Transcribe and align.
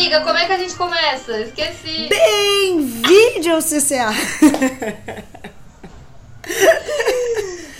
amiga, 0.00 0.22
como 0.22 0.38
é 0.38 0.46
que 0.46 0.52
a 0.52 0.58
gente 0.58 0.74
começa? 0.76 1.40
Esqueci. 1.42 2.08
Bem-vindo 2.08 3.50
ao 3.50 3.60
CCA! 3.60 4.08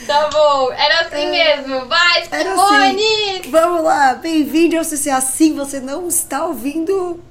Tá 0.06 0.28
bom, 0.28 0.72
era 0.72 1.02
assim 1.06 1.30
mesmo. 1.30 1.86
Vai, 1.86 2.24
Simone! 2.24 3.38
assim. 3.38 3.50
Vamos 3.50 3.84
lá, 3.84 4.14
bem-vindo 4.14 4.76
ao 4.76 4.84
CCA. 4.84 5.20
Sim, 5.20 5.54
você 5.54 5.80
não 5.80 6.08
está 6.08 6.44
ouvindo. 6.44 7.22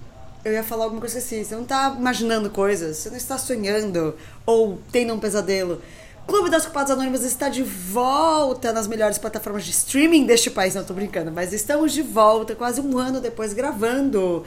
Eu 0.44 0.54
ia 0.54 0.64
falar 0.64 0.86
alguma 0.86 1.02
coisa 1.02 1.20
assim. 1.20 1.44
Você 1.44 1.54
não 1.54 1.64
está 1.64 1.94
imaginando 1.96 2.50
coisas, 2.50 2.98
você 2.98 3.10
não 3.10 3.18
está 3.18 3.38
sonhando 3.38 4.18
ou 4.44 4.82
tendo 4.92 5.14
um 5.14 5.20
pesadelo. 5.20 5.82
Clube 6.26 6.50
das 6.50 6.64
Culpadas 6.64 6.92
Anônimas 6.92 7.24
está 7.24 7.50
de 7.50 7.64
volta 7.64 8.71
nas 8.71 8.88
melhores 8.88 9.18
plataformas 9.18 9.66
de 9.66 9.71
streaming 9.71 10.26
deste 10.26 10.49
país. 10.49 10.73
Não 10.73 10.84
tô 10.84 10.94
brincando, 10.94 11.31
mas 11.31 11.53
estamos 11.53 11.91
de 11.91 12.02
volta, 12.02 12.55
quase 12.55 12.81
um 12.81 12.98
ano 12.98 13.20
depois 13.20 13.53
gravando. 13.53 14.45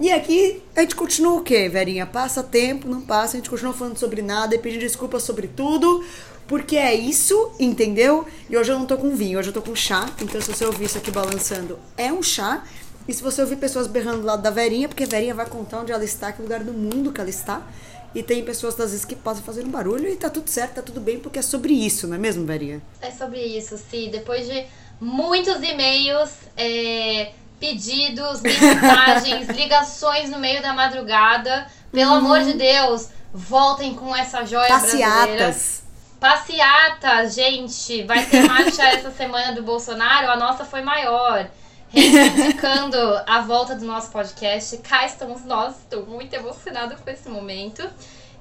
E 0.00 0.10
aqui 0.10 0.62
a 0.74 0.80
gente 0.80 0.96
continua 0.96 1.34
o 1.34 1.42
quê, 1.42 1.68
Verinha? 1.68 2.06
Passa 2.06 2.42
tempo, 2.42 2.88
não 2.88 3.00
passa, 3.00 3.36
a 3.36 3.40
gente 3.40 3.50
continua 3.50 3.72
falando 3.72 3.98
sobre 3.98 4.22
nada 4.22 4.54
e 4.54 4.58
pedindo 4.58 4.80
desculpas 4.80 5.22
sobre 5.22 5.46
tudo. 5.46 6.04
Porque 6.48 6.76
é 6.76 6.94
isso, 6.94 7.52
entendeu? 7.58 8.26
E 8.50 8.56
hoje 8.56 8.72
eu 8.72 8.78
não 8.78 8.84
tô 8.84 8.96
com 8.96 9.14
vinho, 9.14 9.38
hoje 9.38 9.50
eu 9.50 9.52
tô 9.52 9.62
com 9.62 9.74
chá. 9.74 10.06
Então 10.20 10.40
se 10.40 10.52
você 10.52 10.64
ouvir 10.64 10.86
isso 10.86 10.98
aqui 10.98 11.10
balançando, 11.10 11.78
é 11.96 12.12
um 12.12 12.22
chá. 12.22 12.64
E 13.06 13.12
se 13.12 13.22
você 13.22 13.40
ouvir 13.40 13.56
pessoas 13.56 13.86
berrando 13.86 14.20
do 14.20 14.26
lado 14.26 14.42
da 14.42 14.50
Verinha, 14.50 14.88
porque 14.88 15.04
a 15.04 15.06
Verinha 15.06 15.34
vai 15.34 15.46
contar 15.46 15.80
onde 15.80 15.92
ela 15.92 16.04
está, 16.04 16.32
que 16.32 16.42
lugar 16.42 16.62
do 16.62 16.72
mundo 16.72 17.12
que 17.12 17.20
ela 17.20 17.30
está. 17.30 17.66
E 18.14 18.22
tem 18.22 18.44
pessoas, 18.44 18.78
às 18.78 18.90
vezes, 18.90 19.04
que 19.04 19.16
passam 19.16 19.42
fazendo 19.42 19.70
barulho 19.70 20.06
e 20.06 20.16
tá 20.16 20.28
tudo 20.28 20.48
certo, 20.50 20.74
tá 20.74 20.82
tudo 20.82 21.00
bem, 21.00 21.18
porque 21.18 21.38
é 21.38 21.42
sobre 21.42 21.72
isso, 21.72 22.06
não 22.06 22.16
é 22.16 22.18
mesmo, 22.18 22.44
Verinha? 22.44 22.82
É 23.00 23.10
sobre 23.10 23.40
isso, 23.40 23.78
sim. 23.90 24.10
Depois 24.10 24.46
de 24.46 24.66
muitos 25.00 25.62
e-mails, 25.62 26.30
é, 26.56 27.32
pedidos, 27.62 28.40
mensagens, 28.40 29.46
ligações 29.56 30.28
no 30.28 30.40
meio 30.40 30.60
da 30.60 30.72
madrugada, 30.72 31.68
pelo 31.92 32.14
amor 32.14 32.42
de 32.42 32.54
Deus, 32.54 33.08
voltem 33.32 33.94
com 33.94 34.14
essa 34.16 34.44
joia 34.44 34.66
brasileira. 34.66 35.08
Passeatas. 35.08 35.82
Passeata, 36.18 37.28
gente, 37.28 38.02
vai 38.02 38.26
ter 38.26 38.42
marcha 38.48 38.82
essa 38.90 39.12
semana 39.12 39.52
do 39.52 39.62
Bolsonaro, 39.62 40.28
a 40.28 40.36
nossa 40.36 40.64
foi 40.64 40.82
maior. 40.82 41.48
Reivindicando 41.88 42.96
a 43.28 43.42
volta 43.42 43.76
do 43.76 43.84
nosso 43.84 44.10
podcast, 44.10 44.78
cá 44.78 45.06
estamos 45.06 45.44
nós, 45.44 45.76
estou 45.76 46.04
muito 46.04 46.34
emocionada 46.34 46.96
com 46.96 47.08
esse 47.08 47.28
momento. 47.28 47.88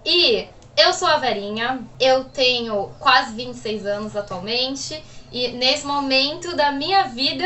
E 0.03 0.47
eu 0.75 0.94
sou 0.94 1.08
a 1.08 1.17
Verinha, 1.17 1.80
eu 1.99 2.23
tenho 2.23 2.92
quase 2.97 3.33
26 3.36 3.86
anos 3.86 4.16
atualmente, 4.16 4.99
e 5.31 5.49
nesse 5.49 5.86
momento 5.86 6.55
da 6.55 6.72
minha 6.72 7.03
vida 7.03 7.45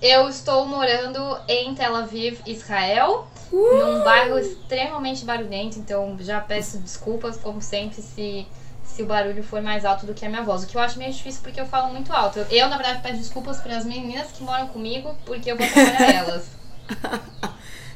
eu 0.00 0.28
estou 0.28 0.66
morando 0.66 1.38
em 1.48 1.74
Tel 1.74 1.94
Aviv, 1.94 2.40
Israel, 2.46 3.26
num 3.52 4.04
bairro 4.04 4.38
extremamente 4.38 5.24
barulhento, 5.24 5.78
então 5.78 6.16
já 6.20 6.40
peço 6.40 6.78
desculpas, 6.78 7.36
como 7.36 7.60
sempre, 7.60 8.02
se 8.02 8.46
se 8.98 9.02
o 9.02 9.06
barulho 9.06 9.44
for 9.44 9.62
mais 9.62 9.84
alto 9.84 10.06
do 10.06 10.14
que 10.14 10.24
a 10.24 10.28
minha 10.28 10.42
voz. 10.42 10.64
O 10.64 10.66
que 10.66 10.76
eu 10.76 10.80
acho 10.80 10.98
meio 10.98 11.12
difícil 11.12 11.40
porque 11.42 11.60
eu 11.60 11.66
falo 11.66 11.92
muito 11.92 12.12
alto. 12.12 12.40
Eu, 12.50 12.68
na 12.68 12.76
verdade, 12.76 13.00
peço 13.02 13.18
desculpas 13.18 13.60
para 13.60 13.76
as 13.76 13.84
meninas 13.84 14.32
que 14.32 14.42
moram 14.42 14.66
comigo, 14.68 15.14
porque 15.24 15.52
eu 15.52 15.56
vou 15.56 15.66
trabalhar 15.68 16.10
elas. 16.26 16.46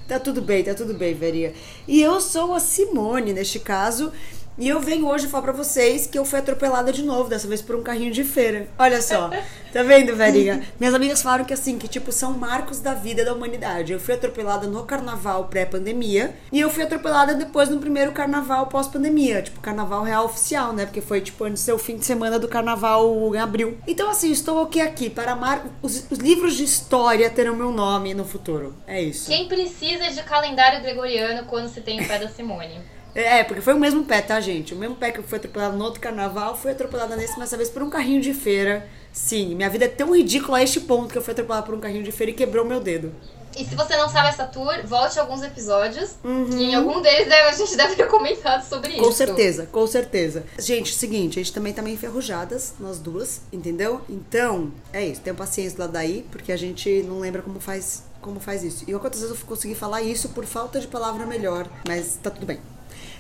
Tá 0.07 0.21
tudo 0.21 0.43
bem, 0.43 0.63
tá 0.63 0.75
tudo 0.75 0.95
bem, 0.95 1.15
Verinha. 1.15 1.55
E 1.89 2.01
eu 2.01 2.21
sou 2.21 2.55
a 2.55 2.61
Simone, 2.61 3.33
neste 3.33 3.59
caso. 3.59 4.13
E 4.59 4.69
eu 4.69 4.81
venho 4.81 5.09
hoje 5.09 5.29
falar 5.29 5.45
pra 5.45 5.53
vocês 5.53 6.07
que 6.07 6.19
eu 6.19 6.27
fui 6.27 6.39
atropelada 6.39 6.93
de 6.93 7.03
novo, 7.03 7.31
dessa 7.31 7.49
vez 7.49 7.63
por 7.63 7.75
um 7.75 7.83
carrinho 7.83 8.13
de 8.13 8.23
feira. 8.23 8.69
Olha 8.79 9.01
só, 9.01 9.31
tá 9.73 9.83
vendo, 9.83 10.15
Verinha? 10.15 10.63
Minhas 10.79 10.95
amigas 10.95 11.23
falaram 11.23 11.45
que 11.45 11.55
assim, 11.55 11.79
que 11.79 11.89
tipo, 11.89 12.13
são 12.13 12.33
marcos 12.33 12.79
da 12.79 12.93
vida 12.93 13.25
da 13.25 13.33
humanidade. 13.33 13.93
Eu 13.95 14.01
fui 14.01 14.13
atropelada 14.13 14.67
no 14.67 14.85
carnaval 14.85 15.47
pré-pandemia 15.47 16.35
e 16.53 16.61
eu 16.61 16.69
fui 16.69 16.83
atropelada 16.83 17.35
depois 17.35 17.71
no 17.71 17.79
primeiro 17.79 18.13
carnaval 18.13 18.67
pós-pandemia. 18.67 19.41
Tipo, 19.41 19.61
carnaval 19.61 20.03
real 20.03 20.27
oficial, 20.27 20.75
né? 20.75 20.85
Porque 20.85 21.01
foi 21.01 21.23
tipo 21.23 21.45
antes 21.45 21.63
do 21.63 21.65
seu 21.65 21.79
fim 21.79 21.97
de 21.97 22.05
semana 22.05 22.39
do 22.39 22.47
carnaval 22.47 23.35
em 23.35 23.39
abril. 23.39 23.79
Então, 23.87 24.11
assim, 24.11 24.31
estou 24.31 24.61
aqui 24.61 24.83
aqui 24.83 25.09
para 25.09 25.35
mar... 25.35 25.65
os, 25.81 26.07
os 26.11 26.19
livros 26.19 26.57
de 26.57 26.65
história 26.65 27.31
terão 27.31 27.57
meu 27.57 27.73
nome 27.73 28.13
no 28.13 28.25
futuro. 28.27 28.75
É 28.87 29.01
isso. 29.01 29.31
Quem 29.31 29.49
precisa 29.49 30.11
de 30.11 30.23
calendário 30.23 30.83
gregoriano 30.83 31.47
quando 31.47 31.71
se 31.71 31.81
tem 31.81 32.03
o 32.03 32.07
pé 32.07 32.19
da 32.19 32.29
Simone? 32.29 32.79
É, 33.15 33.45
porque 33.45 33.61
foi 33.61 33.75
o 33.75 33.79
mesmo 33.79 34.05
pé, 34.05 34.23
tá, 34.23 34.41
gente? 34.41 34.73
O 34.75 34.77
mesmo 34.77 34.97
pé 34.97 35.11
que 35.11 35.19
eu 35.21 35.25
fui 35.25 35.37
atropelada 35.39 35.77
no 35.77 35.85
outro 35.85 36.01
carnaval, 36.01 36.57
fui 36.57 36.71
atropelada 36.73 37.15
nesse, 37.15 37.33
mas 37.33 37.41
dessa 37.51 37.57
vez 37.59 37.69
por 37.69 37.83
um 37.83 37.91
carrinho 37.91 38.21
de 38.23 38.33
feira. 38.33 38.89
Sim, 39.13 39.55
minha 39.55 39.69
vida 39.69 39.85
é 39.85 39.89
tão 39.89 40.17
ridícula 40.17 40.59
a 40.59 40.63
este 40.63 40.81
ponto 40.81 41.13
que 41.13 41.19
eu 41.19 41.23
fui 41.23 41.33
atropelada 41.33 41.67
por 41.67 41.75
um 41.75 41.81
carrinho 41.81 42.03
de 42.03 42.11
feira 42.13 42.31
e 42.31 42.35
quebrou 42.35 42.65
meu 42.65 42.81
dedo. 42.81 43.13
E 43.55 43.67
se 43.67 43.75
você 43.75 43.95
não 43.99 44.09
sabe 44.09 44.29
essa 44.31 44.47
tour, 44.47 44.73
volte 44.87 45.19
alguns 45.21 45.43
episódios. 45.43 46.13
Uhum. 46.25 46.49
E 46.57 46.65
em 46.65 46.75
algum 46.75 47.03
deles 47.03 47.29
deve- 47.29 47.49
a 47.49 47.53
gente 47.53 47.77
deve 47.77 47.95
ter 47.97 48.09
comentado 48.09 48.67
sobre 48.67 48.93
isso. 48.93 49.03
Com 49.03 49.13
certeza, 49.13 49.67
com 49.71 49.87
certeza. 49.87 50.45
Gente, 50.59 50.95
seguinte, 50.95 51.39
a 51.39 51.43
gente 51.43 51.53
também 51.53 51.75
tá 51.75 51.83
meio 51.83 51.93
enferrujadas, 51.93 52.73
nós 52.81 52.99
duas, 52.99 53.43
entendeu? 53.53 54.01
Então, 54.09 54.73
é 54.91 55.05
isso, 55.05 55.21
tenham 55.21 55.37
paciência 55.37 55.77
lá 55.81 55.87
daí, 55.87 56.25
porque 56.31 56.51
a 56.51 56.57
gente 56.57 57.03
não 57.07 57.19
lembra 57.21 57.43
como 57.43 57.61
faz, 57.61 58.05
como 58.23 58.41
faz 58.41 58.65
isso. 58.65 58.85
E 58.89 58.93
quantas 58.95 59.21
vezes 59.21 59.39
eu 59.39 59.47
consegui 59.47 59.75
falar 59.75 60.01
isso 60.01 60.31
por 60.31 60.47
falta 60.47 60.81
de 60.81 60.87
palavra 60.87 61.27
melhor, 61.27 61.69
mas 61.87 62.19
tá 62.23 62.31
tudo 62.31 62.47
bem. 62.47 62.59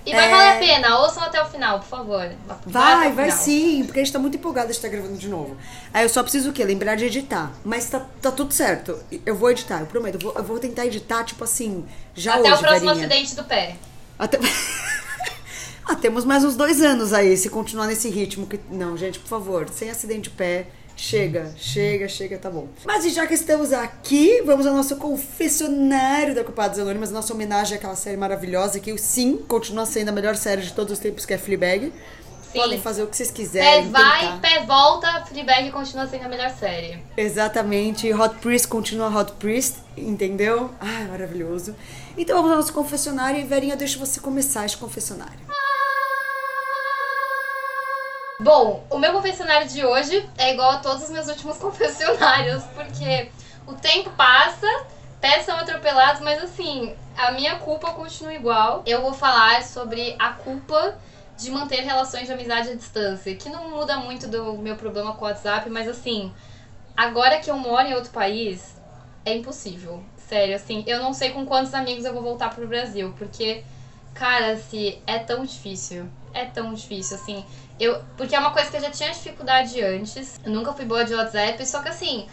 E 0.04 0.12
vai 0.12 0.26
É. 0.26 0.30
valer 0.30 0.48
a 0.56 0.58
pena, 0.58 0.98
ouçam 0.98 1.22
até 1.22 1.40
o 1.40 1.46
final, 1.46 1.78
por 1.78 1.86
favor. 1.88 2.28
Vai, 2.66 3.06
até 3.06 3.10
vai 3.14 3.30
final. 3.30 3.44
sim, 3.44 3.84
porque 3.84 4.00
a 4.00 4.02
gente 4.04 4.12
tá 4.12 4.18
muito 4.18 4.36
empolgada 4.36 4.66
de 4.66 4.72
estar 4.72 4.88
gravando 4.88 5.16
de 5.16 5.28
novo. 5.28 5.56
Aí 5.94 6.04
eu 6.04 6.08
só 6.08 6.22
preciso 6.22 6.50
o 6.50 6.52
quê? 6.52 6.64
Lembrar 6.64 6.96
de 6.96 7.04
editar. 7.04 7.52
Mas 7.64 7.88
tá, 7.88 8.04
tá 8.20 8.30
tudo 8.32 8.52
certo. 8.52 8.98
Eu 9.24 9.36
vou 9.36 9.50
editar, 9.50 9.80
eu 9.80 9.86
prometo. 9.86 10.14
Eu 10.16 10.20
vou, 10.20 10.32
eu 10.34 10.42
vou 10.42 10.58
tentar 10.58 10.86
editar, 10.86 11.22
tipo 11.24 11.44
assim, 11.44 11.84
já 12.14 12.34
Até 12.34 12.42
hoje, 12.42 12.52
o 12.52 12.58
próximo 12.58 12.94
Verinha. 12.94 13.06
acidente 13.06 13.36
do 13.36 13.44
pé. 13.44 13.76
Até... 14.18 14.38
ah, 15.86 15.94
temos 15.96 16.24
mais 16.24 16.44
uns 16.44 16.56
dois 16.56 16.82
anos 16.82 17.12
aí, 17.12 17.36
se 17.36 17.48
continuar 17.48 17.86
nesse 17.86 18.08
ritmo. 18.08 18.46
Que... 18.46 18.58
Não, 18.70 18.96
gente, 18.96 19.18
por 19.18 19.28
favor, 19.28 19.68
sem 19.70 19.90
acidente 19.90 20.22
de 20.22 20.30
pé. 20.30 20.66
Chega, 21.02 21.52
chega, 21.56 22.06
chega, 22.06 22.38
tá 22.38 22.48
bom. 22.48 22.68
Mas 22.84 23.12
já 23.12 23.26
que 23.26 23.34
estamos 23.34 23.72
aqui, 23.72 24.40
vamos 24.46 24.64
ao 24.64 24.72
nosso 24.72 24.94
confessionário 24.94 26.32
da 26.32 26.44
Culpados 26.44 26.78
Anônimas, 26.78 27.10
nossa 27.10 27.34
homenagem 27.34 27.76
àquela 27.76 27.96
série 27.96 28.16
maravilhosa 28.16 28.78
que, 28.78 28.96
sim, 28.96 29.36
continua 29.36 29.84
sendo 29.84 30.10
a 30.10 30.12
melhor 30.12 30.36
série 30.36 30.62
de 30.62 30.72
todos 30.72 30.92
os 30.92 31.00
tempos, 31.00 31.26
que 31.26 31.34
é 31.34 31.38
Fleabag. 31.38 31.92
Sim. 32.52 32.58
Podem 32.60 32.80
fazer 32.80 33.02
o 33.02 33.08
que 33.08 33.16
vocês 33.16 33.32
Pé 33.32 33.36
quiserem. 33.36 33.90
vai, 33.90 34.20
tentar. 34.20 34.40
pé 34.40 34.64
volta, 34.64 35.24
Fleabag 35.26 35.72
continua 35.72 36.06
sendo 36.06 36.26
a 36.26 36.28
melhor 36.28 36.50
série. 36.50 37.02
Exatamente. 37.16 38.12
Hot 38.14 38.36
Priest 38.36 38.68
continua 38.68 39.08
Hot 39.08 39.32
Priest, 39.40 39.78
entendeu? 39.96 40.70
Ai, 40.78 41.04
maravilhoso. 41.08 41.74
Então 42.16 42.36
vamos 42.36 42.52
ao 42.52 42.56
nosso 42.58 42.72
confessionário 42.72 43.40
e 43.40 43.44
Verinha, 43.44 43.74
deixa 43.74 43.98
você 43.98 44.20
começar 44.20 44.66
esse 44.66 44.76
confessionário. 44.76 45.40
Bom, 48.40 48.84
o 48.90 48.98
meu 48.98 49.12
confessionário 49.12 49.68
de 49.68 49.84
hoje 49.84 50.28
é 50.36 50.52
igual 50.52 50.70
a 50.72 50.76
todos 50.78 51.04
os 51.04 51.10
meus 51.10 51.28
últimos 51.28 51.58
confessionários, 51.58 52.64
porque 52.74 53.30
o 53.66 53.74
tempo 53.74 54.10
passa, 54.10 54.66
pés 55.20 55.44
são 55.44 55.56
atropelados, 55.56 56.20
mas 56.22 56.42
assim, 56.42 56.96
a 57.16 57.30
minha 57.32 57.56
culpa 57.56 57.92
continua 57.92 58.34
igual. 58.34 58.82
Eu 58.86 59.02
vou 59.02 59.12
falar 59.12 59.62
sobre 59.62 60.16
a 60.18 60.32
culpa 60.32 60.96
de 61.36 61.50
manter 61.50 61.82
relações 61.82 62.26
de 62.26 62.32
amizade 62.32 62.70
à 62.70 62.74
distância, 62.74 63.34
que 63.34 63.48
não 63.48 63.70
muda 63.70 63.96
muito 63.96 64.26
do 64.26 64.54
meu 64.54 64.76
problema 64.76 65.14
com 65.14 65.24
o 65.24 65.28
WhatsApp, 65.28 65.68
mas 65.70 65.88
assim, 65.88 66.32
agora 66.96 67.38
que 67.38 67.50
eu 67.50 67.56
moro 67.56 67.86
em 67.86 67.94
outro 67.94 68.10
país, 68.10 68.76
é 69.24 69.34
impossível. 69.34 70.02
Sério, 70.16 70.56
assim, 70.56 70.82
eu 70.86 70.98
não 71.00 71.12
sei 71.12 71.30
com 71.30 71.44
quantos 71.44 71.74
amigos 71.74 72.04
eu 72.04 72.12
vou 72.12 72.22
voltar 72.22 72.54
pro 72.54 72.66
Brasil, 72.66 73.14
porque, 73.18 73.62
cara, 74.14 74.56
se 74.56 75.00
é 75.06 75.18
tão 75.18 75.44
difícil. 75.44 76.08
É 76.34 76.46
tão 76.46 76.72
difícil, 76.72 77.16
assim. 77.16 77.44
Eu, 77.82 78.00
porque 78.16 78.34
é 78.36 78.38
uma 78.38 78.52
coisa 78.52 78.70
que 78.70 78.76
eu 78.76 78.80
já 78.80 78.90
tinha 78.90 79.10
dificuldade 79.10 79.82
antes. 79.82 80.38
Eu 80.44 80.52
nunca 80.52 80.72
fui 80.72 80.84
boa 80.84 81.04
de 81.04 81.14
WhatsApp, 81.14 81.66
só 81.66 81.80
que 81.82 81.88
assim, 81.88 82.28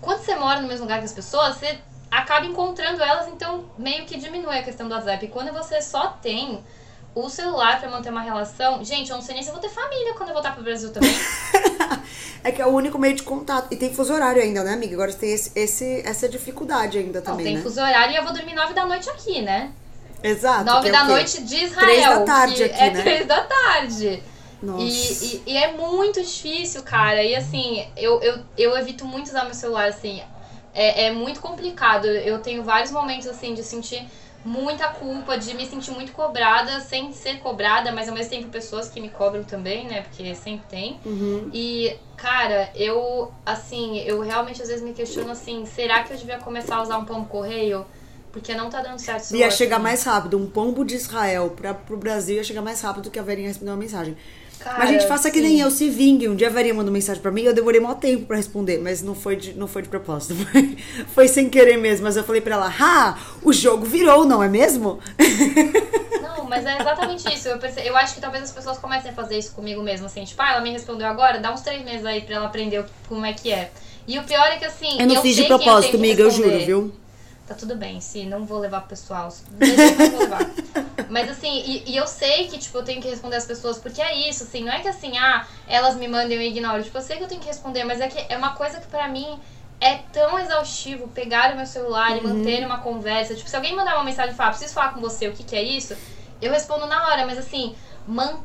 quando 0.00 0.18
você 0.24 0.34
mora 0.34 0.60
no 0.60 0.66
mesmo 0.66 0.82
lugar 0.84 0.98
que 0.98 1.04
as 1.04 1.12
pessoas, 1.12 1.56
você 1.56 1.78
acaba 2.10 2.46
encontrando 2.46 3.02
elas, 3.02 3.28
então 3.28 3.64
meio 3.78 4.04
que 4.06 4.18
diminui 4.18 4.58
a 4.58 4.62
questão 4.62 4.88
do 4.88 4.94
WhatsApp. 4.94 5.24
E 5.24 5.28
quando 5.28 5.52
você 5.52 5.80
só 5.80 6.08
tem 6.20 6.64
o 7.14 7.28
celular 7.28 7.78
pra 7.80 7.88
manter 7.90 8.10
uma 8.10 8.22
relação, 8.22 8.84
gente, 8.84 9.10
eu 9.10 9.16
não 9.16 9.22
sei 9.22 9.34
nem 9.34 9.42
se 9.44 9.50
eu 9.50 9.54
vou 9.54 9.62
ter 9.62 9.68
família 9.68 10.14
quando 10.14 10.30
eu 10.30 10.34
voltar 10.34 10.52
pro 10.54 10.64
Brasil 10.64 10.90
também. 10.92 11.14
É 12.44 12.52
que 12.52 12.62
é 12.62 12.66
o 12.66 12.70
único 12.70 12.98
meio 12.98 13.14
de 13.16 13.24
contato. 13.24 13.66
E 13.72 13.76
tem 13.76 13.92
fuso 13.92 14.14
horário 14.14 14.40
ainda, 14.40 14.62
né, 14.62 14.72
amiga? 14.72 14.94
Agora 14.94 15.10
você 15.10 15.18
tem 15.18 15.32
esse, 15.32 15.50
esse- 15.56 16.02
essa 16.06 16.28
dificuldade 16.28 16.96
ainda 16.96 17.18
Não, 17.18 17.24
também, 17.26 17.44
tem 17.44 17.56
né? 17.56 17.62
fuso 17.62 17.80
horário 17.80 18.12
e 18.14 18.16
eu 18.16 18.22
vou 18.24 18.32
dormir 18.32 18.54
nove 18.54 18.72
da 18.74 18.86
noite 18.86 19.10
aqui, 19.10 19.42
né? 19.42 19.72
Exato. 20.22 20.64
Nove 20.64 20.88
é 20.88 20.92
da 20.92 21.00
quê? 21.00 21.04
noite 21.06 21.42
de 21.42 21.64
Israel. 21.64 21.86
Três 21.88 22.04
da 22.08 22.20
tarde 22.24 22.54
que 22.54 22.62
aqui, 22.62 22.80
é 22.80 22.90
né? 22.90 23.02
três 23.02 23.26
da 23.26 23.40
tarde. 23.42 24.22
Nossa. 24.62 24.82
E, 24.82 25.42
e- 25.46 25.52
e 25.52 25.56
é 25.56 25.72
muito 25.72 26.20
difícil, 26.20 26.82
cara. 26.82 27.22
E 27.22 27.34
assim, 27.34 27.84
eu, 27.96 28.20
eu, 28.22 28.38
eu 28.56 28.76
evito 28.76 29.04
muito 29.04 29.26
usar 29.28 29.44
meu 29.44 29.54
celular, 29.54 29.88
assim. 29.88 30.20
É, 30.74 31.06
é 31.06 31.12
muito 31.12 31.40
complicado. 31.40 32.06
Eu 32.06 32.40
tenho 32.40 32.62
vários 32.62 32.90
momentos, 32.90 33.26
assim, 33.26 33.54
de 33.54 33.62
sentir 33.62 34.06
muita 34.44 34.88
culpa, 34.88 35.36
de 35.36 35.52
me 35.54 35.66
sentir 35.66 35.90
muito 35.90 36.12
cobrada, 36.12 36.80
sem 36.80 37.12
ser 37.12 37.38
cobrada, 37.40 37.92
mas 37.92 38.08
ao 38.08 38.14
mesmo 38.14 38.30
tempo 38.30 38.48
pessoas 38.48 38.88
que 38.88 39.00
me 39.00 39.08
cobram 39.08 39.42
também, 39.44 39.86
né? 39.86 40.02
Porque 40.02 40.34
sempre 40.34 40.64
tem. 40.68 41.00
Uhum. 41.04 41.50
E, 41.52 41.96
cara, 42.16 42.70
eu, 42.74 43.32
assim, 43.44 43.98
eu 44.00 44.20
realmente 44.20 44.62
às 44.62 44.68
vezes 44.68 44.82
me 44.82 44.92
questiono 44.92 45.30
assim, 45.32 45.66
será 45.66 46.02
que 46.02 46.12
eu 46.12 46.16
devia 46.16 46.38
começar 46.38 46.76
a 46.76 46.82
usar 46.82 46.98
um 46.98 47.04
pão 47.04 47.24
correio? 47.24 47.84
Porque 48.32 48.54
não 48.54 48.70
tá 48.70 48.80
dando 48.82 48.98
certo. 48.98 49.34
Ia 49.34 49.50
chegar 49.50 49.78
mais 49.78 50.04
rápido. 50.04 50.38
Um 50.38 50.48
pombo 50.48 50.84
de 50.84 50.94
Israel 50.94 51.50
pra, 51.56 51.74
pro 51.74 51.96
Brasil 51.96 52.36
ia 52.36 52.44
chegar 52.44 52.62
mais 52.62 52.80
rápido 52.80 53.04
do 53.04 53.10
que 53.10 53.18
a 53.18 53.22
Verinha 53.22 53.48
responder 53.48 53.70
uma 53.72 53.76
mensagem. 53.76 54.16
Cara, 54.58 54.78
mas, 54.78 54.90
gente, 54.90 55.06
faça 55.06 55.30
que 55.30 55.38
sim. 55.38 55.44
nem 55.44 55.60
eu, 55.60 55.70
se 55.70 55.88
vingue. 55.88 56.28
Um 56.28 56.34
dia 56.34 56.48
a 56.48 56.50
Verinha 56.50 56.74
mandou 56.74 56.92
mensagem 56.92 57.22
pra 57.22 57.30
mim 57.30 57.42
eu 57.42 57.54
demorei 57.54 57.80
maior 57.80 57.94
tempo 57.94 58.26
pra 58.26 58.36
responder, 58.36 58.78
mas 58.78 59.02
não 59.02 59.14
foi 59.14 59.36
de, 59.36 59.54
não 59.54 59.66
foi 59.66 59.82
de 59.82 59.88
propósito. 59.88 60.34
Foi, 60.48 60.76
foi 61.14 61.28
sem 61.28 61.48
querer 61.48 61.76
mesmo. 61.76 62.04
Mas 62.04 62.16
eu 62.16 62.24
falei 62.24 62.40
pra 62.40 62.54
ela, 62.54 62.74
ah, 62.80 63.18
o 63.42 63.52
jogo 63.52 63.84
virou, 63.84 64.24
não 64.24 64.42
é 64.42 64.48
mesmo? 64.48 64.98
Não, 66.22 66.44
mas 66.44 66.64
é 66.64 66.78
exatamente 66.80 67.32
isso. 67.32 67.48
Eu, 67.48 67.58
perce... 67.58 67.80
eu 67.86 67.96
acho 67.96 68.14
que 68.14 68.20
talvez 68.20 68.44
as 68.44 68.52
pessoas 68.52 68.78
comecem 68.78 69.10
a 69.10 69.14
fazer 69.14 69.38
isso 69.38 69.52
comigo 69.52 69.82
mesmo, 69.82 70.06
assim, 70.06 70.24
tipo, 70.24 70.40
ah, 70.40 70.52
ela 70.52 70.60
me 70.60 70.70
respondeu 70.70 71.06
agora, 71.06 71.38
dá 71.38 71.52
uns 71.52 71.60
três 71.60 71.84
meses 71.84 72.04
aí 72.06 72.22
pra 72.22 72.36
ela 72.36 72.46
aprender 72.46 72.84
como 73.08 73.24
é 73.24 73.32
que 73.32 73.52
é. 73.52 73.70
E 74.06 74.18
o 74.18 74.24
pior 74.24 74.46
é 74.46 74.56
que 74.56 74.64
assim. 74.64 74.98
Eu 74.98 75.06
não 75.06 75.20
fiz 75.20 75.36
de 75.36 75.42
eu 75.42 75.48
propósito, 75.48 75.90
que 75.90 75.96
amiga, 75.96 76.22
eu 76.22 76.30
juro, 76.30 76.58
viu? 76.64 76.92
Tá 77.48 77.54
tudo 77.54 77.74
bem, 77.76 77.98
sim, 77.98 78.28
não 78.28 78.44
vou 78.44 78.58
levar 78.58 78.80
pro 78.80 78.90
pessoal. 78.90 79.32
Não 79.50 79.74
como 79.74 80.02
eu 80.02 80.10
vou 80.10 80.20
levar. 80.20 80.50
Mas 81.08 81.30
assim, 81.30 81.62
e, 81.64 81.90
e 81.92 81.96
eu 81.96 82.06
sei 82.06 82.46
que, 82.48 82.58
tipo, 82.58 82.76
eu 82.76 82.84
tenho 82.84 83.00
que 83.00 83.08
responder 83.08 83.36
as 83.36 83.46
pessoas, 83.46 83.78
porque 83.78 84.02
é 84.02 84.28
isso, 84.28 84.42
assim, 84.44 84.62
não 84.62 84.70
é 84.72 84.80
que 84.80 84.88
assim, 84.88 85.16
ah, 85.16 85.46
elas 85.66 85.96
me 85.96 86.06
mandem 86.06 86.36
e 86.38 86.44
eu 86.44 86.46
ignoro. 86.50 86.82
Tipo, 86.84 86.98
eu 86.98 87.02
sei 87.02 87.16
que 87.16 87.24
eu 87.24 87.28
tenho 87.28 87.40
que 87.40 87.46
responder, 87.46 87.84
mas 87.84 88.00
é 88.02 88.08
que 88.08 88.26
é 88.30 88.36
uma 88.36 88.50
coisa 88.54 88.78
que 88.78 88.86
pra 88.88 89.08
mim 89.08 89.40
é 89.80 89.94
tão 90.12 90.38
exaustivo 90.38 91.08
pegar 91.08 91.54
o 91.54 91.56
meu 91.56 91.64
celular 91.66 92.10
e 92.16 92.20
Uhum. 92.20 92.34
manter 92.34 92.66
uma 92.66 92.78
conversa. 92.78 93.34
Tipo, 93.34 93.48
se 93.48 93.56
alguém 93.56 93.74
mandar 93.74 93.94
uma 93.94 94.04
mensagem 94.04 94.32
e 94.34 94.36
falar, 94.36 94.50
preciso 94.50 94.74
falar 94.74 94.92
com 94.92 95.00
você, 95.00 95.26
o 95.28 95.32
que, 95.32 95.42
que 95.44 95.56
é 95.56 95.62
isso? 95.62 95.96
Eu 96.42 96.52
respondo 96.52 96.86
na 96.86 97.06
hora, 97.06 97.24
mas 97.26 97.38
assim, 97.38 97.74
manter 98.06 98.42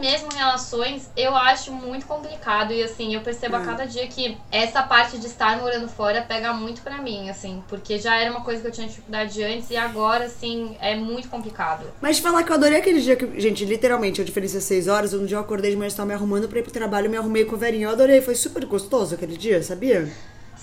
mesmo 0.00 0.28
relações 0.34 1.10
eu 1.16 1.34
acho 1.34 1.72
muito 1.72 2.06
complicado. 2.06 2.72
E 2.72 2.82
assim, 2.82 3.14
eu 3.14 3.20
percebo 3.20 3.56
a 3.56 3.62
É. 3.62 3.64
cada 3.64 3.86
dia 3.86 4.06
que 4.06 4.36
essa 4.52 4.82
parte 4.82 5.18
de 5.18 5.26
estar 5.26 5.58
morando 5.58 5.88
fora 5.88 6.22
pega 6.22 6.52
muito 6.52 6.82
pra 6.82 6.98
mim, 6.98 7.28
assim, 7.30 7.62
porque 7.68 7.98
já 7.98 8.16
era 8.16 8.30
uma 8.30 8.42
coisa 8.42 8.60
que 8.60 8.68
eu 8.68 8.72
tinha 8.72 8.86
dificuldade 8.86 9.42
antes 9.42 9.70
e 9.70 9.76
agora, 9.76 10.24
assim, 10.26 10.76
é 10.80 10.94
muito 10.94 11.28
complicado. 11.28 11.86
Mas 12.00 12.18
falar 12.18 12.42
que 12.42 12.50
eu 12.50 12.56
adorei 12.56 12.78
aquele 12.78 13.00
dia 13.00 13.16
que, 13.16 13.40
gente, 13.40 13.64
literalmente, 13.64 14.20
a 14.20 14.24
diferença 14.24 14.58
é 14.58 14.60
6 14.60 14.88
horas. 14.88 15.12
Um 15.14 15.24
dia 15.26 15.36
eu 15.36 15.40
acordei 15.40 15.70
de 15.70 15.76
manhã, 15.76 15.88
estava 15.88 16.06
me 16.08 16.14
arrumando 16.14 16.48
pra 16.48 16.58
ir 16.58 16.62
pro 16.62 16.72
trabalho, 16.72 17.10
me 17.10 17.16
arrumei 17.16 17.44
com 17.44 17.56
a 17.56 17.58
Verinha. 17.58 17.86
Eu 17.86 17.90
adorei, 17.90 18.20
foi 18.20 18.34
super 18.34 18.64
gostoso 18.66 19.14
aquele 19.14 19.36
dia, 19.36 19.62
sabia? 19.62 20.08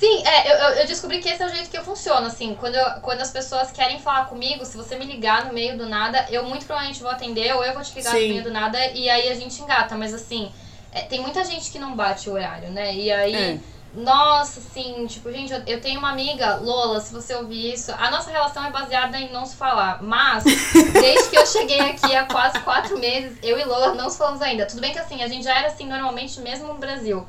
Sim, 0.04 0.22
é, 0.28 0.52
eu, 0.52 0.70
eu- 0.82 0.86
descobri 0.86 1.20
que 1.20 1.30
esse 1.30 1.42
é 1.42 1.46
o 1.46 1.50
jeito 1.50 1.70
que 1.70 1.78
eu 1.78 1.84
funciono, 1.86 2.28
assim, 2.28 2.58
quando, 2.60 2.76
eu- 2.76 2.92
quando 3.02 3.22
as 3.22 3.32
pessoas 3.32 3.72
querem 3.72 4.00
falar 4.00 4.26
comigo, 4.26 4.66
se 4.66 4.76
você 4.76 4.98
me 4.98 5.06
ligar 5.06 5.46
no 5.46 5.54
meio 5.54 5.78
do 5.78 5.88
nada, 5.88 6.26
eu 6.30 6.44
muito 6.44 6.66
provavelmente 6.66 7.02
vou 7.02 7.10
atender, 7.10 7.56
ou 7.56 7.64
eu 7.64 7.74
vou 7.74 7.82
te 7.82 7.96
ligar 7.96 8.12
Sim. 8.12 8.24
no 8.24 8.28
meio 8.34 8.44
do 8.44 8.52
nada, 8.52 8.78
e 8.88 9.10
aí 9.10 9.30
a 9.30 9.34
gente 9.34 9.62
engata, 9.62 9.96
mas 9.96 10.14
assim, 10.14 10.52
é, 10.92 11.04
tem 11.04 11.22
muita 11.22 11.46
gente 11.46 11.72
que 11.72 11.80
não 11.80 11.96
bate 11.96 12.30
o 12.30 12.34
horário, 12.34 12.70
né, 12.70 12.94
e 12.94 13.10
aí... 13.10 13.34
É. 13.34 13.60
Nossa, 13.96 14.60
assim, 14.60 15.06
tipo, 15.06 15.32
gente, 15.32 15.54
eu, 15.54 15.62
eu 15.68 15.80
tenho 15.80 16.00
uma 16.00 16.10
amiga, 16.10 16.56
Lola, 16.56 17.00
se 17.00 17.14
você 17.14 17.36
ouvir 17.36 17.74
isso, 17.76 17.92
a 17.92 18.10
nossa 18.10 18.32
relação 18.32 18.66
é 18.66 18.72
baseada 18.72 19.20
em 19.20 19.32
não 19.32 19.46
se 19.46 19.56
falar. 19.56 20.02
Mas, 20.02 20.44
desde 21.00 21.30
que 21.30 21.38
eu 21.38 21.46
cheguei 21.46 21.80
aqui 21.80 22.16
há 22.16 22.26
quase 22.26 22.60
quatro 22.62 22.98
meses, 22.98 23.38
eu 23.44 23.56
e 23.56 23.64
Lola 23.64 23.94
não 23.94 24.10
se 24.10 24.18
falamos 24.18 24.42
ainda. 24.42 24.66
Tudo 24.66 24.82
bem 24.82 24.92
que 24.92 24.98
assim, 24.98 25.22
a 25.22 25.28
gente 25.28 25.44
já 25.44 25.56
era 25.60 25.68
assim 25.68 25.86
normalmente 25.86 26.42
mesmo 26.42 26.70
no 26.70 26.74
Brasil. 26.80 27.28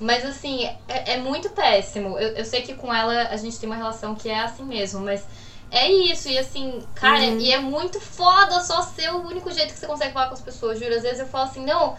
Mas 0.00 0.24
assim, 0.24 0.64
é, 0.88 1.12
é 1.14 1.16
muito 1.18 1.50
péssimo. 1.50 2.18
Eu, 2.18 2.30
eu 2.36 2.44
sei 2.44 2.62
que 2.62 2.74
com 2.74 2.92
ela 2.92 3.28
a 3.28 3.36
gente 3.36 3.58
tem 3.58 3.68
uma 3.68 3.76
relação 3.76 4.14
que 4.14 4.28
é 4.28 4.40
assim 4.40 4.64
mesmo, 4.64 5.00
mas 5.00 5.22
é 5.70 5.88
isso. 5.90 6.28
E 6.28 6.36
assim, 6.38 6.84
cara, 6.94 7.20
Uhum. 7.24 7.38
e 7.38 7.52
é 7.52 7.58
muito 7.60 8.00
foda 8.00 8.60
só 8.60 8.82
ser 8.82 9.10
o 9.12 9.26
único 9.26 9.50
jeito 9.52 9.72
que 9.72 9.78
você 9.78 9.86
consegue 9.86 10.12
falar 10.12 10.26
com 10.28 10.34
as 10.34 10.40
pessoas, 10.40 10.78
juro. 10.78 10.94
Às 10.94 11.02
vezes 11.02 11.20
eu 11.20 11.26
falo 11.26 11.44
assim, 11.44 11.64
não, 11.64 11.96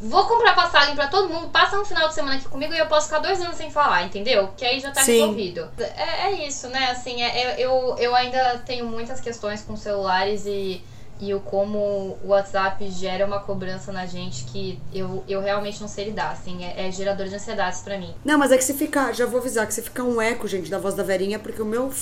vou 0.00 0.26
comprar 0.26 0.54
passagem 0.54 0.94
pra 0.94 1.08
todo 1.08 1.28
mundo, 1.28 1.48
passa 1.50 1.78
um 1.78 1.84
final 1.84 2.08
de 2.08 2.14
semana 2.14 2.36
aqui 2.36 2.48
comigo 2.48 2.72
e 2.72 2.78
eu 2.78 2.86
posso 2.86 3.08
ficar 3.08 3.18
dois 3.18 3.40
anos 3.42 3.56
sem 3.56 3.70
falar, 3.70 4.04
entendeu? 4.04 4.48
Que 4.56 4.64
aí 4.64 4.80
já 4.80 4.90
tá 4.90 5.02
Sim. 5.02 5.12
resolvido. 5.20 5.68
É, 5.78 6.28
é 6.28 6.46
isso, 6.46 6.68
né? 6.68 6.90
Assim, 6.90 7.20
é- 7.22 7.56
eu, 7.58 7.96
eu 7.98 8.14
ainda 8.14 8.58
tenho 8.64 8.86
muitas 8.86 9.20
questões 9.20 9.60
com 9.62 9.76
celulares 9.76 10.46
e, 10.46 10.82
e 11.20 11.34
o 11.34 11.40
como 11.40 11.78
o 12.22 12.28
WhatsApp 12.28 12.88
gera 12.90 13.26
uma 13.26 13.40
cobrança 13.40 13.92
na 13.92 14.06
gente 14.06 14.44
que 14.44 14.78
eu, 14.92 15.24
eu 15.28 15.40
realmente 15.40 15.80
não 15.80 15.88
sei 15.88 16.06
lidar, 16.06 16.30
assim, 16.30 16.64
é, 16.64 16.86
é 16.86 16.92
gerador 16.92 17.26
de 17.26 17.34
ansiedades 17.34 17.80
pra 17.80 17.98
mim. 17.98 18.14
Não, 18.24 18.38
mas 18.38 18.52
é 18.52 18.56
que 18.56 18.64
se 18.64 18.74
ficar, 18.74 19.12
já 19.14 19.26
vou 19.26 19.40
avisar, 19.40 19.66
que 19.66 19.74
se 19.74 19.82
ficar 19.82 20.04
um 20.04 20.20
eco, 20.20 20.46
gente, 20.46 20.70
da 20.70 20.78
voz 20.78 20.94
da 20.94 21.02
Verinha, 21.02 21.38
porque 21.38 21.60
o 21.60 21.64
meu, 21.64 21.92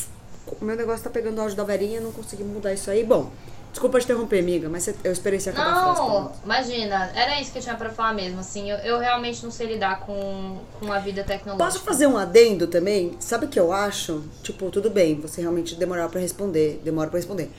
o 0.61 0.65
meu 0.65 0.77
negócio 0.77 1.05
tá 1.05 1.11
pegando 1.11 1.39
o 1.39 1.41
áudio 1.41 1.57
da 1.57 1.65
Verinha, 1.65 2.01
não 2.01 2.13
consegui 2.13 2.45
mudar 2.45 2.73
isso 2.75 2.91
aí. 2.91 3.03
Bom, 3.05 3.31
desculpa 3.71 3.99
te 3.99 4.05
interromper, 4.05 4.41
amiga, 4.41 4.69
mas 4.69 4.87
eu 5.03 5.13
esperei 5.13 5.41
você 5.41 5.51
acabar 5.51 5.71
a 5.71 5.83
frase. 5.83 6.01
Não, 6.01 6.07
pronto. 6.07 6.39
imagina, 6.45 7.11
era 7.15 7.41
isso 7.41 7.53
que 7.53 7.59
eu 7.59 7.63
tinha 7.63 7.75
pra 7.75 7.91
falar 7.91 8.15
mesmo, 8.15 8.41
assim, 8.41 8.71
eu, 8.71 8.77
eu 8.79 8.99
realmente 8.99 9.43
não 9.43 9.51
sei 9.51 9.67
lidar 9.67 10.01
com, 10.01 10.59
com 10.79 10.93
a 10.93 10.99
vida 10.99 11.25
tecnológica. 11.25 11.65
Posso 11.65 11.85
fazer 11.85 12.07
um 12.07 12.19
adendo 12.19 12.67
também? 12.67 13.17
Sabe 13.19 13.47
o 13.47 13.49
que 13.49 13.59
eu 13.59 13.73
acho? 13.73 14.23
Tipo, 14.43 14.71
tudo 14.71 14.91
bem, 14.91 15.19
você 15.21 15.41
realmente 15.41 15.75
demorar 15.75 16.09
pra 16.09 16.21
responder, 16.21 16.81
demora 16.85 17.09
pra 17.09 17.19
responder. 17.19 17.51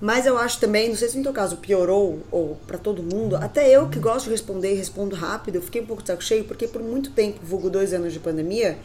Mas 0.00 0.26
eu 0.26 0.38
acho 0.38 0.60
também, 0.60 0.88
não 0.88 0.96
sei 0.96 1.08
se 1.08 1.16
no 1.16 1.24
teu 1.24 1.32
caso 1.32 1.56
piorou 1.56 2.20
ou 2.30 2.56
pra 2.66 2.78
todo 2.78 3.02
mundo, 3.02 3.34
até 3.36 3.68
eu 3.68 3.88
que 3.88 3.98
gosto 3.98 4.26
de 4.26 4.30
responder 4.30 4.72
e 4.72 4.76
respondo 4.76 5.16
rápido, 5.16 5.56
eu 5.56 5.62
fiquei 5.62 5.82
um 5.82 5.86
pouco 5.86 6.02
de 6.02 6.08
saco 6.08 6.22
cheio, 6.22 6.44
porque 6.44 6.68
por 6.68 6.80
muito 6.80 7.10
tempo, 7.10 7.40
vulgo 7.42 7.68
dois 7.68 7.92
anos 7.92 8.12
de 8.12 8.20
pandemia, 8.20 8.78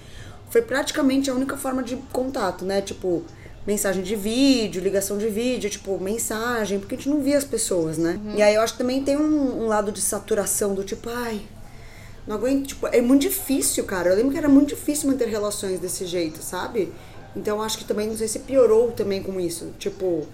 foi 0.49 0.63
praticamente 0.63 1.29
a 1.29 1.33
única 1.33 1.55
forma 1.55 1.83
de 1.83 1.97
contato, 2.11 2.65
né? 2.65 2.81
Tipo, 2.81 3.23
mensagem 3.65 4.01
de 4.01 4.15
vídeo, 4.15 4.81
ligação 4.81 5.17
de 5.17 5.27
vídeo, 5.27 5.69
tipo, 5.69 5.99
mensagem, 5.99 6.79
porque 6.79 6.95
a 6.95 6.97
gente 6.97 7.09
não 7.09 7.21
via 7.21 7.37
as 7.37 7.45
pessoas, 7.45 7.97
né? 7.97 8.19
E 8.35 8.41
aí 8.41 8.55
eu 8.55 8.61
acho 8.61 8.73
que 8.73 8.79
também 8.79 9.03
tem 9.03 9.15
um, 9.15 9.63
um 9.63 9.67
lado 9.67 9.91
de 9.91 10.01
saturação 10.01 10.73
do 10.73 10.83
tipo, 10.83 11.09
ai, 11.09 11.41
não 12.25 12.37
aguento, 12.37 12.67
tipo, 12.67 12.87
é 12.87 13.01
muito 13.01 13.21
difícil, 13.21 13.83
cara. 13.83 14.09
Eu 14.09 14.15
lembro 14.15 14.31
que 14.31 14.37
era 14.37 14.49
muito 14.49 14.69
difícil 14.69 15.09
manter 15.09 15.27
relações 15.27 15.79
desse 15.79 16.05
jeito, 16.05 16.41
sabe? 16.41 16.91
Então 17.35 17.57
eu 17.57 17.63
acho 17.63 17.77
que 17.77 17.83
também, 17.83 18.07
não 18.07 18.17
sei 18.17 18.27
se 18.27 18.39
piorou 18.39 18.91
também 18.91 19.21
com 19.21 19.39
isso. 19.39 19.73
Tipo, 19.77 20.25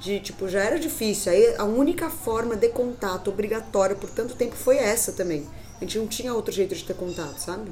de, 0.00 0.18
tipo, 0.18 0.48
já 0.48 0.60
era 0.60 0.78
difícil. 0.78 1.30
Aí 1.30 1.54
a 1.56 1.64
única 1.64 2.08
forma 2.10 2.56
de 2.56 2.68
contato 2.70 3.28
obrigatória 3.28 3.94
por 3.94 4.10
tanto 4.10 4.34
tempo 4.34 4.56
foi 4.56 4.78
essa 4.78 5.12
também. 5.12 5.46
A 5.76 5.84
gente 5.84 5.98
não 5.98 6.06
tinha 6.06 6.34
outro 6.34 6.52
jeito 6.52 6.74
de 6.74 6.82
ter 6.84 6.94
contato, 6.94 7.38
sabe? 7.38 7.70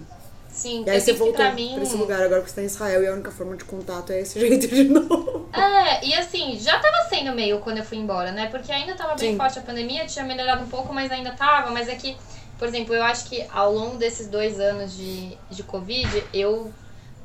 Sim, 0.51 0.85
E 0.87 0.91
aí 0.91 1.01
você 1.01 1.13
voltou 1.13 1.37
pra 1.37 1.53
mim... 1.53 1.75
pra 1.75 1.83
esse 1.83 1.97
lugar 1.97 2.21
agora 2.23 2.43
que 2.43 2.51
você 2.51 2.57
tá 2.57 2.63
em 2.63 2.67
Israel 2.67 3.03
e 3.03 3.07
a 3.07 3.13
única 3.13 3.31
forma 3.31 3.57
de 3.57 3.65
contato 3.65 4.13
é 4.13 4.21
esse 4.21 4.39
jeito 4.41 4.67
de 4.69 4.85
novo. 4.85 5.49
É, 5.53 6.05
e 6.05 6.15
assim, 6.15 6.59
já 6.59 6.79
tava 6.79 7.09
sendo 7.09 7.33
meio 7.33 7.61
quando 7.61 7.79
eu 7.79 7.85
fui 7.85 7.99
embora, 7.99 8.33
né? 8.33 8.49
Porque 8.51 8.73
ainda 8.73 8.95
tava 8.95 9.15
bem 9.15 9.33
Sim. 9.33 9.37
forte 9.37 9.59
a 9.59 9.63
pandemia, 9.63 10.07
tinha 10.07 10.25
melhorado 10.25 10.65
um 10.65 10.69
pouco, 10.69 10.93
mas 10.93 11.11
ainda 11.11 11.33
tava. 11.33 11.71
Mas 11.71 11.89
é 11.89 11.95
que, 11.95 12.17
por 12.59 12.67
exemplo, 12.67 12.95
eu 12.95 13.03
acho 13.03 13.27
que 13.29 13.47
ao 13.51 13.73
longo 13.73 13.97
desses 13.97 14.27
dois 14.27 14.59
anos 14.59 14.97
de, 14.97 15.37
de 15.51 15.63
Covid, 15.63 16.25
eu 16.35 16.73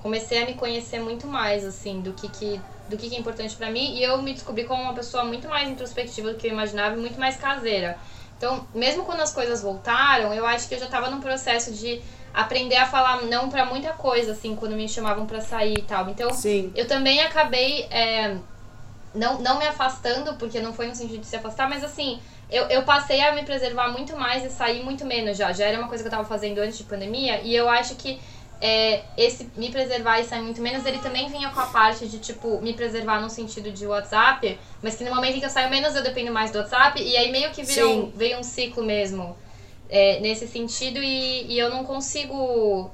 comecei 0.03 0.43
a 0.43 0.45
me 0.45 0.53
conhecer 0.55 0.99
muito 0.99 1.25
mais, 1.25 1.63
assim, 1.65 2.01
do 2.01 2.11
que, 2.11 2.27
que, 2.27 2.59
do 2.89 2.97
que, 2.97 3.09
que 3.09 3.15
é 3.15 3.19
importante 3.19 3.55
pra 3.55 3.71
mim. 3.71 3.95
E 3.95 4.03
eu 4.03 4.21
me 4.21 4.33
descobri 4.33 4.65
como 4.65 4.83
uma 4.83 4.93
pessoa 4.93 5.23
muito 5.23 5.47
mais 5.47 5.69
introspectiva 5.69 6.33
do 6.33 6.37
que 6.37 6.45
eu 6.45 6.51
imaginava 6.51 6.95
e 6.95 6.99
muito 6.99 7.17
mais 7.17 7.37
caseira. 7.37 7.97
Então, 8.37 8.67
mesmo 8.75 9.05
quando 9.05 9.21
as 9.21 9.31
coisas 9.31 9.61
voltaram, 9.61 10.33
eu 10.33 10.45
acho 10.45 10.67
que 10.67 10.75
eu 10.75 10.79
já 10.79 10.87
tava 10.87 11.09
num 11.09 11.21
processo 11.21 11.71
de 11.71 12.01
aprender 12.33 12.75
a 12.75 12.85
falar 12.85 13.21
não 13.23 13.49
pra 13.49 13.65
muita 13.65 13.91
coisa, 13.93 14.33
assim, 14.33 14.55
quando 14.55 14.75
me 14.75 14.89
chamavam 14.89 15.25
pra 15.25 15.39
sair 15.39 15.79
e 15.79 15.81
tal. 15.83 16.09
Então, 16.09 16.33
Sim. 16.33 16.73
eu 16.75 16.85
também 16.85 17.21
acabei 17.21 17.83
é, 17.83 18.35
não, 19.13 19.39
não 19.39 19.59
me 19.59 19.65
afastando, 19.65 20.33
porque 20.35 20.59
não 20.59 20.73
foi 20.73 20.87
no 20.87 20.95
sentido 20.95 21.21
de 21.21 21.27
se 21.27 21.35
afastar, 21.37 21.69
mas 21.69 21.83
assim, 21.83 22.19
eu, 22.49 22.65
eu 22.65 22.83
passei 22.83 23.21
a 23.21 23.33
me 23.33 23.43
preservar 23.43 23.89
muito 23.89 24.17
mais 24.17 24.43
e 24.43 24.49
sair 24.49 24.83
muito 24.83 25.05
menos 25.05 25.37
já. 25.37 25.53
Já 25.53 25.65
era 25.67 25.79
uma 25.79 25.87
coisa 25.87 26.03
que 26.03 26.07
eu 26.07 26.11
tava 26.11 26.25
fazendo 26.25 26.57
antes 26.59 26.77
de 26.77 26.83
pandemia, 26.83 27.39
e 27.41 27.55
eu 27.55 27.69
acho 27.69 27.95
que 27.95 28.19
é, 28.65 29.03
esse 29.17 29.51
me 29.57 29.69
preservar 29.69 30.21
e 30.21 30.23
sair 30.23 30.41
muito 30.41 30.61
menos, 30.61 30.85
ele 30.85 30.99
também 30.99 31.27
vinha 31.27 31.49
com 31.49 31.59
a 31.59 31.65
parte 31.65 32.07
de, 32.07 32.17
tipo, 32.17 32.61
me 32.61 32.73
preservar 32.73 33.19
no 33.19 33.29
sentido 33.29 33.69
de 33.73 33.85
WhatsApp, 33.85 34.57
mas 34.81 34.95
que 34.95 35.03
no 35.03 35.13
momento 35.13 35.35
em 35.35 35.39
que 35.41 35.45
eu 35.45 35.49
saio 35.49 35.69
menos, 35.69 35.93
eu 35.93 36.01
dependo 36.01 36.31
mais 36.31 36.49
do 36.49 36.59
WhatsApp, 36.59 37.03
e 37.03 37.17
aí 37.17 37.29
meio 37.29 37.51
que 37.51 37.61
virou, 37.61 38.05
Sim. 38.05 38.13
veio 38.15 38.39
um 38.39 38.43
ciclo 38.43 38.81
mesmo 38.81 39.35
é, 39.89 40.21
nesse 40.21 40.47
sentido, 40.47 40.97
e, 41.03 41.51
e 41.51 41.59
eu 41.59 41.69
não 41.69 41.83
consigo. 41.83 42.89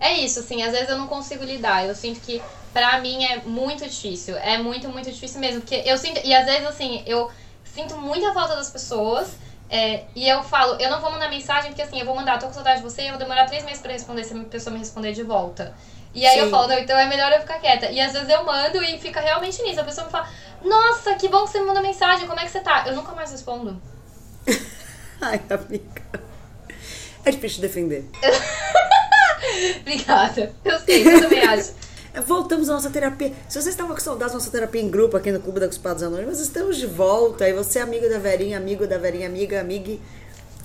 É 0.00 0.12
isso, 0.18 0.40
assim, 0.40 0.60
às 0.64 0.72
vezes 0.72 0.88
eu 0.88 0.98
não 0.98 1.06
consigo 1.06 1.44
lidar. 1.44 1.86
Eu 1.86 1.94
sinto 1.94 2.18
que 2.18 2.42
pra 2.72 3.00
mim 3.00 3.24
é 3.24 3.36
muito 3.46 3.88
difícil. 3.88 4.36
É 4.36 4.58
muito, 4.58 4.88
muito 4.88 5.08
difícil 5.08 5.38
mesmo. 5.38 5.60
Porque 5.60 5.84
eu 5.86 5.96
sinto. 5.96 6.20
E 6.24 6.34
às 6.34 6.46
vezes, 6.46 6.66
assim, 6.66 7.04
eu 7.06 7.30
sinto 7.64 7.96
muita 7.96 8.34
falta 8.34 8.56
das 8.56 8.70
pessoas. 8.70 9.36
É, 9.72 10.04
e 10.14 10.28
eu 10.28 10.42
falo, 10.42 10.76
eu 10.78 10.90
não 10.90 11.00
vou 11.00 11.10
mandar 11.10 11.30
mensagem, 11.30 11.70
porque 11.70 11.80
assim, 11.80 11.98
eu 11.98 12.04
vou 12.04 12.14
mandar, 12.14 12.38
tô 12.38 12.46
com 12.46 12.52
saudade 12.52 12.82
de 12.82 12.82
você, 12.82 13.04
eu 13.04 13.08
vou 13.08 13.18
demorar 13.18 13.46
três 13.46 13.64
meses 13.64 13.80
pra 13.80 13.90
responder 13.90 14.22
se 14.22 14.36
a 14.36 14.44
pessoa 14.44 14.70
me 14.70 14.78
responder 14.78 15.14
de 15.14 15.22
volta. 15.22 15.74
E 16.14 16.26
aí 16.26 16.38
eu 16.38 16.44
Sim. 16.44 16.50
falo, 16.50 16.68
não, 16.68 16.78
então 16.78 16.98
é 16.98 17.06
melhor 17.06 17.32
eu 17.32 17.40
ficar 17.40 17.58
quieta. 17.58 17.90
E 17.90 17.98
às 17.98 18.12
vezes 18.12 18.28
eu 18.28 18.44
mando 18.44 18.82
e 18.84 18.98
fica 18.98 19.18
realmente 19.18 19.62
nisso. 19.62 19.80
A 19.80 19.84
pessoa 19.84 20.04
me 20.04 20.12
fala, 20.12 20.28
nossa, 20.62 21.14
que 21.14 21.26
bom 21.26 21.44
que 21.44 21.52
você 21.52 21.60
me 21.60 21.64
mandou 21.68 21.82
mensagem, 21.82 22.26
como 22.26 22.38
é 22.38 22.44
que 22.44 22.50
você 22.50 22.60
tá? 22.60 22.84
Eu 22.86 22.94
nunca 22.94 23.12
mais 23.12 23.30
respondo. 23.30 23.80
Ai, 25.22 25.40
amiga. 25.48 26.02
É 27.24 27.30
difícil 27.30 27.62
de 27.62 27.68
defender. 27.68 28.04
Obrigada. 29.80 30.54
Eu 30.62 30.78
sei, 30.80 31.08
eu 31.08 31.20
também 31.22 31.42
acho. 31.46 31.72
É, 32.14 32.20
Voltamos 32.20 32.68
à 32.68 32.74
nossa 32.74 32.90
terapia. 32.90 33.32
Se 33.48 33.54
vocês 33.54 33.74
estavam 33.74 33.94
com 33.94 34.00
saudades 34.00 34.32
da 34.32 34.38
nossa 34.38 34.50
terapia 34.50 34.80
em 34.80 34.90
grupo 34.90 35.16
aqui 35.16 35.32
no 35.32 35.40
Clube 35.40 35.60
da 35.60 35.66
Cuspados 35.66 36.02
Anônimos, 36.02 36.40
estamos 36.40 36.76
de 36.76 36.86
volta. 36.86 37.48
E 37.48 37.52
você, 37.52 37.78
amigo 37.78 38.08
da 38.08 38.18
Verinha, 38.18 38.58
amigo 38.58 38.86
da 38.86 38.98
Verinha, 38.98 39.26
amiga, 39.26 39.60
amiga, 39.60 39.98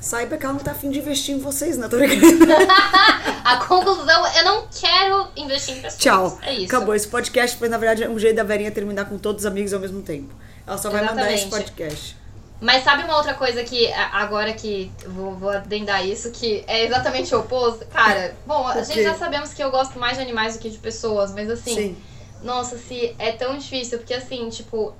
saiba 0.01 0.37
que 0.37 0.45
ela 0.45 0.53
não 0.53 0.59
tá 0.59 0.71
afim 0.71 0.89
de 0.89 0.99
investir 0.99 1.35
em 1.35 1.39
vocês, 1.39 1.77
não, 1.77 1.87
tô. 1.87 1.97
A 3.45 3.65
conclusão, 3.65 4.27
eu 4.35 4.43
não 4.43 4.67
quero 4.67 5.27
investir 5.37 5.77
em 5.77 5.81
pessoas. 5.81 6.01
Tchau. 6.01 6.39
É 6.41 6.53
isso. 6.53 6.65
Acabou. 6.65 6.93
Esse 6.93 7.07
podcast 7.07 7.57
foi, 7.57 7.69
na 7.69 7.77
verdade, 7.77 8.07
um 8.07 8.19
jeito 8.19 8.35
da 8.35 8.43
Verinha 8.43 8.71
terminar 8.71 9.05
com 9.05 9.17
todos 9.17 9.43
os 9.43 9.45
amigos 9.45 9.73
ao 9.73 9.79
mesmo 9.79 10.01
tempo. 10.01 10.33
Ela 10.65 10.77
só 10.77 10.89
vai 10.89 11.05
mandar 11.05 11.31
esse 11.31 11.45
Exatamente. 11.45 11.71
podcast. 11.71 12.17
Mas 12.59 12.83
sabe 12.83 13.03
uma 13.03 13.15
outra 13.17 13.35
coisa 13.35 13.63
que, 13.63 13.91
agora 13.93 14.51
que 14.53 14.91
vou, 15.05 15.35
vou 15.35 15.49
adendar 15.49 16.05
isso, 16.05 16.31
que 16.31 16.63
é 16.67 16.85
exatamente 16.85 17.33
o 17.35 17.39
oposto? 17.41 17.85
Cara, 17.85 18.35
bom, 18.47 18.67
a 18.67 18.81
gente 18.81 19.03
já 19.03 19.13
sabemos 19.13 19.53
que 19.53 19.63
eu 19.63 19.69
gosto 19.69 19.99
mais 19.99 20.17
de 20.17 20.23
animais 20.23 20.55
do 20.55 20.59
que 20.59 20.69
de 20.69 20.77
pessoas, 20.79 21.31
mas 21.31 21.51
assim, 21.51 21.75
Sim. 21.75 21.97
nossa, 22.41 22.77
se 22.77 23.15
é 23.19 23.31
tão 23.31 23.55
difícil, 23.57 23.99
porque 23.99 24.13
assim, 24.15 24.49
tipo, 24.49 24.95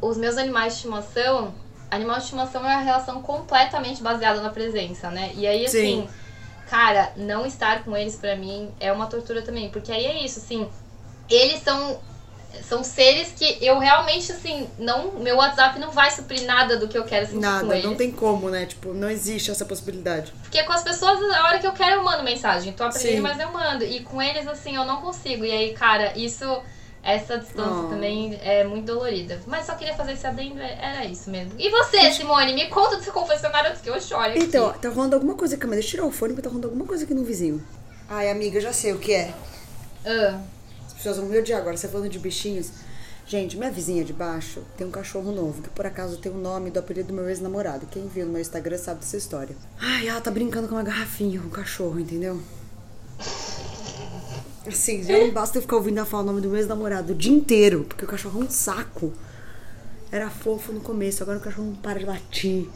os 0.00 0.16
meus 0.16 0.36
animais 0.36 0.74
de 0.74 0.78
estimação, 0.78 1.52
animal 1.90 2.18
de 2.18 2.22
estimação 2.24 2.64
é 2.64 2.74
uma 2.74 2.82
relação 2.82 3.20
completamente 3.22 4.00
baseada 4.00 4.40
na 4.40 4.50
presença, 4.50 5.10
né? 5.10 5.32
E 5.34 5.48
aí, 5.48 5.66
assim, 5.66 6.02
Sim. 6.02 6.08
cara, 6.68 7.12
não 7.16 7.44
estar 7.44 7.82
com 7.82 7.96
eles 7.96 8.14
pra 8.14 8.36
mim 8.36 8.70
é 8.78 8.92
uma 8.92 9.06
tortura 9.06 9.42
também, 9.42 9.68
porque 9.68 9.90
aí 9.90 10.06
é 10.06 10.24
isso, 10.24 10.38
assim, 10.38 10.70
eles 11.28 11.60
são 11.60 11.98
são 12.68 12.82
seres 12.84 13.28
que 13.36 13.58
eu 13.64 13.78
realmente, 13.78 14.30
assim, 14.32 14.68
não. 14.78 15.12
Meu 15.12 15.36
WhatsApp 15.36 15.78
não 15.78 15.90
vai 15.90 16.10
suprir 16.10 16.42
nada 16.44 16.76
do 16.76 16.88
que 16.88 16.96
eu 16.98 17.04
quero 17.04 17.26
sentir 17.26 17.36
com 17.36 17.40
Nada, 17.40 17.74
eles. 17.74 17.84
não 17.84 17.94
tem 17.96 18.10
como, 18.10 18.48
né? 18.50 18.66
Tipo, 18.66 18.92
não 18.92 19.08
existe 19.10 19.50
essa 19.50 19.64
possibilidade. 19.64 20.32
Porque 20.42 20.62
com 20.64 20.72
as 20.72 20.82
pessoas, 20.82 21.20
a 21.34 21.44
hora 21.46 21.58
que 21.58 21.66
eu 21.66 21.72
quero, 21.72 21.96
eu 21.96 22.02
mando 22.04 22.22
mensagem. 22.22 22.72
Tô 22.72 22.84
aprendendo, 22.84 23.14
Sim. 23.16 23.20
mas 23.20 23.38
eu 23.38 23.50
mando. 23.52 23.84
E 23.84 24.00
com 24.00 24.20
eles, 24.20 24.46
assim, 24.46 24.76
eu 24.76 24.84
não 24.84 25.00
consigo. 25.00 25.44
E 25.44 25.50
aí, 25.50 25.72
cara, 25.74 26.12
isso. 26.18 26.44
Essa 27.02 27.38
distância 27.38 27.72
Oh. 27.86 27.88
também 27.88 28.38
é 28.42 28.62
muito 28.62 28.84
dolorida. 28.84 29.40
Mas 29.46 29.64
só 29.64 29.74
queria 29.74 29.94
fazer 29.94 30.12
esse 30.12 30.26
adendo, 30.26 30.60
é- 30.60 30.78
era 30.82 31.04
isso 31.06 31.30
mesmo. 31.30 31.54
E 31.58 31.70
você, 31.70 32.12
Simone, 32.12 32.52
me 32.52 32.66
conta 32.66 32.98
do 32.98 33.02
seu 33.02 33.10
confessionário 33.10 33.70
antes 33.70 33.80
que 33.80 33.88
eu 33.88 33.98
chore. 33.98 34.32
aqui. 34.32 34.40
Então, 34.40 34.70
tá 34.74 34.90
rolando 34.90 35.14
alguma 35.16 35.34
coisa 35.34 35.54
aqui, 35.56 35.64
mas 35.66 35.76
deixa 35.76 35.88
eu 35.88 35.90
tirar 35.92 36.04
o 36.06 36.10
fone 36.12 36.34
porque 36.34 36.42
tá 36.42 36.50
rolando 36.50 36.66
alguma 36.66 36.84
coisa 36.84 37.04
aqui 37.04 37.14
no 37.14 37.24
vizinho. 37.24 37.66
Ai, 38.06 38.28
amiga, 38.30 38.58
eu 38.58 38.60
já 38.60 38.74
sei 38.74 38.92
o 38.92 38.98
que 38.98 39.14
é. 39.14 39.32
Ah, 40.04 40.38
As 40.40 40.59
pessoas 41.00 41.16
vão 41.16 41.26
me 41.26 41.38
odiar 41.38 41.60
agora, 41.60 41.76
você 41.76 41.88
falando 41.88 42.10
de 42.10 42.18
bichinhos. 42.18 42.70
Gente, 43.26 43.56
minha 43.56 43.70
vizinha 43.70 44.04
de 44.04 44.12
baixo 44.12 44.62
tem 44.76 44.86
um 44.86 44.90
cachorro 44.90 45.32
novo, 45.32 45.62
que 45.62 45.70
por 45.70 45.86
acaso 45.86 46.18
tem 46.18 46.30
o 46.30 46.36
nome 46.36 46.70
do 46.70 46.78
apelido 46.78 47.08
do 47.08 47.14
meu 47.14 47.28
ex-namorado. 47.28 47.86
Quem 47.86 48.06
viu 48.06 48.26
no 48.26 48.32
meu 48.32 48.40
Instagram 48.40 48.76
sabe 48.76 49.00
dessa 49.00 49.16
história. 49.16 49.56
Ai, 49.78 50.08
ela 50.08 50.20
tá 50.20 50.30
brincando 50.30 50.68
com 50.68 50.74
uma 50.74 50.82
garrafinha, 50.82 51.40
o 51.40 51.48
cachorro, 51.48 51.98
entendeu? 51.98 52.40
Assim, 54.66 55.02
já 55.02 55.18
não 55.18 55.30
basta 55.30 55.56
eu 55.56 55.62
ficar 55.62 55.76
ouvindo 55.76 55.98
ela 55.98 56.06
falar 56.06 56.22
o 56.24 56.26
nome 56.26 56.40
do 56.42 56.48
meu 56.48 56.58
ex-namorado 56.58 57.12
o 57.12 57.16
dia 57.16 57.32
inteiro, 57.32 57.84
porque 57.88 58.04
o 58.04 58.08
cachorro 58.08 58.42
é 58.42 58.44
um 58.44 58.50
saco. 58.50 59.12
Era 60.12 60.28
fofo 60.28 60.72
no 60.72 60.80
começo, 60.80 61.22
agora 61.22 61.38
o 61.38 61.40
cachorro 61.40 61.68
não 61.68 61.76
para 61.76 61.98
de 61.98 62.04
latir, 62.04 62.68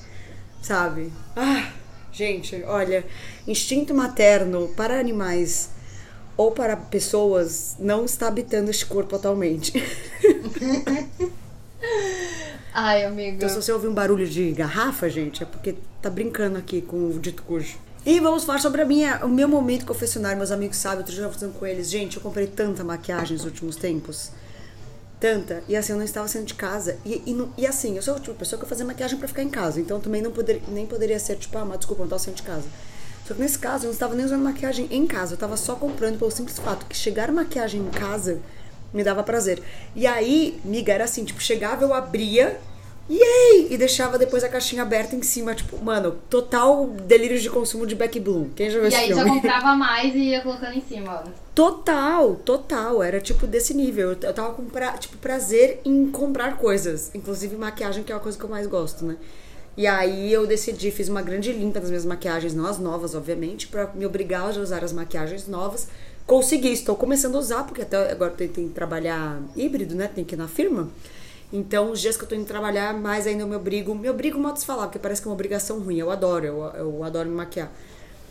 sabe? 0.62 1.12
Ah, 1.36 1.72
gente, 2.10 2.62
olha, 2.62 3.04
instinto 3.46 3.92
materno 3.92 4.68
para 4.76 4.98
animais 4.98 5.73
ou 6.36 6.50
para 6.52 6.76
pessoas 6.76 7.76
não 7.78 8.04
está 8.04 8.28
habitando 8.28 8.70
este 8.70 8.86
corpo 8.86 9.16
atualmente. 9.16 9.72
Ai, 12.72 13.04
amiga. 13.04 13.36
Então, 13.36 13.48
se 13.48 13.54
você 13.54 13.70
ouvir 13.70 13.86
um 13.86 13.94
barulho 13.94 14.26
de 14.26 14.50
garrafa, 14.50 15.08
gente, 15.08 15.42
é 15.44 15.46
porque 15.46 15.76
tá 16.02 16.10
brincando 16.10 16.58
aqui 16.58 16.82
com 16.82 17.08
o 17.08 17.18
dito 17.20 17.42
cujo. 17.44 17.78
E 18.04 18.18
vamos 18.20 18.44
falar 18.44 18.58
sobre 18.58 18.82
a 18.82 18.84
minha, 18.84 19.24
o 19.24 19.28
meu 19.28 19.48
momento 19.48 19.86
confessionário. 19.86 20.36
Meus 20.36 20.50
amigos 20.50 20.76
sabem, 20.76 20.98
outro 20.98 21.12
dia 21.12 21.22
eu 21.22 21.28
tava 21.28 21.38
falando 21.38 21.58
com 21.58 21.66
eles. 21.66 21.88
Gente, 21.88 22.16
eu 22.16 22.22
comprei 22.22 22.46
tanta 22.46 22.82
maquiagem 22.82 23.36
nos 23.36 23.46
últimos 23.46 23.76
tempos. 23.76 24.30
Tanta. 25.20 25.62
E 25.68 25.76
assim, 25.76 25.92
eu 25.92 25.98
não 25.98 26.04
estava 26.04 26.26
saindo 26.28 26.46
de 26.46 26.54
casa. 26.54 26.98
E, 27.04 27.22
e, 27.24 27.62
e 27.62 27.66
assim, 27.66 27.96
eu 27.96 28.02
sou 28.02 28.16
a 28.16 28.20
tipo 28.20 28.34
pessoa 28.34 28.58
que 28.58 28.64
vai 28.64 28.68
fazer 28.68 28.84
maquiagem 28.84 29.18
pra 29.18 29.28
ficar 29.28 29.42
em 29.42 29.48
casa. 29.48 29.80
Então 29.80 30.00
também 30.00 30.20
não 30.20 30.32
poder, 30.32 30.62
nem 30.68 30.84
poderia 30.84 31.18
ser 31.18 31.36
tipo, 31.36 31.56
ah, 31.56 31.64
mas 31.64 31.78
desculpa, 31.78 32.02
eu 32.02 32.04
não 32.04 32.10
tava 32.10 32.22
saindo 32.22 32.36
de 32.36 32.42
casa. 32.42 32.66
Só 33.26 33.34
que 33.34 33.40
nesse 33.40 33.58
caso, 33.58 33.84
eu 33.84 33.88
não 33.88 33.92
estava 33.92 34.14
nem 34.14 34.24
usando 34.24 34.42
maquiagem 34.42 34.86
em 34.90 35.06
casa. 35.06 35.34
Eu 35.34 35.38
tava 35.38 35.56
só 35.56 35.74
comprando 35.74 36.18
pelo 36.18 36.30
simples 36.30 36.58
fato 36.58 36.86
que 36.86 36.96
chegar 36.96 37.32
maquiagem 37.32 37.80
em 37.80 37.90
casa 37.90 38.40
me 38.94 39.02
dava 39.02 39.22
prazer. 39.22 39.60
E 39.96 40.06
aí, 40.06 40.60
miga, 40.64 40.92
era 40.92 41.04
assim, 41.04 41.24
tipo, 41.24 41.42
chegava, 41.42 41.82
eu 41.82 41.92
abria, 41.92 42.60
yay! 43.10 43.66
E 43.70 43.76
deixava 43.76 44.16
depois 44.16 44.44
a 44.44 44.48
caixinha 44.48 44.82
aberta 44.82 45.16
em 45.16 45.22
cima, 45.22 45.54
tipo, 45.54 45.82
mano, 45.82 46.12
total 46.30 46.86
delírio 46.86 47.40
de 47.40 47.50
consumo 47.50 47.86
de 47.86 47.96
Beck 47.96 48.20
Bloom. 48.20 48.50
Quem 48.54 48.70
já 48.70 48.78
viu 48.78 48.84
E 48.84 48.88
esse 48.88 48.96
aí 48.96 49.12
já 49.12 49.24
comprava 49.24 49.74
mais 49.74 50.14
e 50.14 50.18
ia 50.18 50.42
colocando 50.42 50.74
em 50.74 50.82
cima. 50.82 51.24
Total, 51.54 52.36
total. 52.36 53.02
Era 53.02 53.20
tipo 53.20 53.46
desse 53.46 53.74
nível. 53.74 54.12
Eu 54.12 54.18
eu 54.22 54.32
tava 54.32 54.54
com 54.54 54.64
pra, 54.66 54.92
tipo, 54.92 55.16
prazer 55.16 55.80
em 55.84 56.06
comprar 56.10 56.56
coisas. 56.56 57.10
Inclusive 57.14 57.56
maquiagem, 57.56 58.04
que 58.04 58.12
é 58.12 58.14
uma 58.14 58.20
coisa 58.20 58.38
que 58.38 58.44
eu 58.44 58.50
mais 58.50 58.66
gosto, 58.66 59.04
né? 59.04 59.16
E 59.76 59.86
aí 59.86 60.32
eu 60.32 60.46
decidi, 60.46 60.90
fiz 60.90 61.08
uma 61.08 61.20
grande 61.20 61.52
limpa 61.52 61.80
das 61.80 61.88
minhas 61.88 62.04
maquiagens, 62.04 62.54
não 62.54 62.66
as 62.66 62.78
novas, 62.78 63.14
obviamente, 63.14 63.66
pra 63.66 63.90
me 63.92 64.06
obrigar 64.06 64.42
a 64.42 64.60
usar 64.60 64.84
as 64.84 64.92
maquiagens 64.92 65.48
novas. 65.48 65.88
Consegui, 66.26 66.72
estou 66.72 66.94
começando 66.94 67.34
a 67.34 67.38
usar, 67.38 67.64
porque 67.64 67.82
até 67.82 68.12
agora 68.12 68.32
eu 68.32 68.36
tentei 68.36 68.68
trabalhar 68.68 69.42
híbrido, 69.56 69.94
né? 69.94 70.08
Tem 70.08 70.24
que 70.24 70.34
ir 70.34 70.38
na 70.38 70.46
firma. 70.46 70.88
Então, 71.52 71.90
os 71.90 72.00
dias 72.00 72.16
que 72.16 72.24
eu 72.24 72.28
tô 72.28 72.34
indo 72.34 72.46
trabalhar, 72.46 72.94
mais 72.94 73.26
ainda 73.26 73.42
eu 73.42 73.46
me 73.46 73.56
obrigo. 73.56 73.94
Me 73.94 74.08
obrigo 74.08 74.38
modo 74.38 74.58
de 74.58 74.64
falar, 74.64 74.86
porque 74.86 74.98
parece 74.98 75.20
que 75.20 75.28
é 75.28 75.30
uma 75.30 75.34
obrigação 75.34 75.80
ruim. 75.80 75.98
Eu 75.98 76.10
adoro, 76.10 76.46
eu, 76.46 76.62
eu 76.76 77.04
adoro 77.04 77.28
me 77.28 77.34
maquiar. 77.34 77.70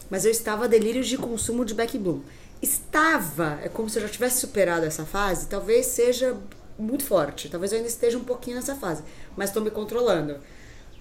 Mas 0.09 0.25
eu 0.25 0.31
estava 0.31 0.65
a 0.65 0.67
de 0.67 1.17
consumo 1.17 1.65
de 1.65 1.73
Back 1.73 1.97
Bloom. 1.97 2.21
Estava, 2.61 3.59
é 3.61 3.69
como 3.69 3.89
se 3.89 3.97
eu 3.99 4.03
já 4.03 4.09
tivesse 4.09 4.39
superado 4.39 4.85
essa 4.85 5.05
fase, 5.05 5.47
talvez 5.47 5.85
seja 5.87 6.35
muito 6.77 7.03
forte. 7.03 7.49
Talvez 7.49 7.71
eu 7.71 7.77
ainda 7.77 7.89
esteja 7.89 8.17
um 8.17 8.23
pouquinho 8.23 8.55
nessa 8.55 8.75
fase. 8.75 9.03
Mas 9.35 9.49
estou 9.49 9.61
me 9.61 9.69
controlando. 9.69 10.37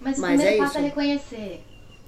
Mas 0.02 0.18
o 0.18 0.20
Mas 0.20 0.40
primeiro 0.40 0.54
é 0.54 0.58
passo 0.58 0.78
é 0.78 0.80
isso. 0.80 0.88
reconhecer. 0.88 1.64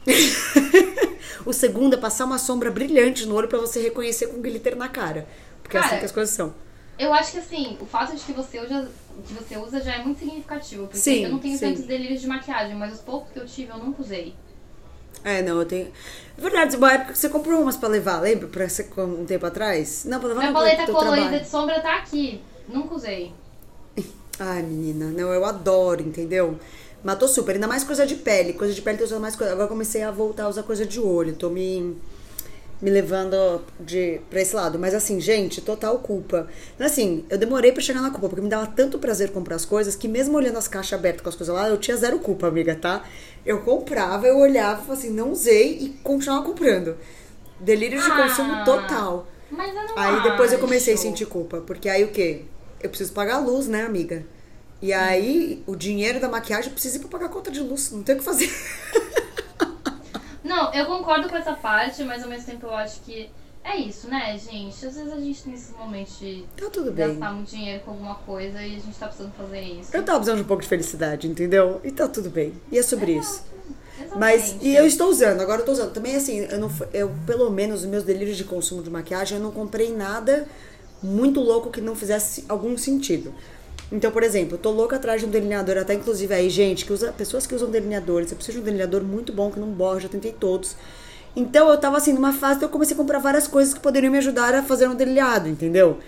o 1.46 1.52
segundo 1.52 1.94
é 1.94 1.96
passar 1.96 2.24
uma 2.24 2.38
sombra 2.38 2.70
brilhante 2.70 3.26
no 3.26 3.34
olho 3.34 3.48
pra 3.48 3.58
você 3.58 3.80
reconhecer 3.80 4.26
com 4.28 4.40
glitter 4.40 4.76
na 4.76 4.88
cara. 4.88 5.26
Porque 5.62 5.76
é 5.76 5.80
assim 5.80 5.88
Cara, 5.90 6.00
que 6.00 6.04
as 6.06 6.12
coisas 6.12 6.34
são. 6.34 6.54
Eu 6.98 7.12
acho 7.12 7.32
que 7.32 7.38
assim, 7.38 7.76
o 7.80 7.86
fato 7.86 8.14
de 8.14 8.22
que 8.22 8.32
você 8.32 8.60
usa, 8.60 8.90
que 9.26 9.32
você 9.34 9.56
usa 9.56 9.80
já 9.80 9.94
é 9.94 10.02
muito 10.04 10.18
significativo. 10.18 10.88
Porque 10.88 10.98
Sim, 10.98 11.24
eu 11.24 11.30
não 11.30 11.38
tenho 11.38 11.58
sim. 11.58 11.66
tantos 11.68 11.84
delírios 11.84 12.20
de 12.20 12.26
maquiagem, 12.26 12.74
mas 12.76 12.94
os 12.94 13.00
poucos 13.00 13.32
que 13.32 13.38
eu 13.38 13.46
tive 13.46 13.70
eu 13.72 13.78
nunca 13.78 14.02
usei. 14.02 14.34
É, 15.24 15.42
não, 15.42 15.58
eu 15.60 15.66
tenho. 15.66 15.90
É 16.36 16.40
verdade, 16.40 16.76
uma 16.76 16.92
época 16.92 17.12
que 17.12 17.18
você 17.18 17.28
comprou 17.28 17.60
umas 17.62 17.76
pra 17.76 17.88
levar, 17.88 18.20
lembra? 18.20 18.46
Pra 18.48 18.68
você, 18.68 18.88
um 18.98 19.24
tempo 19.24 19.46
atrás? 19.46 20.04
Não, 20.04 20.18
pra 20.20 20.28
levar 20.28 20.40
Minha 20.40 20.52
não, 20.52 20.60
paleta 20.60 20.86
colorida 20.86 21.22
trabalho. 21.22 21.44
de 21.44 21.48
sombra 21.48 21.80
tá 21.80 21.96
aqui. 21.96 22.42
Nunca 22.68 22.94
usei. 22.94 23.32
Ai, 24.38 24.62
menina, 24.62 25.06
não, 25.06 25.32
eu 25.32 25.44
adoro, 25.44 26.02
entendeu? 26.02 26.58
Matou 27.04 27.28
super, 27.28 27.54
ainda 27.54 27.68
mais 27.68 27.84
coisa 27.84 28.06
de 28.06 28.14
pele. 28.16 28.54
Coisa 28.54 28.73
de 28.73 28.80
pele 28.80 28.96
tô 28.99 29.04
usando 29.04 29.20
mais 29.20 29.37
coisa. 29.37 29.52
Agora 29.52 29.68
comecei 29.68 30.02
a 30.02 30.11
voltar 30.11 30.44
a 30.44 30.49
usar 30.49 30.62
coisa 30.62 30.87
de 30.87 30.99
olho. 30.99 31.34
Tô 31.34 31.50
me, 31.50 31.94
me 32.80 32.90
levando 32.90 33.61
de, 33.78 34.20
pra 34.30 34.40
esse 34.40 34.56
lado. 34.56 34.78
Mas 34.78 34.94
assim, 34.94 35.20
gente, 35.20 35.61
total 35.61 35.99
culpa. 35.99 36.49
Mas 36.78 36.92
assim, 36.92 37.25
eu 37.28 37.37
demorei 37.37 37.73
pra 37.73 37.82
chegar 37.82 38.00
na 38.00 38.11
culpa, 38.11 38.28
porque 38.30 38.40
me 38.40 38.49
dava 38.49 38.66
tanto 38.68 38.99
prazer 38.99 39.30
comprar 39.32 39.56
as 39.56 39.66
coisas 39.66 39.94
que 39.94 40.08
mesmo 40.08 40.34
olhando 40.37 40.56
as 40.56 40.66
caixas 40.66 40.99
abertas 40.99 41.20
com 41.20 41.28
as 41.28 41.34
coisas 41.37 41.54
lá, 41.54 41.68
eu 41.68 41.76
tinha 41.76 41.94
zero 41.96 42.18
culpa, 42.20 42.46
amiga, 42.49 42.75
tá? 42.75 43.04
Eu 43.44 43.61
comprava, 43.61 44.26
eu 44.26 44.38
olhava, 44.38 44.90
assim, 44.94 45.11
não 45.11 45.30
usei 45.32 45.73
e 45.78 45.88
continuava 46.02 46.42
comprando. 46.46 46.96
Delírio 47.61 48.00
de 48.02 48.11
Ah, 48.11 48.16
consumo 48.23 48.64
total. 48.64 49.28
Mas 49.50 49.68
eu 49.68 49.82
não 49.84 49.99
Aí 49.99 50.23
depois 50.23 50.50
eu 50.52 50.56
acho. 50.58 50.66
comecei 50.66 50.94
a 50.94 50.96
sentir 50.96 51.26
culpa, 51.26 51.58
porque 51.61 51.88
aí 51.88 52.02
o 52.02 52.08
quê? 52.08 52.40
Eu 52.82 52.88
preciso 52.88 53.12
pagar 53.12 53.37
a 53.37 53.38
luz, 53.40 53.68
né, 53.68 53.82
amiga? 53.84 54.25
E 54.84 54.92
aí 54.92 55.62
o 55.66 55.74
dinheiro 55.74 56.20
da 56.20 56.28
maquiagem 56.28 56.66
eu 56.66 56.74
preciso 56.74 56.96
ir 56.96 57.00
pra 57.00 57.08
pagar 57.08 57.24
a 57.24 57.28
conta 57.30 57.50
de 57.50 57.58
luz, 57.58 57.90
não 57.90 58.02
tem 58.02 58.16
o 58.16 58.18
que 58.18 58.24
fazer. 58.24 58.50
Não, 60.44 60.74
eu 60.74 60.84
concordo 60.84 61.26
com 61.26 61.36
essa 61.36 61.54
parte, 61.54 62.04
mas 62.04 62.22
ao 62.22 62.28
mesmo 62.28 62.44
tempo 62.44 62.66
eu 62.66 62.74
acho 62.74 63.00
que 63.00 63.30
é 63.64 63.78
isso, 63.78 64.08
né, 64.08 64.38
gente? 64.38 64.84
Às 64.84 64.94
vezes 64.94 65.10
a 65.10 65.18
gente 65.18 65.42
tem 65.42 65.54
esses 65.54 65.74
momentos 65.74 66.18
de 66.18 66.44
Tá 66.54 66.68
tudo 66.68 66.92
bem. 66.92 67.08
gastar 67.08 67.32
muito 67.32 67.48
dinheiro 67.48 67.82
com 67.82 67.92
alguma 67.92 68.16
coisa 68.16 68.60
e 68.60 68.76
a 68.76 68.78
gente 68.78 68.94
tá 68.98 69.06
precisando 69.06 69.32
fazer 69.32 69.62
isso. 69.62 69.96
Eu 69.96 70.02
tava 70.02 70.18
precisando 70.18 70.36
de 70.36 70.44
um 70.44 70.46
pouco 70.46 70.62
de 70.62 70.68
felicidade, 70.68 71.28
entendeu? 71.28 71.80
E 71.82 71.90
tá 71.90 72.06
tudo 72.06 72.28
bem. 72.28 72.52
E 72.70 72.78
é 72.78 72.82
sobre 72.82 73.12
isso. 73.12 73.42
Exatamente. 73.98 74.18
Mas, 74.18 74.56
e 74.60 74.74
eu 74.74 74.86
estou 74.86 75.08
usando, 75.08 75.40
agora 75.40 75.62
eu 75.62 75.64
tô 75.64 75.72
usando. 75.72 75.94
Também 75.94 76.14
assim, 76.14 76.40
eu 76.40 76.58
não, 76.58 76.70
eu, 76.92 77.10
pelo 77.26 77.48
menos 77.48 77.80
os 77.80 77.86
meus 77.86 78.04
delírios 78.04 78.36
de 78.36 78.44
consumo 78.44 78.82
de 78.82 78.90
maquiagem, 78.90 79.38
eu 79.38 79.42
não 79.42 79.50
comprei 79.50 79.96
nada 79.96 80.46
muito 81.02 81.40
louco 81.40 81.70
que 81.70 81.80
não 81.80 81.94
fizesse 81.96 82.44
algum 82.50 82.76
sentido. 82.76 83.34
Então, 83.92 84.10
por 84.10 84.22
exemplo, 84.22 84.54
eu 84.54 84.58
tô 84.58 84.70
louca 84.70 84.96
atrás 84.96 85.20
de 85.20 85.26
um 85.26 85.30
delineador, 85.30 85.78
até 85.78 85.94
inclusive 85.94 86.34
aí, 86.34 86.50
gente, 86.50 86.84
que 86.84 86.92
usa, 86.92 87.12
pessoas 87.12 87.46
que 87.46 87.54
usam 87.54 87.70
delineadores, 87.70 88.30
eu 88.30 88.36
preciso 88.36 88.58
de 88.58 88.62
um 88.62 88.64
delineador 88.64 89.02
muito 89.02 89.32
bom, 89.32 89.50
que 89.50 89.60
não 89.60 89.68
borra, 89.68 90.00
já 90.00 90.08
tentei 90.08 90.32
todos. 90.32 90.76
Então 91.36 91.68
eu 91.68 91.76
tava 91.78 91.96
assim, 91.96 92.12
numa 92.12 92.32
fase 92.32 92.58
que 92.58 92.64
eu 92.64 92.68
comecei 92.68 92.94
a 92.94 92.96
comprar 92.96 93.18
várias 93.18 93.46
coisas 93.46 93.74
que 93.74 93.80
poderiam 93.80 94.10
me 94.10 94.18
ajudar 94.18 94.54
a 94.54 94.62
fazer 94.62 94.88
um 94.88 94.94
delineado, 94.94 95.48
entendeu? 95.48 95.98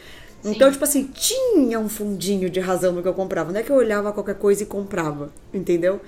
Então, 0.45 0.71
tipo 0.71 0.85
assim, 0.85 1.11
tinha 1.12 1.80
um 1.80 1.88
fundinho 1.88 2.49
de 2.49 2.61
razão 2.61 2.92
no 2.92 3.02
que 3.02 3.09
eu 3.09 3.14
comprava. 3.14 3.50
Não 3.52 3.59
é 3.59 3.62
que 3.64 3.71
eu 3.71 3.76
olhava 3.76 4.12
qualquer 4.12 4.37
coisa 4.37 4.62
e 4.62 4.66
comprava, 4.66 5.30
entendeu? 5.52 6.00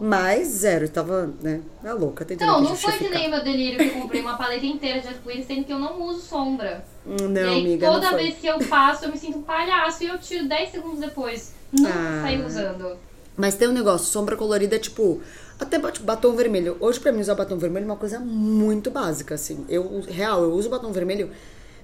Mas 0.00 0.48
zero, 0.48 0.86
eu 0.86 0.88
tava, 0.88 1.32
né, 1.42 1.60
é 1.84 1.92
louca, 1.92 2.24
tentando 2.24 2.50
Não, 2.50 2.60
não 2.62 2.76
foi 2.76 2.92
que 2.92 3.08
nem 3.08 3.30
meu 3.30 3.44
delírio 3.44 3.78
que 3.78 3.96
eu 3.96 4.00
comprei 4.00 4.20
uma 4.20 4.36
paleta 4.36 4.64
inteira 4.64 5.00
de 5.00 5.08
arco-íris, 5.08 5.46
sendo 5.46 5.64
que 5.64 5.72
eu 5.72 5.78
não 5.78 6.02
uso 6.02 6.22
sombra. 6.22 6.84
Hum, 7.06 7.16
e 7.18 7.28
Não, 7.28 7.40
aí, 7.50 7.60
amiga, 7.60 7.86
toda 7.86 8.00
não 8.02 8.10
foi. 8.10 8.22
vez 8.22 8.38
que 8.38 8.46
eu 8.46 8.58
passo, 8.60 9.04
eu 9.04 9.10
me 9.10 9.18
sinto 9.18 9.38
um 9.38 9.42
palhaço 9.42 10.04
e 10.04 10.06
eu 10.06 10.18
tiro 10.18 10.48
10 10.48 10.70
segundos 10.70 11.00
depois. 11.00 11.52
Nunca 11.72 11.90
Ah. 11.92 12.20
saí 12.22 12.44
usando. 12.44 12.96
Mas 13.36 13.54
tem 13.54 13.66
um 13.68 13.72
negócio, 13.72 14.06
sombra 14.06 14.36
colorida 14.36 14.76
é 14.76 14.78
tipo. 14.78 15.20
Até 15.58 15.78
tipo, 15.90 16.04
batom 16.04 16.32
vermelho. 16.34 16.76
Hoje, 16.80 16.98
pra 17.00 17.12
mim, 17.12 17.20
usar 17.20 17.34
batom 17.34 17.56
vermelho 17.56 17.84
é 17.84 17.86
uma 17.86 17.96
coisa 17.96 18.18
muito 18.20 18.90
básica, 18.90 19.34
assim. 19.36 19.64
Eu, 19.68 20.02
real, 20.08 20.42
eu 20.42 20.52
uso 20.52 20.68
batom 20.68 20.90
vermelho 20.92 21.30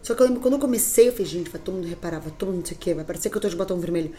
Só 0.02 0.14
que 0.14 0.22
eu 0.22 0.26
lembro 0.26 0.40
quando 0.40 0.54
eu 0.54 0.60
comecei, 0.60 1.08
eu 1.08 1.12
falei, 1.12 1.26
gente, 1.26 1.50
vai 1.50 1.60
todo 1.60 1.74
mundo 1.74 1.86
reparar, 1.88 2.20
vai 2.20 2.30
todo 2.30 2.48
mundo 2.50 2.58
não 2.60 2.66
sei 2.66 2.76
o 2.76 2.80
quê, 2.80 2.94
vai 2.94 3.04
parecer 3.04 3.30
que 3.30 3.36
eu 3.36 3.40
tô 3.40 3.48
de 3.48 3.56
batom 3.56 3.78
vermelho. 3.78 4.12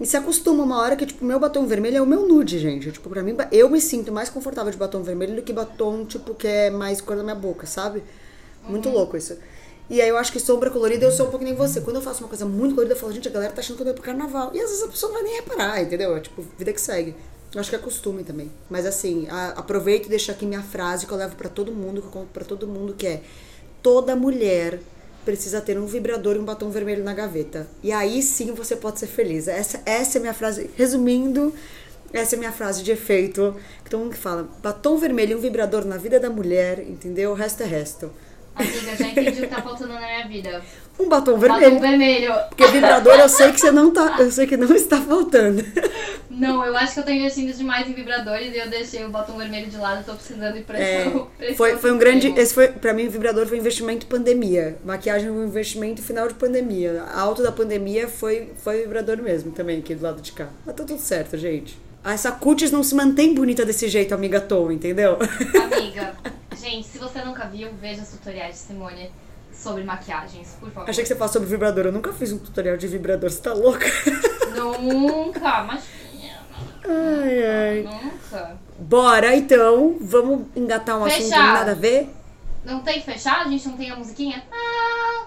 E 0.00 0.06
se 0.06 0.16
acostuma 0.16 0.62
uma 0.64 0.78
hora 0.80 0.96
que, 0.96 1.04
tipo, 1.04 1.24
meu 1.24 1.38
batom 1.38 1.66
vermelho 1.66 1.96
é 1.98 2.00
o 2.02 2.06
meu 2.06 2.26
nude, 2.26 2.58
gente. 2.58 2.90
Tipo, 2.92 3.10
pra 3.10 3.22
mim, 3.22 3.36
eu 3.52 3.68
me 3.68 3.80
sinto 3.80 4.10
mais 4.10 4.28
confortável 4.30 4.70
de 4.72 4.78
batom 4.78 5.02
vermelho 5.02 5.36
do 5.36 5.42
que 5.42 5.52
batom, 5.52 6.04
tipo, 6.06 6.34
que 6.34 6.46
é 6.46 6.70
mais 6.70 7.00
cor 7.00 7.16
da 7.16 7.22
minha 7.22 7.34
boca, 7.34 7.66
sabe? 7.66 8.02
Muito 8.68 8.88
louco 8.88 9.16
isso. 9.16 9.36
E 9.90 10.02
aí 10.02 10.08
eu 10.08 10.18
acho 10.18 10.30
que 10.30 10.38
sombra 10.38 10.70
colorida 10.70 11.06
eu 11.06 11.10
sou 11.10 11.26
um 11.26 11.30
pouco 11.30 11.44
nem 11.44 11.54
você. 11.54 11.80
Quando 11.80 11.96
eu 11.96 12.02
faço 12.02 12.22
uma 12.22 12.28
coisa 12.28 12.44
muito 12.44 12.74
colorida, 12.74 12.94
eu 12.94 12.98
falo, 12.98 13.12
gente, 13.12 13.28
a 13.28 13.30
galera 13.30 13.52
tá 13.52 13.60
achando 13.60 13.76
que 13.76 13.82
eu 13.82 13.86
tô 13.86 13.94
pro 13.94 14.02
carnaval. 14.02 14.50
E 14.54 14.60
às 14.60 14.68
vezes 14.68 14.84
a 14.84 14.88
pessoa 14.88 15.12
não 15.12 15.20
vai 15.20 15.30
nem 15.30 15.40
reparar, 15.40 15.82
entendeu? 15.82 16.16
É 16.16 16.20
tipo, 16.20 16.44
vida 16.58 16.72
que 16.72 16.80
segue. 16.80 17.14
Eu 17.54 17.60
acho 17.60 17.70
que 17.70 17.76
é 17.76 17.78
costume 17.78 18.22
também. 18.22 18.50
Mas 18.68 18.84
assim, 18.84 19.26
a, 19.30 19.48
aproveito 19.50 20.06
e 20.06 20.08
deixo 20.10 20.30
aqui 20.30 20.44
minha 20.44 20.62
frase 20.62 21.06
que 21.06 21.12
eu 21.12 21.16
levo 21.16 21.36
pra 21.36 21.48
todo 21.48 21.72
mundo, 21.72 22.02
que 22.02 22.08
eu 22.08 22.12
conto 22.12 22.28
pra 22.28 22.44
todo 22.44 22.66
mundo, 22.66 22.94
que 22.94 23.06
é 23.06 23.22
toda 23.82 24.14
mulher 24.14 24.80
precisa 25.24 25.60
ter 25.60 25.78
um 25.78 25.84
vibrador 25.84 26.36
e 26.36 26.38
um 26.38 26.44
batom 26.44 26.70
vermelho 26.70 27.04
na 27.04 27.12
gaveta. 27.12 27.68
E 27.82 27.92
aí 27.92 28.22
sim 28.22 28.52
você 28.52 28.74
pode 28.74 28.98
ser 28.98 29.06
feliz. 29.06 29.46
Essa, 29.46 29.80
essa 29.84 30.16
é 30.16 30.20
minha 30.20 30.32
frase. 30.32 30.70
Resumindo, 30.74 31.52
essa 32.14 32.34
é 32.34 32.38
minha 32.38 32.52
frase 32.52 32.82
de 32.82 32.90
efeito. 32.92 33.54
Que 33.84 33.90
todo 33.90 34.00
mundo 34.00 34.12
que 34.12 34.18
fala, 34.18 34.48
batom 34.62 34.96
vermelho 34.96 35.32
e 35.32 35.34
um 35.34 35.38
vibrador 35.38 35.84
na 35.84 35.98
vida 35.98 36.18
da 36.18 36.30
mulher, 36.30 36.80
entendeu? 36.80 37.32
O 37.32 37.34
resto 37.34 37.62
é 37.62 37.66
resto. 37.66 38.10
Amiga, 38.58 38.96
já 38.96 39.06
entendi 39.08 39.38
o 39.40 39.42
que 39.48 39.54
tá 39.54 39.62
faltando 39.62 39.92
na 39.94 40.00
minha 40.00 40.26
vida. 40.28 40.62
Um 40.98 41.08
batom 41.08 41.38
vermelho. 41.38 41.64
Batom 41.74 41.80
vermelho. 41.80 42.34
Porque 42.48 42.66
vibrador 42.66 43.14
eu 43.20 43.28
sei 43.28 43.52
que 43.52 43.60
você 43.60 43.70
não 43.70 43.92
tá. 43.92 44.16
Eu 44.18 44.32
sei 44.32 44.46
que 44.46 44.56
não 44.56 44.74
está 44.74 45.00
faltando. 45.00 45.64
Não, 46.28 46.64
eu 46.64 46.76
acho 46.76 46.94
que 46.94 47.00
eu 47.00 47.04
tô 47.04 47.10
investindo 47.10 47.52
demais 47.56 47.88
em 47.88 47.92
vibradores 47.94 48.52
e 48.54 48.58
eu 48.58 48.68
deixei 48.68 49.04
o 49.04 49.08
batom 49.08 49.36
vermelho 49.38 49.68
de 49.68 49.76
lado, 49.76 50.04
tô 50.04 50.14
precisando 50.14 50.56
ir 50.56 50.62
pra 50.64 50.78
É, 50.78 51.06
esse- 51.40 51.54
foi, 51.56 51.76
foi 51.76 51.92
um 51.92 51.98
grande. 51.98 52.28
Esse 52.36 52.52
foi, 52.54 52.68
pra 52.68 52.92
mim, 52.92 53.06
o 53.06 53.10
vibrador 53.10 53.46
foi 53.46 53.56
um 53.56 53.60
investimento 53.60 54.06
pandemia. 54.06 54.76
Maquiagem 54.84 55.28
foi 55.28 55.36
um 55.36 55.46
investimento 55.46 56.02
final 56.02 56.26
de 56.28 56.34
pandemia. 56.34 57.02
Alto 57.14 57.42
da 57.42 57.50
pandemia 57.52 58.08
foi, 58.08 58.50
foi 58.62 58.82
vibrador 58.82 59.18
mesmo 59.22 59.52
também, 59.52 59.78
aqui 59.78 59.94
do 59.94 60.02
lado 60.02 60.20
de 60.20 60.32
cá. 60.32 60.48
Mas 60.66 60.74
tá 60.76 60.84
tudo 60.84 61.00
certo, 61.00 61.36
gente. 61.38 61.78
Essa 62.04 62.32
cutis 62.32 62.70
não 62.70 62.82
se 62.82 62.94
mantém 62.94 63.34
bonita 63.34 63.64
desse 63.64 63.88
jeito, 63.88 64.14
amiga 64.14 64.40
Tom, 64.40 64.70
entendeu? 64.72 65.18
Amiga, 65.20 66.14
gente, 66.56 66.86
se 66.86 66.98
você 66.98 67.22
nunca 67.22 67.46
viu, 67.46 67.70
veja 67.80 68.02
os 68.02 68.08
tutoriais 68.08 68.54
de 68.54 68.60
Simone 68.60 69.10
sobre 69.52 69.82
maquiagens, 69.84 70.56
por 70.60 70.70
favor. 70.70 70.88
Achei 70.88 71.02
que 71.02 71.08
você 71.08 71.14
falasse 71.16 71.34
sobre 71.34 71.48
vibrador. 71.48 71.86
Eu 71.86 71.92
nunca 71.92 72.12
fiz 72.12 72.32
um 72.32 72.38
tutorial 72.38 72.76
de 72.76 72.86
vibrador, 72.86 73.28
você 73.30 73.42
tá 73.42 73.52
louca? 73.52 73.86
Nunca, 74.80 75.62
mas 75.64 75.84
Ai, 76.84 77.44
ai. 77.44 77.82
nunca. 77.82 78.56
Bora, 78.78 79.36
então, 79.36 79.96
vamos 80.00 80.46
engatar 80.56 80.98
um 80.98 81.04
assunto 81.04 81.22
Fechado. 81.24 81.52
nada 81.52 81.70
a 81.72 81.74
ver? 81.74 82.08
Não 82.64 82.80
tem 82.80 83.00
que 83.00 83.06
fechar? 83.12 83.42
A 83.42 83.48
gente 83.48 83.68
não 83.68 83.76
tem 83.76 83.90
a 83.90 83.96
musiquinha? 83.96 84.42
Ah, 84.50 85.26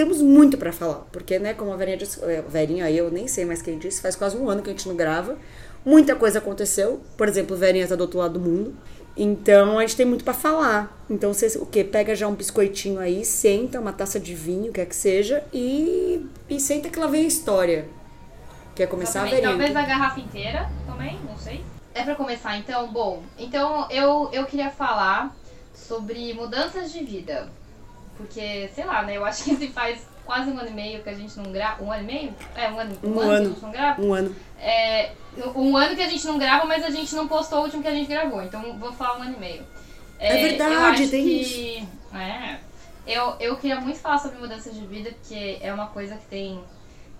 Temos 0.00 0.22
muito 0.22 0.56
pra 0.56 0.72
falar, 0.72 1.06
porque, 1.12 1.38
né, 1.38 1.52
como 1.52 1.74
a 1.74 1.76
Verinha 1.76 1.98
disse, 1.98 2.24
é, 2.24 2.40
Verinha, 2.40 2.90
eu 2.90 3.10
nem 3.10 3.28
sei 3.28 3.44
mais 3.44 3.60
quem 3.60 3.78
disse, 3.78 4.00
faz 4.00 4.16
quase 4.16 4.34
um 4.34 4.48
ano 4.48 4.62
que 4.62 4.70
a 4.70 4.72
gente 4.72 4.88
não 4.88 4.96
grava. 4.96 5.36
Muita 5.84 6.16
coisa 6.16 6.38
aconteceu, 6.38 7.02
por 7.18 7.28
exemplo, 7.28 7.54
Verinha 7.54 7.86
tá 7.86 7.96
do 7.96 8.00
outro 8.00 8.18
lado 8.18 8.38
do 8.38 8.40
mundo. 8.40 8.74
Então 9.14 9.78
a 9.78 9.82
gente 9.82 9.96
tem 9.96 10.06
muito 10.06 10.24
pra 10.24 10.32
falar. 10.32 11.04
Então 11.10 11.34
você 11.34 11.58
o 11.58 11.66
que 11.66 11.84
pega 11.84 12.16
já 12.16 12.26
um 12.26 12.34
biscoitinho 12.34 12.98
aí, 12.98 13.26
senta, 13.26 13.78
uma 13.78 13.92
taça 13.92 14.18
de 14.18 14.34
vinho, 14.34 14.72
quer 14.72 14.86
que 14.86 14.96
seja, 14.96 15.44
e, 15.52 16.26
e 16.48 16.58
senta 16.58 16.88
que 16.88 16.98
lá 16.98 17.06
vem 17.06 17.24
a 17.24 17.28
história. 17.28 17.86
Quer 18.74 18.86
começar, 18.86 19.24
também, 19.24 19.34
Verinha? 19.34 19.50
talvez 19.50 19.76
a 19.76 19.82
garrafa 19.82 20.18
inteira 20.18 20.70
também, 20.86 21.20
não 21.28 21.36
sei. 21.36 21.62
É 21.92 22.02
pra 22.02 22.14
começar 22.14 22.56
então? 22.56 22.90
Bom, 22.90 23.22
então 23.38 23.86
eu, 23.90 24.30
eu 24.32 24.46
queria 24.46 24.70
falar 24.70 25.36
sobre 25.74 26.32
mudanças 26.32 26.90
de 26.90 27.04
vida. 27.04 27.59
Porque, 28.20 28.68
sei 28.74 28.84
lá, 28.84 29.02
né? 29.02 29.16
Eu 29.16 29.24
acho 29.24 29.44
que 29.44 29.56
se 29.56 29.68
faz 29.68 30.06
quase 30.24 30.50
um 30.50 30.58
ano 30.58 30.68
e 30.68 30.72
meio 30.72 31.02
que 31.02 31.08
a 31.08 31.14
gente 31.14 31.36
não 31.38 31.50
grava. 31.50 31.82
Um 31.82 31.90
ano 31.90 32.02
e 32.02 32.06
meio? 32.06 32.34
É, 32.54 32.70
um 32.70 32.78
ano, 32.78 32.98
Um 33.02 33.12
que 33.12 33.18
a 33.18 33.22
ano. 33.22 33.48
gente 33.50 33.62
não 33.62 33.70
grava. 33.70 34.02
Um 34.02 34.14
ano. 34.14 34.36
É, 34.60 35.12
um 35.56 35.76
ano 35.76 35.96
que 35.96 36.02
a 36.02 36.08
gente 36.08 36.26
não 36.26 36.38
grava, 36.38 36.64
mas 36.66 36.84
a 36.84 36.90
gente 36.90 37.14
não 37.14 37.26
postou 37.26 37.60
o 37.60 37.62
último 37.64 37.82
que 37.82 37.88
a 37.88 37.94
gente 37.94 38.08
gravou. 38.08 38.42
Então 38.42 38.78
vou 38.78 38.92
falar 38.92 39.18
um 39.18 39.22
ano 39.22 39.34
e 39.36 39.40
meio. 39.40 39.66
É 40.18 40.42
verdade, 40.42 40.74
eu 40.74 40.80
acho 40.80 41.08
tem 41.10 41.24
que, 41.24 41.88
É. 42.14 42.58
Eu, 43.06 43.34
eu 43.40 43.56
queria 43.56 43.80
muito 43.80 43.98
falar 43.98 44.18
sobre 44.18 44.38
mudança 44.38 44.70
de 44.70 44.86
vida, 44.86 45.10
porque 45.10 45.58
é 45.62 45.72
uma 45.72 45.86
coisa 45.86 46.14
que 46.14 46.26
tem 46.26 46.62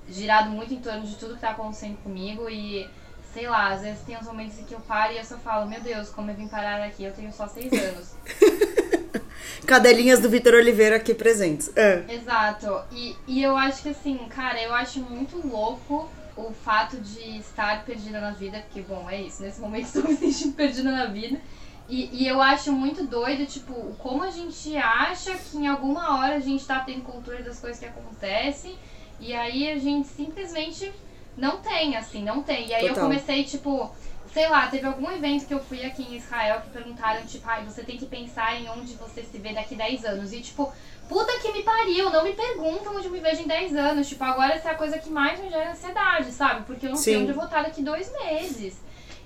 girado 0.08 0.50
muito 0.50 0.72
em 0.74 0.80
torno 0.80 1.02
de 1.02 1.16
tudo 1.16 1.34
que 1.34 1.40
tá 1.40 1.50
acontecendo 1.50 1.96
comigo 2.02 2.48
e. 2.48 2.88
Sei 3.32 3.48
lá, 3.48 3.68
às 3.72 3.82
vezes 3.82 4.00
tem 4.02 4.18
uns 4.18 4.26
momentos 4.26 4.58
em 4.58 4.64
que 4.64 4.74
eu 4.74 4.80
paro 4.80 5.12
e 5.12 5.18
eu 5.18 5.24
só 5.24 5.36
falo, 5.38 5.64
meu 5.64 5.80
Deus, 5.80 6.08
como 6.10 6.32
eu 6.32 6.34
vim 6.34 6.48
parar 6.48 6.82
aqui, 6.82 7.04
eu 7.04 7.12
tenho 7.12 7.32
só 7.32 7.46
seis 7.46 7.72
anos. 7.72 8.14
Cadelinhas 9.66 10.20
do 10.20 10.28
Vitor 10.28 10.54
Oliveira 10.54 10.96
aqui 10.96 11.14
presentes. 11.14 11.70
É. 11.76 12.04
Exato. 12.08 12.82
E, 12.92 13.16
e 13.26 13.42
eu 13.42 13.56
acho 13.56 13.82
que 13.82 13.88
assim, 13.90 14.18
cara, 14.28 14.60
eu 14.62 14.74
acho 14.74 15.00
muito 15.00 15.46
louco 15.46 16.08
o 16.36 16.52
fato 16.52 16.96
de 16.96 17.38
estar 17.38 17.84
perdida 17.84 18.20
na 18.20 18.30
vida, 18.30 18.60
porque, 18.60 18.80
bom, 18.80 19.08
é 19.10 19.20
isso, 19.20 19.42
nesse 19.42 19.60
momento 19.60 19.86
estou 19.94 20.04
me 20.04 20.16
sentindo 20.16 20.54
perdida 20.54 20.90
na 20.90 21.06
vida. 21.06 21.40
E, 21.88 22.22
e 22.22 22.28
eu 22.28 22.40
acho 22.40 22.72
muito 22.72 23.04
doido, 23.04 23.44
tipo, 23.46 23.74
como 23.98 24.22
a 24.22 24.30
gente 24.30 24.76
acha 24.76 25.34
que 25.34 25.56
em 25.56 25.66
alguma 25.66 26.18
hora 26.18 26.36
a 26.36 26.40
gente 26.40 26.64
tá 26.64 26.80
tendo 26.80 27.02
controle 27.02 27.42
das 27.42 27.58
coisas 27.58 27.80
que 27.80 27.86
acontecem, 27.86 28.76
e 29.18 29.34
aí 29.34 29.70
a 29.70 29.76
gente 29.76 30.06
simplesmente 30.06 30.90
não 31.36 31.58
tem, 31.58 31.96
assim, 31.96 32.22
não 32.22 32.42
tem. 32.42 32.68
E 32.68 32.74
aí 32.74 32.82
eu 32.82 32.90
Total. 32.90 33.04
comecei, 33.04 33.44
tipo, 33.44 33.92
sei 34.32 34.48
lá, 34.48 34.68
teve 34.68 34.86
algum 34.86 35.10
evento 35.10 35.46
que 35.46 35.54
eu 35.54 35.60
fui 35.60 35.84
aqui 35.84 36.02
em 36.02 36.16
Israel 36.16 36.60
que 36.60 36.70
perguntaram, 36.70 37.26
tipo, 37.26 37.48
ai, 37.48 37.64
você 37.64 37.82
tem 37.82 37.96
que 37.96 38.06
pensar 38.06 38.60
em 38.60 38.68
onde 38.68 38.94
você 38.94 39.22
se 39.22 39.38
vê 39.38 39.52
daqui 39.52 39.74
10 39.74 40.04
anos. 40.04 40.32
E, 40.32 40.40
tipo, 40.40 40.72
puta 41.08 41.38
que 41.40 41.52
me 41.52 41.62
pariu, 41.62 42.10
não 42.10 42.22
me 42.22 42.32
perguntam 42.32 42.96
onde 42.96 43.06
eu 43.06 43.12
me 43.12 43.18
vejo 43.18 43.42
em 43.42 43.46
10 43.46 43.74
anos. 43.74 44.08
Tipo, 44.08 44.22
agora 44.24 44.54
essa 44.54 44.68
é 44.68 44.72
a 44.72 44.76
coisa 44.76 44.98
que 44.98 45.10
mais 45.10 45.40
me 45.40 45.50
gera 45.50 45.72
ansiedade, 45.72 46.30
sabe? 46.30 46.64
Porque 46.64 46.86
eu 46.86 46.90
não 46.90 46.96
sei 46.96 47.14
Sim. 47.14 47.22
onde 47.22 47.30
eu 47.30 47.34
vou 47.34 47.44
estar 47.44 47.62
daqui 47.62 47.82
dois 47.82 48.12
meses. 48.12 48.80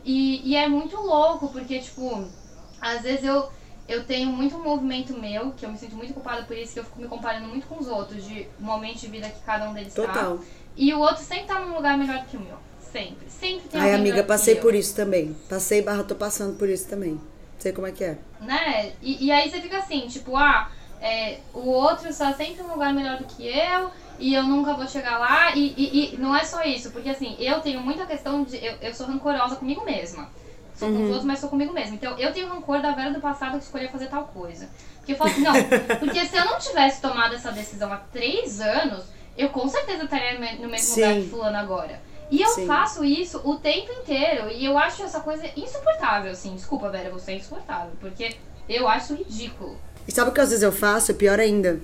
E, 0.04 0.48
e 0.48 0.56
é 0.56 0.68
muito 0.68 0.96
louco, 0.96 1.48
porque, 1.48 1.80
tipo, 1.80 2.26
às 2.80 3.02
vezes 3.02 3.24
eu, 3.24 3.50
eu 3.86 4.04
tenho 4.04 4.30
muito 4.30 4.56
um 4.56 4.62
movimento 4.62 5.18
meu, 5.18 5.52
que 5.52 5.66
eu 5.66 5.70
me 5.70 5.76
sinto 5.76 5.96
muito 5.96 6.14
culpada 6.14 6.44
por 6.44 6.56
isso, 6.56 6.72
que 6.72 6.80
eu 6.80 6.84
fico 6.84 7.00
me 7.00 7.08
comparando 7.08 7.46
muito 7.46 7.66
com 7.66 7.78
os 7.78 7.88
outros, 7.88 8.24
de 8.24 8.46
momento 8.58 9.00
de 9.00 9.08
vida 9.08 9.28
que 9.28 9.40
cada 9.42 9.68
um 9.68 9.74
deles 9.74 9.92
tá. 9.92 10.06
Total. 10.06 10.38
E 10.76 10.92
o 10.94 10.98
outro 10.98 11.22
sempre 11.22 11.46
tá 11.46 11.60
num 11.60 11.74
lugar 11.74 11.96
melhor 11.98 12.24
que 12.24 12.36
o 12.36 12.40
meu. 12.40 12.58
Sempre. 12.94 13.28
Sempre 13.28 13.68
tem 13.68 13.80
Ai, 13.80 13.92
amiga, 13.92 14.22
passei 14.22 14.54
por 14.54 14.72
isso 14.72 14.94
também. 14.94 15.34
Passei 15.48 15.82
barra, 15.82 16.04
tô 16.04 16.14
passando 16.14 16.56
por 16.56 16.68
isso 16.68 16.88
também. 16.88 17.20
Sei 17.58 17.72
como 17.72 17.88
é 17.88 17.92
que 17.92 18.04
é. 18.04 18.18
né? 18.40 18.92
E, 19.02 19.26
e 19.26 19.32
aí 19.32 19.50
você 19.50 19.60
fica 19.60 19.78
assim, 19.78 20.06
tipo, 20.06 20.36
ah, 20.36 20.70
é, 21.00 21.40
o 21.52 21.68
outro 21.70 22.08
está 22.08 22.32
sempre 22.32 22.62
em 22.62 22.66
um 22.66 22.70
lugar 22.72 22.94
melhor 22.94 23.18
do 23.18 23.24
que 23.24 23.48
eu 23.48 23.90
e 24.18 24.32
eu 24.32 24.44
nunca 24.44 24.74
vou 24.74 24.86
chegar 24.86 25.18
lá. 25.18 25.56
E, 25.56 25.74
e, 25.76 26.14
e 26.14 26.16
não 26.18 26.36
é 26.36 26.44
só 26.44 26.62
isso, 26.62 26.92
porque 26.92 27.10
assim, 27.10 27.34
eu 27.40 27.60
tenho 27.60 27.80
muita 27.80 28.06
questão 28.06 28.44
de. 28.44 28.64
Eu, 28.64 28.74
eu 28.80 28.94
sou 28.94 29.06
rancorosa 29.06 29.56
comigo 29.56 29.84
mesma. 29.84 30.28
Sou 30.76 30.88
com 30.88 31.02
os 31.02 31.08
outros, 31.08 31.24
mas 31.24 31.38
sou 31.40 31.48
comigo 31.48 31.72
mesma. 31.72 31.94
Então 31.96 32.16
eu 32.18 32.32
tenho 32.32 32.48
rancor 32.48 32.80
da 32.80 32.92
Vera 32.92 33.12
do 33.12 33.20
passado 33.20 33.58
que 33.58 33.64
escolheu 33.64 33.88
fazer 33.90 34.06
tal 34.06 34.24
coisa. 34.28 34.68
Porque 34.98 35.12
eu 35.12 35.16
falo 35.16 35.30
assim, 35.30 35.42
não, 35.42 35.52
porque 35.98 36.26
se 36.26 36.36
eu 36.36 36.44
não 36.44 36.58
tivesse 36.58 37.00
tomado 37.00 37.34
essa 37.34 37.50
decisão 37.50 37.92
há 37.92 37.96
três 37.96 38.60
anos, 38.60 39.04
eu 39.36 39.48
com 39.50 39.68
certeza 39.68 40.04
estaria 40.04 40.34
no 40.34 40.40
me- 40.40 40.56
no 40.58 40.68
mesmo 40.68 40.94
lugar 40.96 41.14
Sim. 41.14 41.22
que 41.22 41.28
fulano 41.30 41.56
agora. 41.56 42.00
E 42.30 42.40
eu 42.40 42.48
Sim. 42.48 42.66
faço 42.66 43.04
isso 43.04 43.40
o 43.44 43.56
tempo 43.56 43.92
inteiro. 43.92 44.50
E 44.50 44.64
eu 44.64 44.76
acho 44.78 45.02
essa 45.02 45.20
coisa 45.20 45.44
insuportável, 45.56 46.32
assim. 46.32 46.54
Desculpa, 46.54 46.90
Vera, 46.90 47.10
você 47.10 47.32
é 47.32 47.36
insuportável. 47.36 47.92
Porque 48.00 48.36
eu 48.68 48.88
acho 48.88 49.14
ridículo. 49.14 49.76
E 50.06 50.12
sabe 50.12 50.30
o 50.30 50.32
que 50.34 50.40
às 50.40 50.50
vezes 50.50 50.62
eu 50.62 50.72
faço? 50.72 51.10
É 51.10 51.14
pior 51.14 51.38
ainda. 51.38 51.80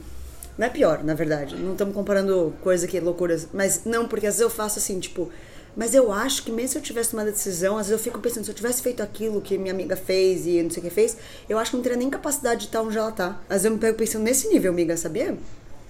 Não 0.58 0.66
é 0.66 0.70
pior, 0.70 1.02
na 1.02 1.14
verdade. 1.14 1.56
Não 1.56 1.72
estamos 1.72 1.94
comparando 1.94 2.54
coisa 2.62 2.86
que 2.86 2.98
loucuras. 3.00 3.48
Mas 3.52 3.84
não, 3.84 4.06
porque 4.06 4.26
às 4.26 4.34
vezes 4.34 4.42
eu 4.42 4.50
faço 4.50 4.78
assim, 4.78 4.98
tipo. 4.98 5.30
Mas 5.76 5.94
eu 5.94 6.12
acho 6.12 6.42
que 6.42 6.50
mesmo 6.50 6.68
se 6.70 6.78
eu 6.78 6.82
tivesse 6.82 7.12
tomado 7.12 7.28
a 7.28 7.30
decisão, 7.30 7.78
às 7.78 7.86
vezes 7.86 7.92
eu 7.92 8.04
fico 8.04 8.20
pensando, 8.20 8.44
se 8.44 8.50
eu 8.50 8.54
tivesse 8.54 8.82
feito 8.82 9.02
aquilo 9.02 9.40
que 9.40 9.56
minha 9.56 9.72
amiga 9.72 9.96
fez 9.96 10.44
e 10.44 10.60
não 10.62 10.68
sei 10.68 10.80
o 10.82 10.84
que 10.84 10.90
fez, 10.90 11.16
eu 11.48 11.58
acho 11.58 11.70
que 11.70 11.76
não 11.76 11.82
teria 11.82 11.96
nem 11.96 12.10
capacidade 12.10 12.62
de 12.62 12.66
estar 12.66 12.82
onde 12.82 12.98
ela 12.98 13.12
tá. 13.12 13.40
Às 13.48 13.62
vezes 13.62 13.64
eu 13.66 13.70
me 13.70 13.78
pego 13.78 13.96
pensando 13.96 14.22
nesse 14.24 14.48
nível, 14.48 14.72
amiga, 14.72 14.96
sabia? 14.96 15.38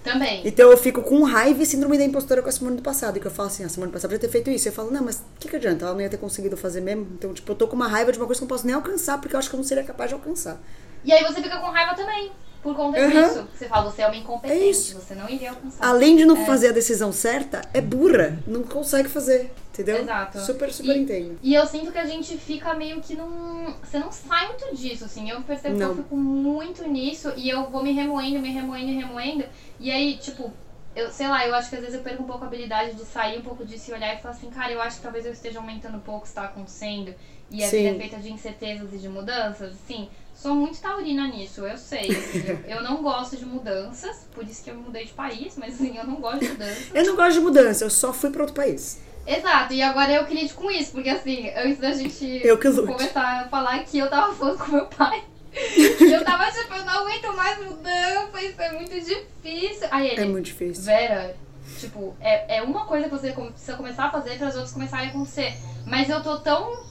Também. 0.03 0.41
Então 0.45 0.71
eu 0.71 0.77
fico 0.77 1.01
com 1.03 1.23
raiva 1.23 1.61
e 1.61 1.65
síndrome 1.65 1.97
da 1.97 2.03
impostora 2.03 2.41
com 2.41 2.49
a 2.49 2.51
Simone 2.51 2.77
do 2.77 2.81
passado. 2.81 3.19
Que 3.19 3.27
eu 3.27 3.31
falo 3.31 3.47
assim, 3.47 3.63
a 3.63 3.69
Simone 3.69 3.91
do 3.91 3.93
passado 3.93 4.09
podia 4.09 4.27
ter 4.27 4.31
feito 4.31 4.49
isso. 4.49 4.67
Eu 4.67 4.73
falo, 4.73 4.91
não, 4.91 5.03
mas 5.03 5.17
o 5.17 5.39
que, 5.39 5.47
que 5.47 5.55
adianta? 5.55 5.85
Ela 5.85 5.93
não 5.93 6.01
ia 6.01 6.09
ter 6.09 6.17
conseguido 6.17 6.57
fazer 6.57 6.81
mesmo. 6.81 7.07
Então, 7.13 7.33
tipo, 7.33 7.51
eu 7.51 7.55
tô 7.55 7.67
com 7.67 7.75
uma 7.75 7.87
raiva 7.87 8.11
de 8.11 8.17
uma 8.17 8.25
coisa 8.25 8.39
que 8.39 8.43
eu 8.43 8.47
não 8.47 8.55
posso 8.55 8.65
nem 8.65 8.75
alcançar, 8.75 9.19
porque 9.19 9.35
eu 9.35 9.39
acho 9.39 9.49
que 9.49 9.55
eu 9.55 9.59
não 9.59 9.63
seria 9.63 9.83
capaz 9.83 10.09
de 10.09 10.15
alcançar. 10.15 10.59
E 11.03 11.11
aí 11.11 11.23
você 11.23 11.41
fica 11.41 11.59
com 11.59 11.67
raiva 11.67 11.95
também. 11.95 12.31
Por 12.61 12.75
conta 12.75 12.99
Uhum. 12.99 13.09
disso. 13.09 13.47
Você 13.57 13.65
fala, 13.67 13.89
você 13.89 14.01
é 14.03 14.07
uma 14.07 14.15
incompetente. 14.15 14.61
É 14.61 14.69
isso. 14.69 14.95
Você 14.99 15.15
não 15.15 15.27
iria 15.27 15.49
alcançar. 15.49 15.83
Além 15.87 16.15
de 16.15 16.25
não 16.25 16.45
fazer 16.45 16.67
a 16.69 16.71
decisão 16.71 17.11
certa, 17.11 17.61
é 17.73 17.81
burra. 17.81 18.37
Não 18.45 18.61
consegue 18.63 19.09
fazer. 19.09 19.51
Entendeu? 19.73 20.01
Exato. 20.01 20.39
Super, 20.41 20.71
super 20.71 20.95
E- 20.95 20.99
entendo. 20.99 21.39
E 21.41 21.55
eu 21.55 21.65
sinto 21.65 21.91
que 21.91 21.97
a 21.97 22.05
gente 22.05 22.37
fica 22.37 22.73
meio 22.73 22.99
que 23.01 23.15
num. 23.15 23.73
Você 23.83 23.97
não 23.97 24.11
sai 24.11 24.47
muito 24.49 24.75
disso, 24.75 25.05
assim. 25.05 25.29
Eu 25.29 25.41
percebo 25.41 25.77
Não. 25.77 25.93
que 25.93 25.99
eu 25.99 26.03
fico 26.03 26.15
muito 26.17 26.87
nisso 26.87 27.31
e 27.37 27.49
eu 27.49 27.69
vou 27.69 27.81
me 27.81 27.93
remoendo, 27.93 28.39
me 28.39 28.49
remoendo, 28.51 28.91
remoendo. 28.99 29.45
E 29.79 29.89
aí, 29.89 30.17
tipo, 30.17 30.51
eu 30.95 31.09
sei 31.09 31.27
lá, 31.27 31.47
eu 31.47 31.55
acho 31.55 31.69
que 31.69 31.75
às 31.75 31.81
vezes 31.81 31.95
eu 31.95 32.01
perco 32.01 32.23
um 32.23 32.27
pouco 32.27 32.43
a 32.43 32.47
habilidade 32.47 32.95
de 32.95 33.05
sair 33.05 33.39
um 33.39 33.41
pouco 33.41 33.65
disso 33.65 33.91
e 33.91 33.93
olhar 33.93 34.13
e 34.15 34.21
falar 34.21 34.33
assim, 34.35 34.49
cara, 34.49 34.71
eu 34.71 34.81
acho 34.81 34.97
que 34.97 35.03
talvez 35.03 35.25
eu 35.25 35.31
esteja 35.31 35.59
aumentando 35.59 35.97
um 35.97 36.01
pouco 36.01 36.19
o 36.19 36.21
que 36.23 36.27
está 36.27 36.43
acontecendo. 36.43 37.13
E 37.49 37.63
a 37.63 37.67
Sim. 37.67 37.77
vida 37.83 37.89
é 37.89 37.99
feita 37.99 38.17
de 38.17 38.31
incertezas 38.31 38.93
e 38.93 38.97
de 38.97 39.09
mudanças, 39.09 39.73
assim. 39.73 40.09
sou 40.33 40.55
muito 40.55 40.79
taurina 40.79 41.27
nisso, 41.27 41.65
eu 41.65 41.77
sei. 41.77 42.09
assim, 42.09 42.43
eu, 42.47 42.77
eu 42.77 42.83
não 42.83 43.01
gosto 43.01 43.35
de 43.35 43.45
mudanças, 43.45 44.25
por 44.33 44.43
isso 44.45 44.63
que 44.63 44.69
eu 44.69 44.75
mudei 44.75 45.05
de 45.05 45.11
país, 45.13 45.55
mas 45.57 45.75
assim, 45.75 45.97
eu 45.97 46.05
não 46.05 46.15
gosto 46.15 46.39
de 46.39 46.49
mudanças. 46.49 46.91
Eu 46.93 47.05
não 47.05 47.15
gosto 47.15 47.33
de 47.33 47.39
mudança, 47.41 47.83
eu 47.85 47.89
só 47.89 48.13
fui 48.13 48.29
pra 48.29 48.41
outro 48.41 48.55
país. 48.55 49.01
Exato, 49.27 49.73
e 49.73 49.81
agora 49.81 50.11
eu 50.11 50.25
queria 50.25 50.49
com 50.49 50.71
isso, 50.71 50.91
porque 50.93 51.09
assim, 51.09 51.49
antes 51.55 51.77
da 51.77 51.93
gente 51.93 52.41
Eu 52.43 52.57
que 52.57 52.67
lute. 52.69 52.91
começar 52.91 53.41
a 53.41 53.47
falar 53.49 53.75
aqui, 53.75 53.99
eu 53.99 54.09
tava 54.09 54.33
falando 54.33 54.57
com 54.57 54.71
meu 54.71 54.85
pai. 54.87 55.23
Eu 56.11 56.23
tava 56.23 56.49
tipo, 56.51 56.73
eu 56.73 56.85
não 56.85 57.01
aguento 57.01 57.35
mais 57.35 57.57
mudança, 57.63 58.41
isso 58.41 58.61
é 58.61 58.71
muito 58.71 58.93
difícil. 58.93 59.87
Aí 59.91 60.09
ele, 60.09 60.21
É 60.21 60.25
muito 60.25 60.45
difícil. 60.45 60.83
Vera, 60.83 61.35
tipo, 61.79 62.15
é, 62.19 62.57
é 62.57 62.61
uma 62.61 62.85
coisa 62.85 63.09
que 63.09 63.11
você 63.11 63.31
precisa 63.31 63.75
começar 63.75 64.05
a 64.05 64.11
fazer 64.11 64.37
para 64.37 64.47
as 64.47 64.55
outras 64.55 64.73
começarem 64.73 65.07
a 65.07 65.09
acontecer. 65.09 65.53
Mas 65.85 66.09
eu 66.09 66.23
tô 66.23 66.37
tão 66.39 66.83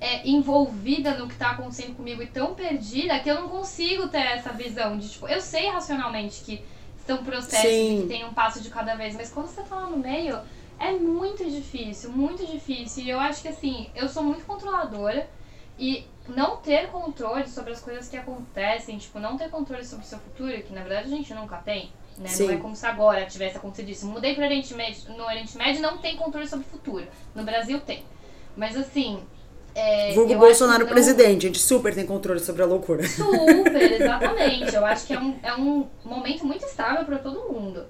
é, 0.00 0.28
envolvida 0.28 1.16
no 1.16 1.28
que 1.28 1.36
tá 1.36 1.50
acontecendo 1.50 1.94
comigo 1.94 2.22
e 2.22 2.26
tão 2.26 2.54
perdida 2.54 3.18
que 3.20 3.28
eu 3.28 3.40
não 3.40 3.48
consigo 3.48 4.08
ter 4.08 4.18
essa 4.26 4.52
visão 4.52 4.98
de, 4.98 5.08
tipo, 5.08 5.28
eu 5.28 5.40
sei 5.40 5.68
racionalmente 5.68 6.42
que 6.44 6.64
são 7.06 7.18
processos 7.18 7.70
Sim. 7.70 7.98
e 7.98 8.02
que 8.02 8.08
tem 8.08 8.24
um 8.24 8.32
passo 8.32 8.60
de 8.60 8.68
cada 8.68 8.94
vez, 8.94 9.14
mas 9.14 9.30
quando 9.30 9.46
você 9.46 9.62
tá 9.62 9.76
lá 9.76 9.86
no 9.86 9.96
meio, 9.96 10.38
é 10.78 10.92
muito 10.92 11.48
difícil, 11.48 12.10
muito 12.10 12.46
difícil. 12.46 13.04
E 13.04 13.10
eu 13.10 13.18
acho 13.18 13.42
que 13.42 13.48
assim, 13.48 13.88
eu 13.94 14.08
sou 14.08 14.22
muito 14.22 14.44
controladora 14.44 15.28
e 15.78 16.04
não 16.28 16.56
ter 16.56 16.88
controle 16.88 17.48
sobre 17.48 17.72
as 17.72 17.80
coisas 17.80 18.08
que 18.08 18.16
acontecem, 18.16 18.98
tipo, 18.98 19.18
não 19.18 19.36
ter 19.38 19.48
controle 19.48 19.84
sobre 19.84 20.04
o 20.04 20.08
seu 20.08 20.18
futuro, 20.18 20.52
que 20.62 20.72
na 20.72 20.82
verdade 20.82 21.06
a 21.06 21.16
gente 21.16 21.32
nunca 21.32 21.56
tem, 21.58 21.90
né? 22.18 22.28
Sim. 22.28 22.46
Não 22.48 22.54
é 22.54 22.56
como 22.58 22.76
se 22.76 22.86
agora 22.86 23.24
tivesse 23.26 23.56
acontecido 23.56 23.88
isso. 23.88 24.06
Mudei 24.06 24.34
pro 24.34 24.44
Oriente 24.44 24.74
Médio, 24.74 25.12
no 25.16 25.24
Oriente 25.24 25.56
Médio 25.56 25.80
não 25.80 25.98
tem 25.98 26.16
controle 26.16 26.46
sobre 26.48 26.66
o 26.66 26.68
futuro. 26.68 27.06
No 27.34 27.44
Brasil 27.44 27.80
tem. 27.80 28.04
Mas 28.56 28.76
assim. 28.76 29.22
É, 29.74 30.12
Vulgo 30.12 30.34
Bolsonaro 30.34 30.78
acho 30.84 30.88
que 30.88 30.94
não- 31.00 31.02
presidente, 31.04 31.46
a 31.46 31.48
gente 31.48 31.58
super 31.60 31.94
tem 31.94 32.04
controle 32.04 32.40
sobre 32.40 32.62
a 32.62 32.66
loucura. 32.66 33.06
Super, 33.06 33.92
exatamente. 34.00 34.74
Eu 34.74 34.84
acho 34.84 35.06
que 35.06 35.12
é 35.12 35.20
um, 35.20 35.38
é 35.42 35.54
um 35.54 35.86
momento 36.04 36.44
muito 36.44 36.64
estável 36.64 37.04
para 37.04 37.18
todo 37.18 37.52
mundo. 37.52 37.86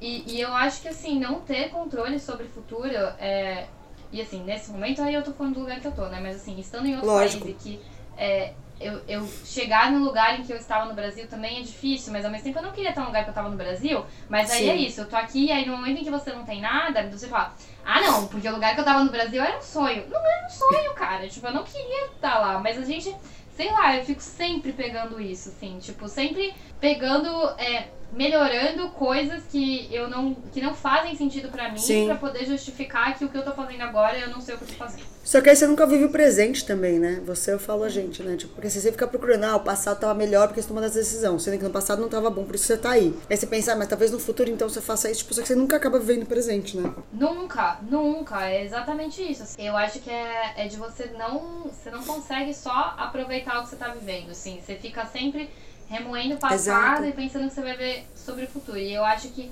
E, 0.00 0.24
e 0.34 0.40
eu 0.40 0.52
acho 0.52 0.82
que, 0.82 0.88
assim, 0.88 1.18
não 1.18 1.40
ter 1.40 1.70
controle 1.70 2.18
sobre 2.18 2.46
o 2.46 2.48
futuro 2.48 2.92
é. 2.92 3.66
E, 4.12 4.20
assim, 4.20 4.42
nesse 4.42 4.70
momento 4.70 5.02
aí 5.02 5.14
eu 5.14 5.22
tô 5.22 5.32
falando 5.32 5.54
do 5.54 5.60
lugar 5.60 5.80
que 5.80 5.86
eu 5.86 5.92
tô, 5.92 6.06
né? 6.06 6.18
Mas, 6.20 6.36
assim, 6.36 6.58
estando 6.58 6.86
em 6.86 6.94
outro 6.94 7.08
Lógico. 7.08 7.44
país 7.44 7.56
e 7.56 7.58
que 7.62 7.80
é, 8.16 8.52
eu, 8.80 9.00
eu 9.08 9.28
chegar 9.44 9.90
no 9.90 10.04
lugar 10.04 10.38
em 10.38 10.42
que 10.44 10.52
eu 10.52 10.56
estava 10.56 10.86
no 10.86 10.94
Brasil 10.94 11.26
também 11.26 11.58
é 11.58 11.62
difícil, 11.62 12.12
mas 12.12 12.24
ao 12.24 12.30
mesmo 12.30 12.44
tempo 12.44 12.58
eu 12.58 12.62
não 12.62 12.72
queria 12.72 12.90
estar 12.90 13.00
no 13.00 13.08
lugar 13.08 13.24
que 13.24 13.28
eu 13.28 13.32
estava 13.32 13.48
no 13.48 13.56
Brasil. 13.56 14.04
Mas 14.28 14.50
aí 14.50 14.64
Sim. 14.64 14.70
é 14.70 14.76
isso, 14.76 15.00
eu 15.00 15.08
tô 15.08 15.16
aqui 15.16 15.46
e 15.46 15.52
aí 15.52 15.66
no 15.66 15.76
momento 15.76 16.00
em 16.00 16.04
que 16.04 16.10
você 16.10 16.32
não 16.32 16.44
tem 16.44 16.60
nada, 16.60 17.08
você 17.10 17.26
fala, 17.26 17.54
ah 17.84 18.00
não, 18.00 18.26
porque 18.28 18.48
o 18.48 18.52
lugar 18.52 18.74
que 18.74 18.80
eu 18.80 18.84
tava 18.84 19.02
no 19.02 19.10
Brasil 19.10 19.42
era 19.42 19.58
um 19.58 19.62
sonho. 19.62 20.08
Não 20.08 20.18
era 20.18 20.46
um 20.46 20.50
sonho, 20.50 20.94
cara. 20.94 21.28
Tipo, 21.28 21.46
eu 21.48 21.54
não 21.54 21.64
queria 21.64 22.06
estar 22.06 22.38
lá, 22.38 22.58
mas 22.60 22.78
a 22.78 22.84
gente, 22.84 23.14
sei 23.58 23.72
lá, 23.72 23.96
eu 23.96 24.04
fico 24.04 24.22
sempre 24.22 24.72
pegando 24.72 25.20
isso, 25.20 25.48
assim, 25.48 25.78
tipo, 25.80 26.08
sempre 26.08 26.54
pegando, 26.80 27.28
é, 27.58 27.88
melhorando 28.12 28.90
coisas 28.90 29.42
que 29.50 29.92
eu 29.92 30.08
não, 30.08 30.32
que 30.52 30.60
não 30.60 30.72
fazem 30.72 31.16
sentido 31.16 31.48
pra 31.48 31.68
mim, 31.68 32.06
pra 32.06 32.14
poder 32.14 32.46
justificar 32.46 33.18
que 33.18 33.24
o 33.24 33.28
que 33.28 33.36
eu 33.36 33.44
tô 33.44 33.50
fazendo 33.50 33.82
agora 33.82 34.16
eu 34.16 34.30
não 34.30 34.40
sei 34.40 34.54
o 34.54 34.58
que 34.58 34.64
eu 34.64 34.68
tô 34.68 34.74
fazendo. 34.74 35.18
Só 35.28 35.42
que 35.42 35.50
aí 35.50 35.56
você 35.56 35.66
nunca 35.66 35.86
vive 35.86 36.04
o 36.04 36.10
presente 36.10 36.64
também, 36.64 36.98
né? 36.98 37.20
Você, 37.26 37.52
eu 37.52 37.58
falo 37.58 37.84
a 37.84 37.88
gente, 37.90 38.22
né? 38.22 38.34
Tipo, 38.34 38.54
porque 38.54 38.70
se 38.70 38.80
você 38.80 38.90
fica 38.90 39.06
procurando, 39.06 39.44
ah, 39.44 39.56
o 39.56 39.60
passado 39.60 40.00
tava 40.00 40.14
melhor 40.14 40.48
porque 40.48 40.62
você 40.62 40.68
tomou 40.68 40.82
essa 40.82 40.98
decisão, 40.98 41.38
sendo 41.38 41.58
que 41.58 41.64
no 41.64 41.68
passado 41.70 42.00
não 42.00 42.08
tava 42.08 42.30
bom, 42.30 42.44
por 42.44 42.54
isso 42.54 42.64
você 42.64 42.78
tá 42.78 42.92
aí. 42.92 43.14
Aí 43.28 43.36
você 43.36 43.46
pensa, 43.46 43.74
ah, 43.74 43.76
mas 43.76 43.88
talvez 43.88 44.10
no 44.10 44.18
futuro 44.18 44.48
então 44.48 44.70
você 44.70 44.80
faça 44.80 45.10
isso, 45.10 45.20
tipo, 45.20 45.34
só 45.34 45.42
que 45.42 45.48
você 45.48 45.54
nunca 45.54 45.76
acaba 45.76 45.98
vivendo 45.98 46.22
o 46.22 46.26
presente, 46.26 46.78
né? 46.78 46.94
Nunca, 47.12 47.78
nunca. 47.82 48.48
É 48.48 48.64
exatamente 48.64 49.20
isso. 49.20 49.44
Eu 49.58 49.76
acho 49.76 49.98
que 50.00 50.08
é, 50.08 50.54
é 50.56 50.66
de 50.66 50.78
você 50.78 51.10
não. 51.18 51.64
Você 51.64 51.90
não 51.90 52.02
consegue 52.02 52.54
só 52.54 52.94
aproveitar 52.96 53.47
o 53.56 53.62
que 53.62 53.70
você 53.70 53.76
tá 53.76 53.88
vivendo. 53.88 54.30
Assim, 54.30 54.60
você 54.60 54.74
fica 54.74 55.06
sempre 55.06 55.48
remoendo 55.88 56.34
o 56.34 56.38
passado 56.38 57.04
Exato. 57.04 57.04
e 57.04 57.12
pensando 57.12 57.48
que 57.48 57.54
você 57.54 57.62
vai 57.62 57.76
ver 57.76 58.06
sobre 58.14 58.44
o 58.44 58.48
futuro. 58.48 58.78
E 58.78 58.92
eu 58.92 59.04
acho 59.04 59.28
que 59.28 59.50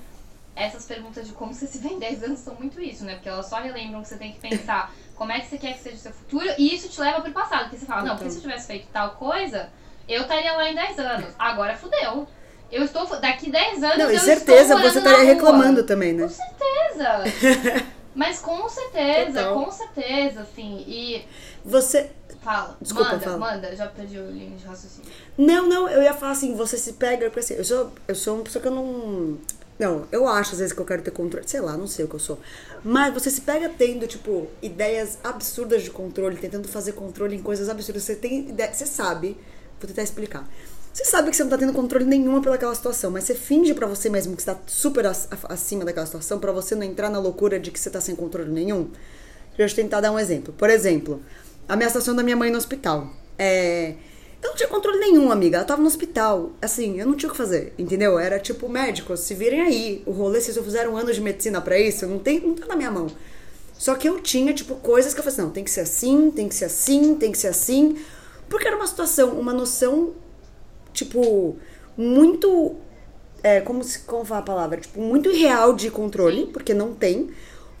essas 0.55 0.85
perguntas 0.85 1.27
de 1.27 1.33
como 1.33 1.53
você 1.53 1.67
se 1.67 1.77
vê 1.79 1.89
em 1.89 1.99
10 1.99 2.23
anos 2.23 2.39
são 2.39 2.55
muito 2.55 2.81
isso, 2.81 3.05
né? 3.05 3.13
Porque 3.13 3.29
elas 3.29 3.47
só 3.47 3.57
relembram 3.57 4.01
que 4.01 4.07
você 4.07 4.17
tem 4.17 4.33
que 4.33 4.39
pensar 4.39 4.93
como 5.15 5.31
é 5.31 5.39
que 5.39 5.47
você 5.47 5.57
quer 5.57 5.73
que 5.73 5.79
seja 5.79 5.95
o 5.95 5.99
seu 5.99 6.11
futuro 6.11 6.47
e 6.57 6.75
isso 6.75 6.89
te 6.89 6.99
leva 6.99 7.21
pro 7.21 7.31
passado. 7.31 7.63
Porque 7.63 7.77
você 7.77 7.85
fala, 7.85 8.03
não, 8.03 8.15
porque 8.15 8.29
se 8.29 8.37
eu 8.37 8.41
tivesse 8.41 8.67
feito 8.67 8.87
tal 8.91 9.11
coisa, 9.11 9.69
eu 10.07 10.23
estaria 10.23 10.53
lá 10.53 10.69
em 10.69 10.75
10 10.75 10.99
anos. 10.99 11.33
Agora 11.37 11.75
fudeu. 11.75 12.27
Eu 12.71 12.83
estou. 12.83 13.05
Daqui 13.19 13.49
10 13.49 13.83
anos 13.83 13.97
Não, 13.97 14.11
e 14.11 14.19
certeza 14.19 14.75
você 14.75 14.97
estaria 14.97 15.23
reclamando 15.23 15.83
também, 15.83 16.13
né? 16.13 16.23
Com 16.23 16.29
certeza. 16.29 17.85
Mas 18.13 18.39
com 18.39 18.67
certeza, 18.67 19.43
Total. 19.43 19.63
com 19.63 19.71
certeza, 19.71 20.41
assim. 20.41 20.83
E 20.87 21.23
Você. 21.63 22.09
Fala, 22.51 22.77
Desculpa, 22.81 23.11
manda, 23.11 23.25
fala. 23.25 23.37
manda, 23.37 23.75
já 23.75 23.87
perdi 23.87 24.17
o 24.19 24.31
linha 24.31 24.55
de 24.57 24.65
raciocínio. 24.65 25.09
Não, 25.37 25.67
não, 25.67 25.89
eu 25.89 26.01
ia 26.01 26.13
falar 26.13 26.31
assim, 26.31 26.55
você 26.55 26.77
se 26.77 26.93
pega, 26.93 27.25
porque 27.25 27.39
assim, 27.41 27.55
eu 27.55 27.63
sou, 27.65 27.91
eu 28.07 28.15
sou 28.15 28.35
uma 28.35 28.43
pessoa 28.43 28.61
que 28.61 28.67
eu 28.67 28.71
não. 28.75 29.37
Não, 29.77 30.07
eu 30.11 30.27
acho 30.27 30.53
às 30.53 30.59
vezes 30.59 30.73
que 30.73 30.79
eu 30.81 30.85
quero 30.85 31.03
ter 31.03 31.11
controle, 31.11 31.47
sei 31.47 31.59
lá, 31.61 31.77
não 31.77 31.85
sei 31.85 32.05
o 32.05 32.07
que 32.07 32.15
eu 32.15 32.19
sou. 32.19 32.39
Mas 32.83 33.13
você 33.13 33.29
se 33.29 33.41
pega 33.41 33.69
tendo, 33.69 34.07
tipo, 34.07 34.47
ideias 34.61 35.19
absurdas 35.23 35.83
de 35.83 35.91
controle, 35.91 36.35
tentando 36.37 36.67
fazer 36.67 36.93
controle 36.93 37.35
em 37.35 37.41
coisas 37.43 37.69
absurdas. 37.69 38.03
Você 38.03 38.15
tem 38.15 38.49
ideia, 38.49 38.73
você 38.73 38.85
sabe, 38.87 39.37
vou 39.79 39.87
tentar 39.87 40.01
explicar. 40.01 40.49
Você 40.91 41.05
sabe 41.05 41.29
que 41.29 41.35
você 41.35 41.43
não 41.43 41.51
tá 41.51 41.59
tendo 41.59 41.73
controle 41.73 42.05
nenhuma 42.05 42.41
pelaquela 42.41 42.73
situação, 42.73 43.11
mas 43.11 43.25
você 43.25 43.35
finge 43.35 43.71
pra 43.75 43.85
você 43.85 44.09
mesmo 44.09 44.35
que 44.35 44.41
você 44.41 44.51
tá 44.51 44.59
super 44.65 45.05
ac- 45.05 45.27
acima 45.47 45.85
daquela 45.85 46.07
situação, 46.07 46.39
pra 46.39 46.51
você 46.51 46.73
não 46.73 46.81
entrar 46.83 47.11
na 47.11 47.19
loucura 47.19 47.59
de 47.59 47.69
que 47.69 47.79
você 47.79 47.91
tá 47.91 48.01
sem 48.01 48.15
controle 48.15 48.49
nenhum. 48.49 48.89
Deixa 49.55 49.73
eu 49.79 49.83
tentar 49.83 50.01
dar 50.01 50.11
um 50.11 50.17
exemplo. 50.17 50.53
Por 50.57 50.71
exemplo, 50.71 51.21
a 51.67 51.75
minha 51.75 51.89
situação 51.89 52.15
da 52.15 52.23
minha 52.23 52.35
mãe 52.35 52.49
no 52.49 52.57
hospital. 52.57 53.09
É. 53.37 53.93
Eu 54.41 54.49
não 54.49 54.55
tinha 54.55 54.69
controle 54.69 54.99
nenhum, 54.99 55.31
amiga. 55.31 55.57
Ela 55.57 55.65
tava 55.65 55.81
no 55.81 55.87
hospital. 55.87 56.51
Assim, 56.61 56.99
eu 56.99 57.05
não 57.05 57.15
tinha 57.15 57.27
o 57.27 57.31
que 57.31 57.37
fazer, 57.37 57.73
entendeu? 57.77 58.19
Era 58.19 58.39
tipo, 58.39 58.69
médicos, 58.69 59.21
se 59.21 59.33
virem 59.33 59.61
aí. 59.61 60.03
O 60.05 60.11
rolê, 60.11 60.39
vocês 60.39 60.57
fizeram 60.57 60.93
um 60.93 60.97
ano 60.97 61.11
de 61.11 61.19
medicina 61.19 61.59
pra 61.59 61.77
isso, 61.79 62.05
não, 62.05 62.19
tem, 62.19 62.39
não 62.39 62.53
tá 62.53 62.67
na 62.67 62.75
minha 62.75 62.91
mão. 62.91 63.07
Só 63.73 63.95
que 63.95 64.07
eu 64.07 64.19
tinha, 64.19 64.53
tipo, 64.53 64.75
coisas 64.75 65.13
que 65.13 65.19
eu 65.19 65.23
falei 65.23 65.33
assim, 65.33 65.41
não, 65.43 65.51
tem 65.51 65.63
que 65.63 65.71
ser 65.71 65.81
assim, 65.81 66.31
tem 66.31 66.47
que 66.47 66.55
ser 66.55 66.65
assim, 66.65 67.15
tem 67.15 67.31
que 67.31 67.37
ser 67.37 67.47
assim. 67.47 67.97
Porque 68.49 68.67
era 68.67 68.75
uma 68.75 68.87
situação, 68.87 69.31
uma 69.39 69.53
noção, 69.53 70.13
tipo, 70.93 71.57
muito. 71.95 72.75
É, 73.43 73.61
como, 73.61 73.83
se, 73.83 73.99
como 73.99 74.25
fala 74.25 74.39
a 74.41 74.43
palavra? 74.43 74.79
Tipo, 74.79 74.99
muito 75.01 75.29
irreal 75.29 75.73
de 75.73 75.91
controle, 75.91 76.47
porque 76.47 76.73
não 76.73 76.93
tem. 76.93 77.29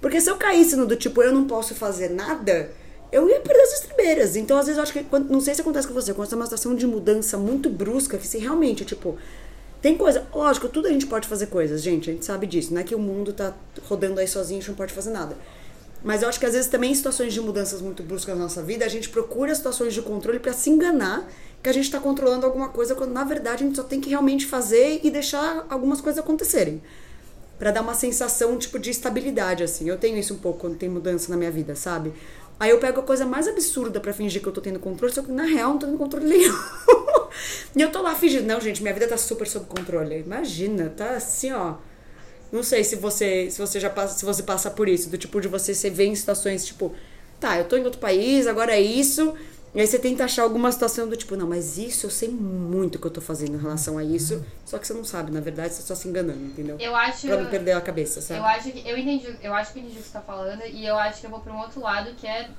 Porque 0.01 0.21
se 0.21 0.29
eu 0.29 0.37
caísse 0.37 0.75
no 0.75 0.85
do 0.85 0.95
tipo, 0.95 1.21
eu 1.23 1.33
não 1.33 1.45
posso 1.45 1.73
fazer 1.73 2.09
nada, 2.09 2.69
eu 3.11 3.29
ia 3.29 3.39
perder 3.39 3.61
as 3.61 3.73
estribeiras. 3.73 4.35
Então, 4.35 4.57
às 4.57 4.65
vezes, 4.65 4.77
eu 4.77 4.83
acho 4.83 4.93
que. 4.93 5.05
não 5.29 5.39
sei 5.41 5.55
se 5.55 5.61
acontece 5.61 5.87
com 5.87 5.93
você, 5.93 6.13
quando 6.13 6.27
você 6.27 6.31
tá 6.31 6.35
numa 6.35 6.45
situação 6.45 6.75
de 6.75 6.85
mudança 6.85 7.37
muito 7.37 7.69
brusca, 7.69 8.17
que 8.17 8.27
se 8.27 8.37
realmente, 8.37 8.85
tipo. 8.85 9.17
Tem 9.81 9.95
coisa, 9.95 10.25
lógico, 10.33 10.67
tudo 10.67 10.87
a 10.87 10.91
gente 10.91 11.05
pode 11.05 11.27
fazer 11.27 11.47
coisas, 11.47 11.83
gente, 11.83 12.09
a 12.09 12.13
gente 12.13 12.25
sabe 12.25 12.47
disso. 12.47 12.73
Não 12.73 12.81
é 12.81 12.83
que 12.83 12.95
o 12.95 12.99
mundo 12.99 13.31
tá 13.31 13.53
rodando 13.87 14.19
aí 14.19 14.27
sozinho, 14.27 14.57
a 14.57 14.61
gente 14.61 14.69
não 14.69 14.75
pode 14.75 14.91
fazer 14.91 15.11
nada. 15.11 15.37
Mas 16.03 16.23
eu 16.23 16.29
acho 16.29 16.39
que 16.39 16.45
às 16.45 16.53
vezes 16.53 16.69
também 16.69 16.91
em 16.91 16.95
situações 16.95 17.33
de 17.33 17.41
mudanças 17.41 17.81
muito 17.81 18.01
bruscas 18.01 18.35
na 18.35 18.43
nossa 18.43 18.63
vida, 18.63 18.85
a 18.85 18.87
gente 18.87 19.09
procura 19.09 19.53
situações 19.53 19.93
de 19.93 20.01
controle 20.01 20.39
pra 20.39 20.53
se 20.53 20.69
enganar 20.69 21.27
que 21.61 21.69
a 21.69 21.73
gente 21.73 21.89
tá 21.91 21.99
controlando 21.99 22.45
alguma 22.45 22.69
coisa, 22.69 22.95
quando 22.95 23.11
na 23.11 23.23
verdade 23.23 23.63
a 23.63 23.67
gente 23.67 23.75
só 23.75 23.83
tem 23.83 23.99
que 23.99 24.09
realmente 24.09 24.45
fazer 24.45 25.01
e 25.03 25.11
deixar 25.11 25.65
algumas 25.69 25.99
coisas 26.01 26.19
acontecerem. 26.19 26.81
Pra 27.57 27.71
dar 27.71 27.81
uma 27.81 27.95
sensação, 27.95 28.55
tipo, 28.57 28.77
de 28.77 28.91
estabilidade, 28.91 29.63
assim. 29.63 29.89
Eu 29.89 29.97
tenho 29.97 30.15
isso 30.17 30.35
um 30.35 30.37
pouco 30.37 30.59
quando 30.59 30.77
tem 30.77 30.87
mudança 30.87 31.31
na 31.31 31.37
minha 31.37 31.49
vida, 31.49 31.75
sabe? 31.75 32.13
Aí 32.59 32.71
eu 32.71 32.79
pego 32.79 33.01
a 33.01 33.03
coisa 33.03 33.25
mais 33.25 33.47
absurda 33.47 33.99
pra 33.99 34.11
fingir 34.13 34.41
que 34.41 34.47
eu 34.47 34.53
tô 34.53 34.61
tendo 34.61 34.79
controle, 34.79 35.13
só 35.13 35.21
que 35.21 35.31
na 35.31 35.43
real 35.43 35.71
não 35.71 35.79
tô 35.79 35.85
tendo 35.85 35.97
controle 35.97 36.25
nenhum. 36.29 36.53
e 37.75 37.81
eu 37.81 37.91
tô 37.91 38.01
lá 38.01 38.15
fingindo, 38.15 38.47
não, 38.47 38.59
gente, 38.59 38.81
minha 38.81 38.93
vida 38.93 39.07
tá 39.07 39.17
super 39.17 39.47
sob 39.47 39.65
controle. 39.67 40.19
Imagina, 40.19 40.91
tá 40.95 41.11
assim, 41.11 41.51
ó. 41.51 41.75
Não 42.51 42.63
sei 42.63 42.83
se 42.83 42.95
você, 42.95 43.51
se 43.51 43.59
você 43.59 43.79
já 43.79 43.89
passa, 43.89 44.17
se 44.17 44.25
você 44.25 44.41
passa 44.41 44.71
por 44.71 44.87
isso, 44.87 45.09
do 45.09 45.17
tipo 45.17 45.39
de 45.39 45.47
você 45.47 45.73
se 45.73 45.89
vê 45.89 46.05
em 46.05 46.15
situações 46.15 46.65
tipo, 46.65 46.95
tá, 47.39 47.57
eu 47.57 47.65
tô 47.65 47.77
em 47.77 47.83
outro 47.83 47.99
país, 47.99 48.47
agora 48.47 48.71
é 48.71 48.81
isso. 48.81 49.33
E 49.75 49.81
aí 49.81 49.85
você 49.85 49.99
tenta 49.99 50.23
achar 50.23 50.43
alguma 50.43 50.71
situação 50.71 51.07
do 51.07 51.15
tipo, 51.15 51.35
não, 51.35 51.47
mas 51.47 51.77
isso 51.77 52.05
eu 52.05 52.09
sei 52.09 52.29
muito 52.29 52.95
o 52.95 52.99
que 52.99 53.07
eu 53.07 53.11
tô 53.11 53.21
fazendo 53.21 53.55
em 53.55 53.61
relação 53.61 53.97
a 53.97 54.03
isso, 54.03 54.43
só 54.65 54.79
que 54.79 54.87
você 54.87 54.93
não 54.93 55.03
sabe, 55.03 55.31
na 55.31 55.39
verdade, 55.39 55.73
você 55.73 55.81
tá 55.81 55.87
só 55.87 55.95
se 55.95 56.07
enganando, 56.07 56.43
entendeu? 56.43 56.77
Eu 56.79 56.95
acho. 56.95 57.27
Pra 57.27 57.37
não 57.37 57.49
perder 57.49 57.73
a 57.73 57.81
cabeça, 57.81 58.21
sabe? 58.21 58.39
Eu 58.39 58.45
acho 58.45 58.71
que. 58.71 58.87
Eu 58.87 58.97
entendi, 58.97 59.37
eu 59.41 59.53
acho 59.53 59.73
que 59.73 59.79
eu 59.79 59.83
entendi 59.83 59.99
o 59.99 60.01
que 60.01 60.07
você 60.07 60.13
tá 60.13 60.21
falando 60.21 60.63
e 60.65 60.85
eu 60.85 60.97
acho 60.97 61.19
que 61.19 61.27
eu 61.27 61.31
vou 61.31 61.41
pra 61.41 61.53
um 61.53 61.59
outro 61.59 61.81
lado 61.81 62.11
que 62.15 62.25
é. 62.25 62.49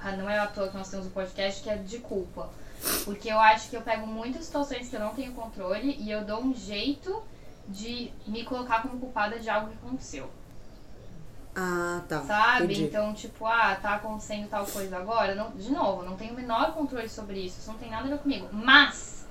Ah, 0.00 0.16
não 0.16 0.28
é 0.28 0.38
à 0.38 0.46
toa 0.46 0.68
que 0.68 0.76
nós 0.76 0.88
temos 0.88 1.06
um 1.06 1.10
podcast 1.10 1.62
que 1.62 1.70
é 1.70 1.76
de 1.76 1.98
culpa. 1.98 2.50
Porque 3.04 3.30
eu 3.30 3.38
acho 3.38 3.70
que 3.70 3.76
eu 3.76 3.82
pego 3.82 4.06
muitas 4.06 4.44
situações 4.44 4.88
que 4.88 4.96
eu 4.96 5.00
não 5.00 5.14
tenho 5.14 5.32
controle 5.32 5.96
e 6.00 6.10
eu 6.10 6.24
dou 6.24 6.42
um 6.42 6.54
jeito 6.54 7.22
de 7.68 8.10
me 8.26 8.44
colocar 8.44 8.82
como 8.82 8.98
culpada 8.98 9.38
de 9.38 9.48
algo 9.48 9.68
que 9.68 9.76
aconteceu. 9.76 10.28
Ah, 11.54 12.02
tá. 12.08 12.20
Sabe? 12.22 12.64
Entendi. 12.64 12.84
Então, 12.84 13.12
tipo, 13.12 13.46
ah, 13.46 13.76
tá 13.80 13.94
acontecendo 13.96 14.48
tal 14.48 14.64
coisa 14.66 14.96
agora. 14.96 15.34
Não, 15.34 15.50
de 15.50 15.70
novo, 15.70 16.02
não 16.02 16.16
tenho 16.16 16.32
o 16.32 16.36
menor 16.36 16.72
controle 16.72 17.08
sobre 17.08 17.40
isso. 17.40 17.58
Isso 17.60 17.70
não 17.70 17.78
tem 17.78 17.90
nada 17.90 18.06
a 18.06 18.10
ver 18.10 18.18
comigo. 18.18 18.48
Mas, 18.52 19.26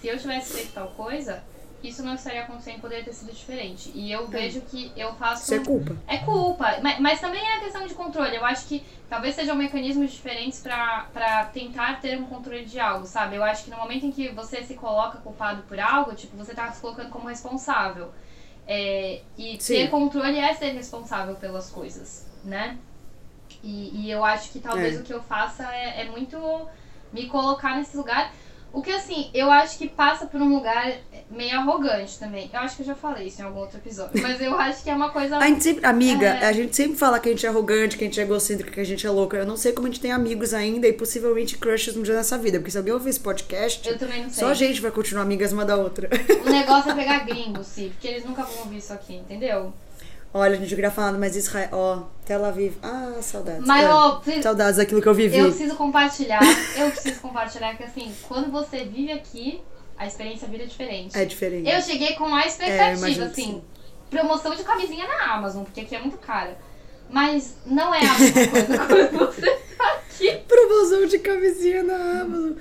se 0.00 0.08
eu 0.08 0.18
tivesse 0.18 0.52
feito 0.52 0.74
tal 0.74 0.88
coisa, 0.88 1.42
isso 1.82 2.02
não 2.02 2.14
estaria 2.14 2.42
acontecendo, 2.42 2.80
poderia 2.80 3.04
ter 3.04 3.12
sido 3.12 3.32
diferente. 3.32 3.90
E 3.94 4.12
eu 4.12 4.26
vejo 4.28 4.60
que 4.62 4.92
eu 4.96 5.14
faço. 5.14 5.44
Isso 5.44 5.54
é 5.54 5.58
culpa. 5.64 5.96
É 6.06 6.18
culpa, 6.18 6.78
mas, 6.82 7.00
mas 7.00 7.20
também 7.20 7.40
é 7.42 7.60
questão 7.60 7.86
de 7.86 7.94
controle. 7.94 8.36
Eu 8.36 8.44
acho 8.44 8.66
que 8.66 8.84
talvez 9.08 9.34
sejam 9.34 9.56
mecanismos 9.56 10.12
diferentes 10.12 10.60
pra, 10.60 11.06
pra 11.12 11.44
tentar 11.46 12.00
ter 12.00 12.18
um 12.18 12.24
controle 12.24 12.64
de 12.64 12.78
algo, 12.78 13.06
sabe? 13.06 13.36
Eu 13.36 13.44
acho 13.44 13.64
que 13.64 13.70
no 13.70 13.76
momento 13.78 14.04
em 14.04 14.12
que 14.12 14.28
você 14.30 14.62
se 14.62 14.74
coloca 14.74 15.18
culpado 15.18 15.62
por 15.62 15.78
algo, 15.80 16.14
tipo, 16.14 16.36
você 16.36 16.54
tá 16.54 16.70
se 16.72 16.80
colocando 16.80 17.10
como 17.10 17.28
responsável. 17.28 18.12
É, 18.66 19.20
e 19.36 19.60
Sim. 19.60 19.74
ter 19.74 19.90
controle 19.90 20.38
é 20.38 20.54
ser 20.54 20.70
responsável 20.70 21.34
pelas 21.36 21.70
coisas, 21.70 22.26
né? 22.44 22.78
E, 23.62 24.06
e 24.06 24.10
eu 24.10 24.24
acho 24.24 24.50
que 24.50 24.58
talvez 24.60 24.96
É. 24.96 25.00
o 25.00 25.02
que 25.02 25.12
eu 25.12 25.22
faça 25.22 25.64
é, 25.74 26.02
é 26.02 26.10
muito 26.10 26.38
me 27.12 27.26
colocar 27.28 27.76
nesse 27.76 27.96
lugar. 27.96 28.32
O 28.74 28.82
que 28.82 28.90
assim, 28.90 29.30
eu 29.32 29.50
acho 29.50 29.78
que 29.78 29.88
passa 29.88 30.26
por 30.26 30.40
um 30.42 30.52
lugar 30.56 30.92
meio 31.30 31.56
arrogante 31.56 32.18
também. 32.18 32.50
Eu 32.52 32.60
acho 32.60 32.76
que 32.76 32.82
eu 32.82 32.86
já 32.86 32.94
falei 32.94 33.28
isso 33.28 33.40
em 33.40 33.44
algum 33.44 33.60
outro 33.60 33.78
episódio. 33.78 34.20
Mas 34.20 34.40
eu 34.40 34.58
acho 34.58 34.82
que 34.82 34.90
é 34.90 34.94
uma 34.94 35.10
coisa. 35.10 35.38
A 35.38 35.46
gente 35.46 35.62
sempre, 35.62 35.86
amiga, 35.86 36.26
É. 36.26 36.46
a 36.46 36.52
gente 36.52 36.74
sempre 36.74 36.96
fala 36.96 37.18
que 37.18 37.28
a 37.28 37.32
gente 37.32 37.46
é 37.46 37.48
arrogante, 37.48 37.96
que 37.96 38.04
a 38.04 38.06
gente 38.06 38.20
é 38.20 38.24
egocêntrica, 38.24 38.72
que 38.72 38.80
a 38.80 38.84
gente 38.84 39.06
é 39.06 39.10
louca. 39.10 39.36
Eu 39.36 39.46
não 39.46 39.56
sei 39.56 39.72
como 39.72 39.86
a 39.86 39.90
gente 39.90 40.00
tem 40.00 40.10
amigos 40.12 40.52
ainda 40.52 40.86
e 40.88 40.92
possivelmente 40.92 41.56
crushes 41.56 41.96
um 41.96 42.02
dia 42.02 42.14
nessa 42.14 42.36
vida. 42.36 42.58
Porque 42.58 42.70
se 42.72 42.76
alguém 42.78 42.92
ouvir 42.92 43.10
esse 43.10 43.20
podcast, 43.20 43.88
Eu 43.88 43.96
também 43.98 44.22
não 44.24 44.30
sei. 44.30 44.44
só 44.44 44.50
a 44.50 44.54
gente 44.54 44.80
vai 44.80 44.90
continuar 44.90 45.22
amigas 45.22 45.52
uma 45.52 45.64
da 45.64 45.76
outra. 45.76 46.08
O 46.44 46.50
negócio 46.50 46.90
é 46.90 46.94
pegar 46.94 47.20
gringos, 47.20 47.66
sim, 47.68 47.88
porque 47.90 48.08
eles 48.08 48.24
nunca 48.24 48.42
vão 48.42 48.58
ouvir 48.60 48.78
isso 48.78 48.92
aqui, 48.92 49.14
entendeu? 49.16 49.72
Olha, 50.36 50.56
a 50.56 50.58
gente 50.58 50.74
queria 50.74 50.90
falar, 50.90 51.12
mas 51.12 51.36
Israel, 51.36 51.68
ó, 51.72 52.02
Tel 52.26 52.44
Aviv. 52.44 52.74
Ah, 52.82 53.12
saudades. 53.22 53.64
Mas, 53.64 53.84
É, 53.84 53.88
ó, 53.94 54.20
Saudades 54.42 54.76
daquilo 54.78 55.00
que 55.00 55.06
eu 55.08 55.14
vivi. 55.14 55.38
eu 55.38 55.46
preciso 55.46 55.76
compartilhar. 55.76 56.40
Eu 56.76 56.90
preciso 56.90 57.20
compartilhar 57.20 57.76
que 57.76 57.84
assim, 57.84 58.12
quando 58.26 58.50
você 58.50 58.78
vive 58.84 59.12
aqui, 59.12 59.62
a 59.96 60.06
experiência 60.08 60.48
vira 60.48 60.66
diferente. 60.66 61.16
É 61.16 61.24
diferente. 61.24 61.70
Eu 61.70 61.80
cheguei 61.80 62.14
com 62.14 62.34
a 62.34 62.42
É, 62.42 62.48
expectativa, 62.48 63.06
que 63.06 63.22
assim, 63.22 63.32
sim. 63.44 63.62
promoção 64.10 64.56
de 64.56 64.64
camisinha 64.64 65.06
na 65.06 65.34
Amazon, 65.34 65.62
porque 65.62 65.82
aqui 65.82 65.94
é 65.94 66.00
muito 66.00 66.18
cara. 66.18 66.58
Mas 67.08 67.54
não 67.64 67.94
é 67.94 68.00
a 68.04 68.18
mesma 68.18 68.42
coisa 68.48 68.78
quando 69.16 69.32
você 69.36 69.50
tá 69.78 69.92
aqui. 69.92 70.32
Promoção 70.48 71.06
de 71.06 71.18
camisinha 71.20 71.82
na 71.84 72.22
Amazon. 72.22 72.52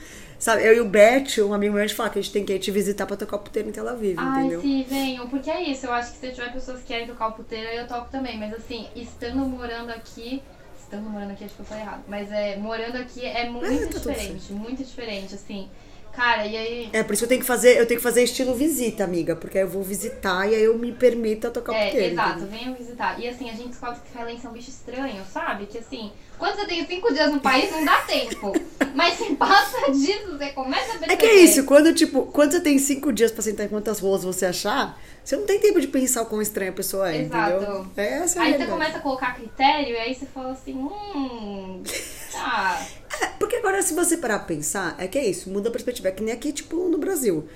Sabe, 0.43 0.61
eu 0.67 0.73
e 0.73 0.81
o 0.81 0.85
Bet, 0.85 1.41
um 1.41 1.53
amigo 1.53 1.73
meu, 1.73 1.81
a 1.81 1.87
gente 1.87 1.95
fala 1.95 2.09
que 2.09 2.19
a 2.19 2.21
gente 2.21 2.33
tem 2.33 2.43
que 2.43 2.51
ir 2.51 2.59
te 2.59 2.69
visitar 2.69 3.05
pra 3.05 3.15
tocar 3.15 3.37
o 3.37 3.39
puteiro 3.39 3.69
em 3.69 3.71
Tel 3.71 3.87
Aviv, 3.87 4.17
Ai, 4.19 4.41
entendeu? 4.41 4.59
sim, 4.59 4.85
venham, 4.89 5.29
porque 5.29 5.49
é 5.49 5.63
isso. 5.63 5.85
Eu 5.85 5.93
acho 5.93 6.11
que 6.11 6.17
se 6.17 6.31
tiver 6.33 6.51
pessoas 6.51 6.81
que 6.81 6.87
querem 6.87 7.07
tocar 7.07 7.27
o 7.27 7.31
puteiro, 7.31 7.65
eu 7.69 7.87
toco 7.87 8.11
também. 8.11 8.37
Mas 8.37 8.53
assim, 8.53 8.89
estando 8.93 9.37
morando 9.37 9.91
aqui. 9.91 10.43
Estando 10.77 11.09
morando 11.09 11.31
aqui, 11.31 11.45
acho 11.45 11.55
que 11.55 11.61
eu 11.61 11.65
falei 11.65 11.83
errado. 11.83 12.03
Mas 12.09 12.29
é, 12.29 12.57
morando 12.57 12.97
aqui 12.97 13.25
é 13.25 13.49
muito 13.49 13.67
É, 13.67 13.85
tá 13.85 13.99
diferente, 13.99 14.51
muito 14.51 14.83
diferente, 14.83 15.33
assim. 15.33 15.69
Cara, 16.15 16.45
e 16.45 16.55
aí. 16.55 16.89
É, 16.93 17.01
por 17.03 17.13
isso 17.13 17.23
eu 17.23 17.27
tenho 17.27 17.41
que 17.41 17.47
fazer, 17.47 17.77
eu 17.79 17.85
tenho 17.87 17.99
que 17.99 18.03
fazer 18.03 18.23
estilo 18.23 18.53
visita, 18.53 19.03
amiga. 19.03 19.35
Porque 19.35 19.57
aí 19.57 19.63
eu 19.63 19.69
vou 19.69 19.81
visitar 19.81 20.47
e 20.49 20.53
aí 20.55 20.63
eu 20.63 20.77
me 20.77 20.91
permito 20.91 21.47
a 21.47 21.49
tocar 21.51 21.71
o 21.71 21.75
É, 21.75 21.85
puteiro. 21.87 22.13
exato, 22.13 22.39
entendeu? 22.39 22.59
venham 22.59 22.75
visitar. 22.75 23.19
E 23.19 23.27
assim, 23.27 23.49
a 23.49 23.53
gente 23.53 23.69
descobre 23.69 23.99
que 24.01 24.09
israelense 24.09 24.45
é 24.45 24.49
um 24.49 24.53
bicho 24.53 24.69
estranho, 24.69 25.23
sabe? 25.33 25.65
Que 25.65 25.79
assim, 25.79 26.11
quando 26.37 26.55
você 26.55 26.65
tem 26.67 26.85
cinco 26.85 27.11
dias 27.11 27.31
no 27.31 27.39
país, 27.39 27.71
não 27.71 27.83
dá 27.83 28.01
tempo. 28.01 28.53
Mas 28.93 29.15
se 29.17 29.35
passa 29.35 29.91
disso, 29.91 30.37
você 30.37 30.49
começa 30.51 30.85
a 30.95 30.99
perceber. 30.99 31.13
É 31.13 31.15
que 31.15 31.25
é 31.25 31.35
isso, 31.37 31.63
quando, 31.65 31.91
tipo, 31.95 32.27
quando 32.27 32.51
você 32.51 32.61
tem 32.61 32.77
cinco 32.77 33.11
dias 33.11 33.31
pra 33.31 33.41
sentar 33.41 33.65
em 33.65 33.69
quantas 33.69 33.99
rolas 33.99 34.23
você 34.23 34.45
achar, 34.45 34.99
você 35.23 35.35
não 35.35 35.45
tem 35.47 35.59
tempo 35.59 35.81
de 35.81 35.87
pensar 35.87 36.21
o 36.21 36.25
quão 36.27 36.41
estranha 36.43 36.69
a 36.69 36.73
pessoa 36.75 37.11
é, 37.11 37.21
Exato. 37.23 37.55
entendeu? 37.55 37.87
É 37.97 38.03
essa 38.19 38.39
a 38.39 38.43
Aí 38.43 38.51
você 38.51 38.57
realidade. 38.57 38.71
começa 38.71 38.97
a 38.97 39.01
colocar 39.01 39.33
critério 39.35 39.93
e 39.95 39.97
aí 39.97 40.13
você 40.13 40.27
fala 40.27 40.51
assim, 40.51 40.73
hum. 40.75 41.81
Tá. 42.31 42.85
É, 43.21 43.27
porque 43.39 43.55
agora, 43.57 43.81
se 43.81 43.93
você 43.93 44.17
parar 44.17 44.39
pra 44.39 44.47
pensar, 44.47 44.95
é 44.97 45.07
que 45.07 45.17
é 45.17 45.25
isso, 45.25 45.49
muda 45.49 45.69
a 45.69 45.71
perspectiva. 45.71 46.09
É 46.09 46.11
que 46.11 46.23
nem 46.23 46.33
aqui, 46.33 46.51
tipo, 46.51 46.75
no 46.89 46.97
Brasil. 46.97 47.47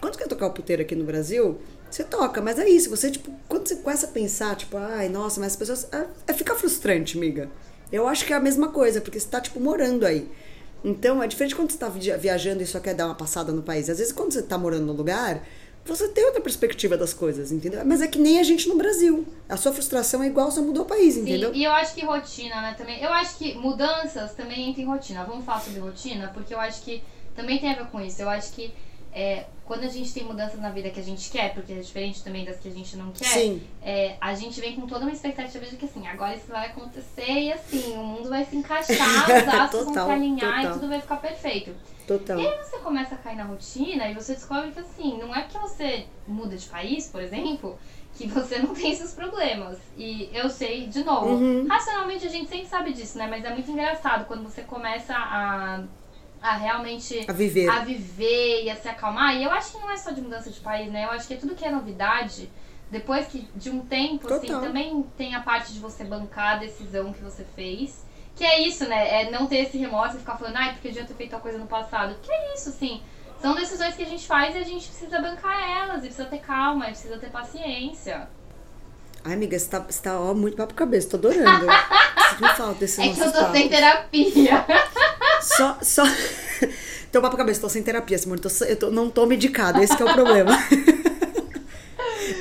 Quando 0.00 0.14
você 0.14 0.20
quer 0.20 0.28
tocar 0.28 0.46
o 0.46 0.52
puteiro 0.52 0.82
aqui 0.82 0.94
no 0.94 1.04
Brasil, 1.04 1.58
você 1.90 2.04
toca, 2.04 2.40
mas 2.42 2.58
é 2.58 2.68
isso. 2.68 2.90
Você, 2.90 3.10
tipo, 3.10 3.32
quando 3.48 3.66
você 3.66 3.76
começa 3.76 4.06
a 4.06 4.10
pensar, 4.10 4.54
tipo, 4.56 4.76
ai, 4.76 5.08
nossa, 5.08 5.40
mas 5.40 5.52
as 5.52 5.56
pessoas. 5.56 5.88
É, 5.92 6.06
é 6.28 6.32
fica 6.32 6.54
frustrante, 6.54 7.16
amiga. 7.16 7.50
Eu 7.90 8.06
acho 8.06 8.26
que 8.26 8.32
é 8.32 8.36
a 8.36 8.40
mesma 8.40 8.68
coisa, 8.68 9.00
porque 9.00 9.18
você 9.18 9.28
tá, 9.28 9.40
tipo, 9.40 9.58
morando 9.60 10.04
aí. 10.04 10.28
Então, 10.84 11.22
é 11.22 11.26
diferente 11.26 11.54
quando 11.56 11.70
você 11.70 11.78
tá 11.78 11.88
via- 11.88 12.16
viajando 12.18 12.62
e 12.62 12.66
só 12.66 12.78
quer 12.78 12.94
dar 12.94 13.06
uma 13.06 13.14
passada 13.14 13.52
no 13.52 13.62
país. 13.62 13.88
Às 13.88 13.98
vezes, 13.98 14.12
quando 14.12 14.32
você 14.32 14.42
tá 14.42 14.58
morando 14.58 14.84
no 14.86 14.92
lugar, 14.92 15.42
você 15.86 16.08
tem 16.08 16.24
outra 16.24 16.40
perspectiva 16.40 16.96
das 16.96 17.12
coisas, 17.12 17.52
entendeu? 17.52 17.84
Mas 17.84 18.02
é 18.02 18.08
que 18.08 18.18
nem 18.18 18.38
a 18.38 18.42
gente 18.42 18.68
no 18.68 18.76
Brasil. 18.76 19.26
A 19.48 19.56
sua 19.56 19.72
frustração 19.72 20.22
é 20.22 20.26
igual, 20.26 20.50
só 20.50 20.60
mudou 20.60 20.84
o 20.84 20.86
país, 20.86 21.16
entendeu? 21.16 21.52
Sim, 21.52 21.60
e 21.60 21.64
eu 21.64 21.72
acho 21.72 21.94
que 21.94 22.04
rotina, 22.04 22.60
né, 22.60 22.74
também. 22.76 23.02
Eu 23.02 23.12
acho 23.12 23.36
que 23.38 23.54
mudanças 23.54 24.34
também 24.34 24.70
entram 24.70 24.84
em 24.84 24.86
rotina. 24.86 25.24
Vamos 25.24 25.44
falar 25.44 25.60
sobre 25.60 25.80
rotina, 25.80 26.30
porque 26.34 26.52
eu 26.52 26.60
acho 26.60 26.82
que 26.82 27.02
também 27.34 27.58
tem 27.58 27.70
a 27.70 27.74
ver 27.74 27.86
com 27.86 28.00
isso. 28.00 28.20
Eu 28.20 28.28
acho 28.28 28.52
que 28.52 28.72
é, 29.18 29.46
quando 29.64 29.84
a 29.84 29.88
gente 29.88 30.12
tem 30.12 30.22
mudanças 30.24 30.60
na 30.60 30.68
vida 30.68 30.90
que 30.90 31.00
a 31.00 31.02
gente 31.02 31.30
quer, 31.30 31.54
porque 31.54 31.72
é 31.72 31.76
diferente 31.76 32.22
também 32.22 32.44
das 32.44 32.58
que 32.58 32.68
a 32.68 32.70
gente 32.70 32.94
não 32.98 33.10
quer, 33.12 33.56
é, 33.82 34.16
a 34.20 34.34
gente 34.34 34.60
vem 34.60 34.76
com 34.76 34.86
toda 34.86 35.06
uma 35.06 35.10
expectativa 35.10 35.64
de 35.64 35.74
que 35.76 35.86
assim, 35.86 36.06
agora 36.06 36.36
isso 36.36 36.48
vai 36.48 36.66
acontecer 36.66 37.26
e 37.32 37.50
assim, 37.50 37.94
o 37.96 38.04
mundo 38.04 38.28
vai 38.28 38.44
se 38.44 38.54
encaixar, 38.54 39.24
os 39.24 39.54
astros 39.54 39.84
vão 39.86 39.94
se 39.94 39.98
alinhar 40.12 40.56
total. 40.60 40.70
e 40.70 40.74
tudo 40.74 40.88
vai 40.88 41.00
ficar 41.00 41.16
perfeito. 41.16 41.74
Total. 42.06 42.38
E 42.38 42.46
aí 42.46 42.58
você 42.62 42.76
começa 42.78 43.14
a 43.14 43.18
cair 43.18 43.36
na 43.36 43.44
rotina 43.44 44.06
e 44.10 44.14
você 44.14 44.34
descobre 44.34 44.70
que 44.70 44.80
assim, 44.80 45.18
não 45.18 45.34
é 45.34 45.40
porque 45.42 45.58
você 45.58 46.06
muda 46.28 46.54
de 46.54 46.66
país, 46.66 47.08
por 47.08 47.22
exemplo, 47.22 47.78
que 48.16 48.26
você 48.28 48.58
não 48.58 48.74
tem 48.74 48.92
esses 48.92 49.14
problemas. 49.14 49.78
E 49.96 50.28
eu 50.32 50.48
sei, 50.50 50.86
de 50.88 51.02
novo, 51.02 51.30
Uhum. 51.36 51.66
racionalmente 51.66 52.26
a 52.26 52.30
gente 52.30 52.48
sempre 52.50 52.66
sabe 52.66 52.92
disso, 52.92 53.16
né? 53.18 53.26
Mas 53.26 53.44
é 53.44 53.50
muito 53.50 53.70
engraçado 53.70 54.26
quando 54.26 54.42
você 54.44 54.60
começa 54.62 55.14
a, 55.16 55.82
a 56.46 56.56
realmente 56.56 57.24
A 57.28 57.32
viver. 57.32 57.68
a 57.68 57.80
viver 57.80 58.64
e 58.64 58.70
a 58.70 58.76
se 58.76 58.88
acalmar. 58.88 59.36
E 59.36 59.42
eu 59.44 59.50
acho 59.50 59.72
que 59.72 59.78
não 59.78 59.90
é 59.90 59.96
só 59.96 60.10
de 60.12 60.20
mudança 60.20 60.50
de 60.50 60.60
país, 60.60 60.90
né? 60.92 61.04
Eu 61.04 61.10
acho 61.10 61.26
que 61.26 61.36
tudo 61.36 61.54
que 61.54 61.64
é 61.64 61.70
novidade. 61.70 62.48
Depois 62.90 63.26
que 63.26 63.48
de 63.56 63.68
um 63.68 63.80
tempo, 63.80 64.32
assim, 64.32 64.46
Total. 64.46 64.60
também 64.62 65.04
tem 65.16 65.34
a 65.34 65.40
parte 65.40 65.72
de 65.72 65.80
você 65.80 66.04
bancar 66.04 66.54
a 66.54 66.58
decisão 66.58 67.12
que 67.12 67.20
você 67.20 67.44
fez. 67.56 68.04
Que 68.36 68.44
é 68.44 68.60
isso, 68.60 68.86
né? 68.88 69.22
É 69.22 69.30
não 69.30 69.46
ter 69.46 69.56
esse 69.56 69.76
remorso 69.76 70.16
e 70.16 70.20
ficar 70.20 70.36
falando, 70.36 70.56
ai, 70.56 70.72
porque 70.72 70.88
eu 70.88 70.92
devia 70.92 71.08
ter 71.08 71.14
feito 71.14 71.30
tal 71.30 71.40
coisa 71.40 71.58
no 71.58 71.66
passado. 71.66 72.14
Que 72.22 72.30
é 72.30 72.54
isso, 72.54 72.68
assim. 72.68 73.02
São 73.40 73.54
decisões 73.54 73.94
que 73.96 74.02
a 74.02 74.06
gente 74.06 74.26
faz 74.26 74.54
e 74.54 74.58
a 74.58 74.62
gente 74.62 74.86
precisa 74.86 75.20
bancar 75.20 75.58
elas, 75.68 75.98
e 75.98 76.06
precisa 76.06 76.26
ter 76.26 76.38
calma, 76.38 76.84
e 76.86 76.90
precisa 76.90 77.18
ter 77.18 77.30
paciência. 77.30 78.28
Ai, 79.24 79.34
amiga, 79.34 79.58
você 79.58 79.68
tá, 79.68 79.80
você 79.80 80.00
tá 80.00 80.20
ó, 80.20 80.32
muito 80.32 80.56
papo 80.56 80.72
cabeça, 80.74 81.10
tô 81.10 81.16
adorando. 81.16 81.66
Sinto 82.38 82.54
falta 82.56 82.74
desse 82.74 83.00
é 83.02 83.12
que 83.12 83.20
eu 83.20 83.32
tô 83.32 83.40
papo. 83.40 83.52
sem 83.52 83.68
terapia. 83.68 84.64
Só, 85.46 85.78
só... 85.82 86.02
Tô 87.12 87.20
papo 87.22 87.36
cabeça, 87.36 87.60
tô 87.60 87.68
sem 87.68 87.82
terapia, 87.82 88.18
Simone. 88.18 88.40
Tô, 88.40 88.48
eu 88.64 88.76
tô- 88.76 88.90
não 88.90 89.08
tô 89.08 89.24
medicada, 89.26 89.82
esse 89.82 89.96
que 89.96 90.02
é 90.02 90.06
o 90.06 90.12
problema. 90.12 90.52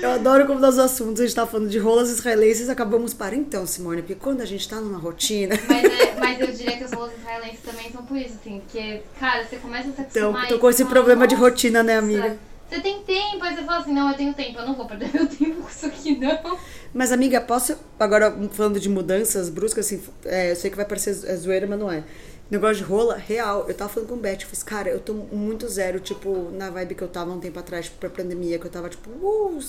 Eu 0.02 0.12
adoro 0.12 0.48
como 0.48 0.60
nos 0.60 0.80
assuntos 0.80 1.22
a 1.22 1.26
gente 1.26 1.36
tá 1.36 1.46
falando 1.46 1.70
de 1.70 1.78
rolas 1.78 2.10
israelenses 2.10 2.70
acabamos 2.70 3.14
para 3.14 3.36
então, 3.36 3.68
Simone, 3.68 4.02
porque 4.02 4.16
quando 4.16 4.42
a 4.42 4.46
gente 4.46 4.68
tá 4.68 4.78
numa 4.78 4.98
rotina. 4.98 5.56
Mas, 5.68 5.84
é- 5.86 6.16
mas 6.20 6.40
eu 6.40 6.48
diria 6.52 6.78
que 6.78 6.84
os 6.86 6.92
rolos 6.92 7.14
israelenses 7.20 7.60
também 7.64 7.92
são 7.92 8.04
por 8.04 8.18
isso, 8.18 8.34
assim. 8.42 8.60
Porque, 8.62 9.02
cara, 9.20 9.44
você 9.46 9.58
começa 9.58 9.90
a 9.90 9.94
se 9.94 10.02
Então, 10.02 10.30
acostumar 10.32 10.48
tô 10.48 10.56
e 10.56 10.60
com 10.60 10.70
esse 10.72 10.86
problema 10.86 11.28
de 11.28 11.36
"Nossa, 11.36 11.48
rotina, 11.50 11.84
né, 11.84 11.98
amiga? 11.98 12.36
Você 12.68 12.80
tem 12.82 13.02
tempo, 13.04 13.44
aí 13.44 13.56
você 13.56 13.64
fala 13.64 13.80
assim, 13.82 13.94
não, 13.94 14.10
eu 14.10 14.18
tenho 14.18 14.34
tempo, 14.34 14.58
eu 14.60 14.66
não 14.66 14.74
vou 14.76 14.88
perder 14.88 15.10
meu 15.14 15.28
tempo 15.28 15.62
com 15.62 15.70
isso 15.70 15.86
aqui, 15.86 16.18
não. 16.18 16.58
Mas, 16.94 17.12
amiga, 17.12 17.40
posso. 17.42 17.78
Agora, 18.00 18.36
falando 18.54 18.80
de 18.80 18.90
mudanças 18.90 19.50
bruscas, 19.50 19.86
assim, 19.86 20.02
é, 20.26 20.52
eu 20.52 20.56
sei 20.56 20.72
que 20.72 20.76
vai 20.78 20.86
parecer 20.86 21.14
zo- 21.14 21.28
zoeira, 21.38 21.68
mas 21.68 21.80
não 21.80 21.92
é. 21.92 22.04
Negócio 22.50 22.78
de 22.78 22.84
rola, 22.84 23.16
real. 23.16 23.66
Eu 23.68 23.74
tava 23.74 23.90
falando 23.92 24.10
com 24.10 24.16
o 24.16 24.18
Beth, 24.20 24.42
eu 24.42 24.48
fiz, 24.48 24.62
cara, 24.62 24.90
eu 24.90 25.00
tô 25.00 25.14
muito 25.14 25.68
zero, 25.68 26.00
tipo, 26.00 26.50
na 26.52 26.70
vibe 26.70 26.96
que 26.96 27.02
eu 27.02 27.08
tava 27.08 27.32
um 27.32 27.40
tempo 27.40 27.58
atrás, 27.60 27.86
tipo, 27.86 27.98
pra 27.98 28.10
pandemia, 28.10 28.60
que 28.60 28.66
eu 28.66 28.72
tava, 28.72 28.88
tipo, 28.90 29.10
uh, 29.10 29.60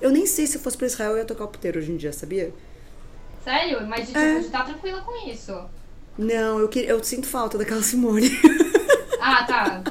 eu 0.00 0.10
nem 0.10 0.26
sei 0.26 0.46
se 0.46 0.56
eu 0.56 0.60
fosse 0.60 0.76
pra 0.76 0.86
Israel 0.86 1.12
eu 1.12 1.18
ia 1.18 1.24
tocar 1.24 1.44
o 1.44 1.48
puteiro 1.48 1.78
hoje 1.78 1.92
em 1.92 1.96
dia, 1.96 2.12
sabia? 2.12 2.52
Sério? 3.44 3.86
Mas 3.86 4.06
de, 4.08 4.12
tipo, 4.14 4.18
É. 4.18 4.38
estar 4.40 4.64
tranquila 4.64 5.00
com 5.02 5.28
isso. 5.30 5.54
Não, 6.18 6.58
eu, 6.58 6.68
que- 6.68 6.80
eu 6.84 7.02
sinto 7.04 7.26
falta 7.26 7.56
daquela 7.58 7.82
Simone. 7.84 8.30
Ah, 9.20 9.44
tá. 9.44 9.82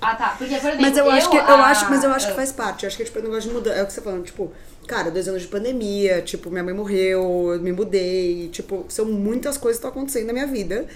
Ah, 0.00 0.16
tá. 0.16 0.34
Porque, 0.36 0.56
por 0.56 0.70
exemplo, 0.70 0.80
Mas 0.80 0.96
eu 0.96 1.08
acho 1.10 1.30
que 1.30 1.36
eu 1.36 1.40
ah, 1.42 1.66
acho, 1.68 1.88
mas 1.88 2.02
eu 2.02 2.10
acho 2.10 2.26
que 2.26 2.32
ah, 2.32 2.36
faz 2.36 2.50
parte. 2.52 2.82
Eu 2.82 2.88
acho 2.88 2.96
que 2.96 3.04
tipo, 3.04 3.18
o 3.20 3.22
negócio 3.22 3.48
de 3.48 3.54
mudar. 3.54 3.72
É 3.74 3.82
o 3.82 3.86
que 3.86 3.92
você 3.92 4.00
tá 4.00 4.04
falando, 4.10 4.24
tipo, 4.24 4.52
cara, 4.86 5.10
dois 5.10 5.28
anos 5.28 5.42
de 5.42 5.48
pandemia, 5.48 6.20
tipo, 6.22 6.50
minha 6.50 6.64
mãe 6.64 6.74
morreu, 6.74 7.52
eu 7.52 7.60
me 7.60 7.70
mudei, 7.72 8.48
tipo, 8.48 8.84
são 8.88 9.04
muitas 9.04 9.56
coisas 9.56 9.80
que 9.80 9.86
estão 9.86 9.90
acontecendo 9.90 10.26
na 10.26 10.32
minha 10.32 10.46
vida. 10.46 10.86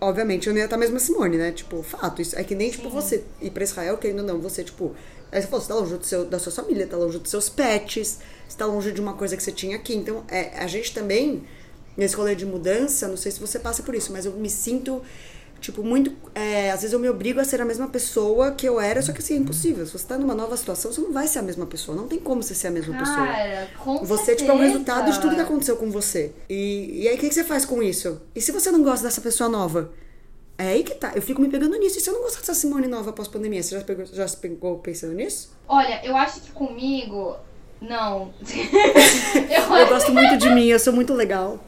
Obviamente, 0.00 0.46
eu 0.46 0.52
não 0.52 0.58
ia 0.58 0.66
estar 0.66 0.76
mesmo 0.76 0.96
a 0.96 1.00
Simone, 1.00 1.38
né? 1.38 1.52
Tipo, 1.52 1.82
fato. 1.82 2.20
Isso 2.20 2.38
é 2.38 2.44
que 2.44 2.54
nem, 2.54 2.70
tipo, 2.70 2.90
você 2.90 3.24
ir 3.40 3.50
pra 3.50 3.64
Israel, 3.64 3.96
querendo 3.96 4.20
ou 4.20 4.26
não, 4.26 4.40
você, 4.40 4.62
tipo. 4.62 4.94
Aí 5.32 5.40
você 5.40 5.48
falou, 5.48 5.60
você 5.60 5.68
tá 5.68 5.74
longe 5.74 5.96
do 5.96 6.04
seu, 6.04 6.24
da 6.24 6.38
sua 6.38 6.52
família, 6.52 6.86
tá 6.86 6.96
longe 6.96 7.18
dos 7.18 7.30
seus 7.30 7.48
pets, 7.48 8.18
você 8.48 8.56
tá 8.56 8.64
longe 8.64 8.92
de 8.92 9.00
uma 9.00 9.14
coisa 9.14 9.36
que 9.36 9.42
você 9.42 9.50
tinha 9.52 9.76
aqui. 9.76 9.94
Então, 9.94 10.24
é, 10.28 10.58
a 10.58 10.66
gente 10.66 10.94
também, 10.94 11.44
nesse 11.96 12.14
rolê 12.14 12.34
de 12.34 12.46
mudança, 12.46 13.08
não 13.08 13.16
sei 13.16 13.32
se 13.32 13.40
você 13.40 13.58
passa 13.58 13.82
por 13.82 13.94
isso, 13.94 14.12
mas 14.12 14.24
eu 14.26 14.32
me 14.32 14.48
sinto, 14.50 15.02
tipo, 15.66 15.82
muito. 15.82 16.12
é, 16.34 16.70
às 16.70 16.80
vezes 16.80 16.92
eu 16.92 16.98
me 16.98 17.08
obrigo 17.08 17.40
a 17.40 17.44
ser 17.44 17.60
a 17.60 17.64
mesma 17.64 17.88
pessoa 17.88 18.52
que 18.52 18.66
eu 18.66 18.80
era, 18.80 19.02
só 19.02 19.12
que 19.12 19.18
assim, 19.18 19.34
é 19.34 19.36
impossível. 19.36 19.84
Se 19.84 19.92
você 19.92 20.06
tá 20.06 20.16
numa 20.16 20.34
nova 20.34 20.56
situação, 20.56 20.92
você 20.92 21.00
não 21.00 21.12
vai 21.12 21.26
ser 21.26 21.40
a 21.40 21.42
mesma 21.42 21.66
pessoa. 21.66 21.96
Não 21.96 22.06
tem 22.06 22.18
como 22.18 22.42
você 22.42 22.54
ser 22.54 22.68
a 22.68 22.70
mesma 22.70 22.96
pessoa. 22.96 23.26
Cara, 23.26 23.68
com 23.82 24.04
Você, 24.04 24.36
tipo, 24.36 24.50
é 24.50 24.54
um 24.54 24.58
certeza. 24.58 24.72
resultado 24.72 25.12
de 25.12 25.20
tudo 25.20 25.34
que 25.34 25.40
aconteceu 25.40 25.76
com 25.76 25.90
você. 25.90 26.32
E, 26.48 27.02
e 27.02 27.08
aí, 27.08 27.16
o 27.16 27.18
que, 27.18 27.28
que 27.28 27.34
você 27.34 27.44
faz 27.44 27.64
com 27.64 27.82
isso? 27.82 28.20
E 28.34 28.40
se 28.40 28.52
você 28.52 28.70
não 28.70 28.82
gosta 28.82 29.04
dessa 29.06 29.20
pessoa 29.20 29.48
nova? 29.50 29.90
É 30.58 30.68
aí 30.68 30.84
que 30.84 30.94
tá. 30.94 31.12
Eu 31.14 31.20
fico 31.20 31.40
me 31.40 31.48
pegando 31.48 31.76
nisso. 31.76 31.98
E 31.98 32.00
se 32.00 32.08
eu 32.08 32.14
não 32.14 32.22
gostar 32.22 32.40
dessa 32.40 32.54
Simone 32.54 32.86
nova 32.86 33.12
pós-pandemia, 33.12 33.62
você 33.62 33.76
já, 33.78 33.84
pegou, 33.84 34.06
já 34.06 34.26
se 34.26 34.36
pegou 34.36 34.78
pensando 34.78 35.12
nisso? 35.14 35.50
Olha, 35.68 36.00
eu 36.04 36.16
acho 36.16 36.40
que 36.40 36.52
comigo. 36.52 37.36
Não. 37.80 38.32
eu, 39.50 39.76
eu 39.76 39.88
gosto 39.88 40.12
muito 40.12 40.38
de 40.38 40.48
mim, 40.50 40.66
eu 40.66 40.78
sou 40.78 40.92
muito 40.92 41.12
legal. 41.12 41.62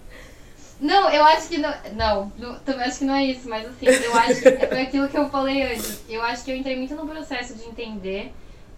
Não, 0.80 1.10
eu 1.10 1.24
acho 1.24 1.48
que 1.48 1.58
não. 1.58 1.74
Não, 1.94 2.32
não, 2.38 2.58
também 2.60 2.86
acho 2.86 2.98
que 3.00 3.04
não 3.04 3.14
é 3.14 3.24
isso, 3.24 3.48
mas 3.48 3.66
assim, 3.66 3.86
eu 3.86 4.16
acho 4.16 4.40
que 4.40 4.48
é 4.48 4.82
aquilo 4.82 5.08
que 5.08 5.18
eu 5.18 5.28
falei 5.28 5.74
antes. 5.74 6.02
Eu 6.08 6.22
acho 6.22 6.44
que 6.44 6.50
eu 6.50 6.56
entrei 6.56 6.76
muito 6.76 6.94
no 6.94 7.06
processo 7.06 7.54
de 7.54 7.64
entender 7.64 8.32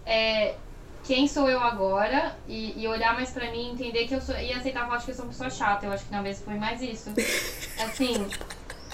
é, 0.05 0.55
quem 1.03 1.27
sou 1.27 1.49
eu 1.49 1.59
agora 1.59 2.35
e, 2.47 2.81
e 2.81 2.87
olhar 2.87 3.13
mais 3.13 3.29
pra 3.31 3.51
mim, 3.51 3.71
entender 3.71 4.07
que 4.07 4.15
eu 4.15 4.21
sou. 4.21 4.35
E 4.35 4.51
aceitar 4.51 4.87
falar 4.87 5.01
que 5.01 5.11
eu 5.11 5.15
sou 5.15 5.25
uma 5.25 5.31
pessoa 5.31 5.49
chata. 5.49 5.85
Eu 5.85 5.91
acho 5.91 6.05
que 6.05 6.11
na 6.11 6.21
vez 6.21 6.41
foi 6.41 6.55
mais 6.55 6.81
isso. 6.81 7.11
Assim. 7.83 8.27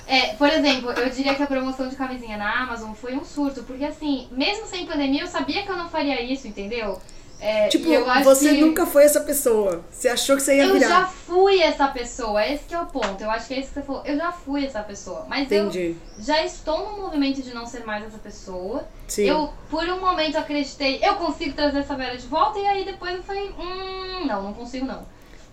É, 0.06 0.34
por 0.36 0.48
exemplo, 0.50 0.92
eu 0.92 1.10
diria 1.10 1.36
que 1.36 1.44
a 1.44 1.48
promoção 1.48 1.90
de 1.90 1.96
camisinha 1.98 2.38
na 2.38 2.64
Amazon 2.64 2.94
foi 2.94 3.14
um 3.14 3.26
surto, 3.26 3.64
porque 3.64 3.84
assim, 3.84 4.30
mesmo 4.32 4.66
sem 4.66 4.86
pandemia, 4.86 5.24
eu 5.24 5.28
sabia 5.28 5.64
que 5.64 5.70
eu 5.70 5.76
não 5.76 5.90
faria 5.90 6.22
isso, 6.22 6.48
entendeu? 6.48 7.02
É, 7.40 7.68
tipo, 7.68 7.88
você 8.24 8.56
que... 8.56 8.62
nunca 8.62 8.86
foi 8.86 9.04
essa 9.04 9.22
pessoa. 9.22 9.84
Você 9.92 10.10
achou 10.10 10.36
que 10.36 10.42
você 10.42 10.56
ia 10.58 10.66
eu 10.66 10.74
virar. 10.74 10.86
Eu 10.86 10.90
já 10.90 11.06
fui 11.06 11.62
essa 11.62 11.88
pessoa. 11.88 12.46
Esse 12.46 12.64
que 12.64 12.74
é 12.74 12.82
o 12.82 12.88
ponto. 12.88 13.22
Eu 13.22 13.30
acho 13.30 13.48
que 13.48 13.54
é 13.54 13.60
isso 13.60 13.68
que 13.70 13.74
você 13.76 13.82
falou. 13.84 14.02
Eu 14.06 14.18
já 14.18 14.32
fui 14.32 14.66
essa 14.66 14.82
pessoa. 14.82 15.26
Mas 15.30 15.44
Entendi. 15.44 15.96
eu 16.18 16.24
já 16.24 16.44
estou 16.44 16.92
no 16.92 17.02
movimento 17.04 17.42
de 17.42 17.54
não 17.54 17.66
ser 17.66 17.86
mais 17.86 18.04
essa 18.06 18.18
pessoa. 18.18 18.88
Sim. 19.08 19.26
Eu, 19.26 19.54
por 19.70 19.84
um 19.84 20.00
momento, 20.00 20.38
acreditei, 20.38 21.00
eu 21.04 21.16
consigo 21.16 21.54
trazer 21.54 21.80
essa 21.80 21.96
Vera 21.96 22.18
de 22.18 22.26
volta. 22.26 22.58
E 22.58 22.66
aí 22.66 22.86
depois 22.86 23.16
eu 23.16 23.24
falei, 23.24 23.50
hum, 23.50 24.26
não, 24.26 24.44
não 24.44 24.54
consigo 24.54 24.86
não. 24.86 25.06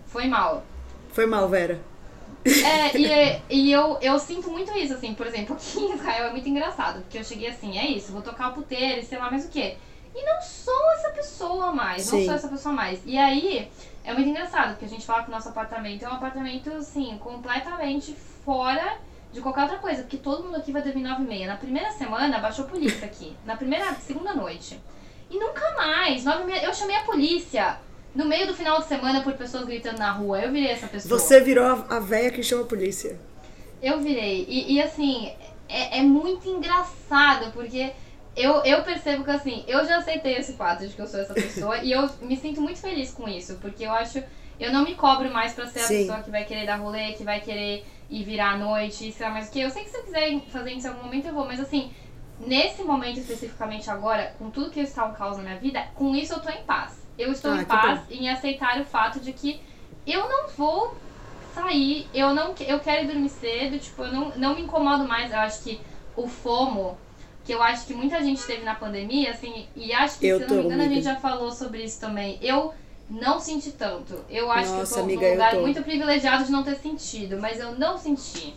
Foi 0.07 0.27
mal. 0.27 0.63
Foi 1.11 1.27
mal, 1.27 1.47
Vera. 1.47 1.79
É, 2.45 2.95
e, 2.95 3.41
e 3.49 3.71
eu, 3.71 3.97
eu 4.01 4.19
sinto 4.19 4.51
muito 4.51 4.71
isso, 4.77 4.93
assim, 4.93 5.15
por 5.15 5.25
exemplo, 5.25 5.55
aqui 5.55 5.79
em 5.79 5.95
Israel 5.95 6.27
é 6.27 6.31
muito 6.31 6.47
engraçado, 6.47 7.01
porque 7.01 7.17
eu 7.17 7.23
cheguei 7.23 7.49
assim, 7.49 7.75
é 7.75 7.87
isso, 7.87 8.11
vou 8.11 8.21
tocar 8.21 8.49
o 8.49 8.53
puteiro 8.53 9.01
e 9.01 9.03
sei 9.03 9.17
lá 9.17 9.31
mais 9.31 9.45
o 9.45 9.49
quê. 9.49 9.77
E 10.15 10.23
não 10.23 10.41
sou 10.41 10.91
essa 10.93 11.09
pessoa 11.09 11.71
mais, 11.73 12.03
Sim. 12.03 12.19
não 12.19 12.25
sou 12.25 12.33
essa 12.35 12.47
pessoa 12.47 12.73
mais. 12.73 13.01
E 13.05 13.17
aí, 13.17 13.69
é 14.03 14.13
muito 14.13 14.29
engraçado, 14.29 14.69
porque 14.69 14.85
a 14.85 14.87
gente 14.87 15.05
fala 15.05 15.23
que 15.23 15.29
o 15.29 15.31
nosso 15.31 15.49
apartamento 15.49 16.03
é 16.03 16.09
um 16.09 16.13
apartamento, 16.13 16.71
assim, 16.71 17.17
completamente 17.17 18.15
fora 18.45 18.97
de 19.33 19.41
qualquer 19.41 19.63
outra 19.63 19.77
coisa, 19.77 20.03
porque 20.03 20.15
todo 20.15 20.43
mundo 20.43 20.55
aqui 20.55 20.71
vai 20.71 20.81
dormir 20.81 21.03
nove 21.03 21.23
e 21.23 21.27
meia. 21.27 21.47
Na 21.47 21.57
primeira 21.57 21.91
semana, 21.91 22.39
baixou 22.39 22.63
polícia 22.65 23.05
aqui. 23.05 23.35
Na 23.45 23.57
primeira, 23.57 23.93
segunda 23.95 24.33
noite. 24.33 24.79
E 25.29 25.37
nunca 25.37 25.73
mais, 25.75 26.23
nove 26.23 26.43
e 26.43 26.45
meia, 26.45 26.63
eu 26.63 26.73
chamei 26.73 26.95
a 26.95 27.03
polícia 27.03 27.77
no 28.15 28.23
meio 28.23 28.47
do 28.47 28.53
final 28.53 28.79
de 28.79 28.87
semana 28.87 29.21
por 29.21 29.33
pessoas 29.33 29.65
gritando 29.65 29.99
na 29.99 30.11
rua. 30.11 30.39
Eu 30.39 30.51
virei 30.51 30.71
essa 30.71 30.87
pessoa. 30.87 31.19
Você 31.19 31.41
virou 31.41 31.65
a, 31.65 31.97
a 31.97 31.99
véia 31.99 32.31
que 32.31 32.41
chama 32.41 32.61
a 32.61 32.65
polícia. 32.65 33.19
Eu 33.81 33.99
virei. 33.99 34.45
E, 34.47 34.75
e 34.75 34.81
assim, 34.81 35.33
é, 35.67 35.99
é 35.99 36.01
muito 36.01 36.47
engraçado, 36.47 37.51
porque 37.51 37.91
eu, 38.35 38.63
eu 38.63 38.83
percebo 38.83 39.23
que 39.23 39.31
assim, 39.31 39.63
eu 39.67 39.85
já 39.85 39.97
aceitei 39.97 40.35
esse 40.35 40.53
fato 40.53 40.85
de 40.85 40.93
que 40.93 41.01
eu 41.01 41.07
sou 41.07 41.19
essa 41.19 41.33
pessoa 41.33 41.77
e 41.79 41.91
eu 41.91 42.09
me 42.21 42.35
sinto 42.35 42.61
muito 42.61 42.79
feliz 42.79 43.11
com 43.11 43.27
isso, 43.27 43.57
porque 43.61 43.85
eu 43.85 43.91
acho. 43.91 44.21
Eu 44.57 44.71
não 44.71 44.85
me 44.85 44.95
cobro 44.95 45.29
mais 45.33 45.53
pra 45.53 45.67
ser 45.67 45.79
Sim. 45.79 45.95
a 45.95 45.99
pessoa 45.99 46.23
que 46.23 46.31
vai 46.31 46.45
querer 46.45 46.65
dar 46.65 46.77
rolê, 46.77 47.11
que 47.11 47.25
vai 47.25 47.41
querer 47.41 47.85
ir 48.09 48.23
virar 48.23 48.51
à 48.51 48.57
noite, 48.57 49.11
sei 49.11 49.25
lá 49.25 49.33
mais 49.33 49.49
o 49.49 49.51
que. 49.51 49.59
Eu 49.59 49.69
sei 49.69 49.83
que 49.83 49.89
se 49.89 49.97
eu 49.97 50.03
quiser 50.03 50.39
fazer 50.49 50.71
isso 50.71 50.87
em 50.87 50.89
algum 50.91 51.03
momento 51.03 51.27
eu 51.27 51.33
vou, 51.33 51.45
mas 51.45 51.59
assim, 51.59 51.91
nesse 52.39 52.81
momento 52.83 53.19
especificamente 53.19 53.89
agora, 53.89 54.33
com 54.37 54.49
tudo 54.49 54.71
que 54.71 54.79
está 54.79 55.05
um 55.05 55.13
caos 55.13 55.37
na 55.37 55.43
minha 55.43 55.57
vida, 55.57 55.85
com 55.95 56.15
isso 56.15 56.33
eu 56.33 56.39
tô 56.39 56.49
em 56.49 56.63
paz. 56.63 57.05
Eu 57.17 57.31
estou 57.31 57.51
ah, 57.51 57.61
em 57.61 57.65
paz 57.65 58.01
em 58.09 58.29
aceitar 58.29 58.79
o 58.79 58.85
fato 58.85 59.19
de 59.19 59.33
que 59.33 59.61
eu 60.05 60.27
não 60.27 60.47
vou 60.49 60.95
sair, 61.53 62.07
eu 62.13 62.33
não 62.33 62.53
eu 62.59 62.79
quero 62.79 63.07
dormir 63.07 63.29
cedo, 63.29 63.79
tipo, 63.79 64.03
eu 64.03 64.11
não, 64.11 64.37
não 64.37 64.55
me 64.55 64.61
incomodo 64.61 65.07
mais. 65.07 65.31
Eu 65.31 65.39
acho 65.39 65.63
que 65.63 65.81
o 66.15 66.27
FOMO, 66.27 66.97
que 67.45 67.53
eu 67.53 67.61
acho 67.61 67.85
que 67.85 67.93
muita 67.93 68.21
gente 68.23 68.43
teve 68.43 68.63
na 68.63 68.73
pandemia, 68.73 69.31
assim, 69.31 69.67
e 69.75 69.93
acho 69.93 70.17
que, 70.17 70.25
eu 70.25 70.39
se 70.39 70.47
não 70.47 70.55
me 70.55 70.63
engano, 70.63 70.81
amiga. 70.81 70.91
a 70.91 70.95
gente 70.95 71.03
já 71.03 71.15
falou 71.15 71.51
sobre 71.51 71.83
isso 71.83 71.99
também. 71.99 72.39
Eu 72.41 72.73
não 73.07 73.39
senti 73.39 73.71
tanto. 73.71 74.15
Eu 74.29 74.51
acho 74.51 74.71
Nossa, 74.71 74.95
que 74.95 74.99
eu 74.99 75.03
tô 75.03 75.03
amiga, 75.03 75.21
num 75.21 75.31
lugar 75.33 75.55
muito 75.57 75.83
privilegiado 75.83 76.43
de 76.43 76.51
não 76.51 76.63
ter 76.63 76.75
sentido, 76.75 77.37
mas 77.39 77.59
eu 77.59 77.77
não 77.77 77.97
senti. 77.99 78.55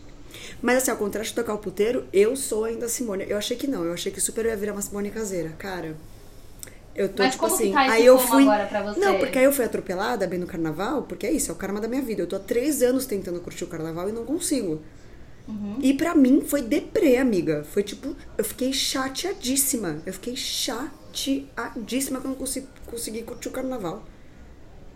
Mas 0.62 0.78
assim, 0.78 0.90
ao 0.90 0.96
contrário 0.96 1.28
de 1.28 1.34
tocar 1.34 1.54
o 1.54 1.58
puteiro, 1.58 2.06
eu 2.12 2.34
sou 2.34 2.64
ainda 2.64 2.88
Simone. 2.88 3.26
Eu 3.28 3.36
achei 3.36 3.56
que 3.56 3.66
não, 3.66 3.84
eu 3.84 3.92
achei 3.92 4.10
que 4.10 4.20
super 4.20 4.46
ia 4.46 4.56
virar 4.56 4.72
uma 4.72 4.82
Simone 4.82 5.10
caseira. 5.10 5.50
Cara, 5.58 5.94
eu 6.94 7.10
tô, 7.10 7.22
Mas 7.22 7.32
tipo 7.32 7.46
assim, 7.46 7.72
tá 7.72 7.80
aí 7.80 8.06
eu 8.06 8.18
fui. 8.18 8.42
Agora 8.42 8.66
pra 8.66 8.82
você? 8.82 8.98
Não, 8.98 9.18
porque 9.18 9.38
aí 9.38 9.44
eu 9.44 9.52
fui 9.52 9.64
atropelada 9.64 10.26
bem 10.26 10.38
no 10.38 10.46
carnaval, 10.46 11.02
porque 11.02 11.26
é 11.26 11.30
isso, 11.30 11.50
é 11.50 11.54
o 11.54 11.56
karma 11.56 11.80
da 11.80 11.88
minha 11.88 12.02
vida. 12.02 12.22
Eu 12.22 12.26
tô 12.26 12.36
há 12.36 12.40
três 12.40 12.82
anos 12.82 13.04
tentando 13.04 13.38
curtir 13.40 13.64
o 13.64 13.68
carnaval 13.68 14.08
e 14.08 14.12
não 14.12 14.24
consigo. 14.24 14.80
Uhum. 15.48 15.78
E 15.80 15.94
pra 15.94 16.14
mim 16.14 16.42
foi 16.42 16.60
deprê, 16.60 17.16
amiga. 17.16 17.64
Foi 17.64 17.82
tipo, 17.82 18.14
eu 18.36 18.44
fiquei 18.44 18.70
chateadíssima. 18.72 20.02
Eu 20.04 20.12
fiquei 20.12 20.36
chateadíssima 20.36 22.20
que 22.20 22.26
eu 22.26 22.30
não 22.30 22.36
consegui, 22.36 22.68
consegui 22.86 23.22
curtir 23.22 23.48
o 23.48 23.50
carnaval. 23.50 24.04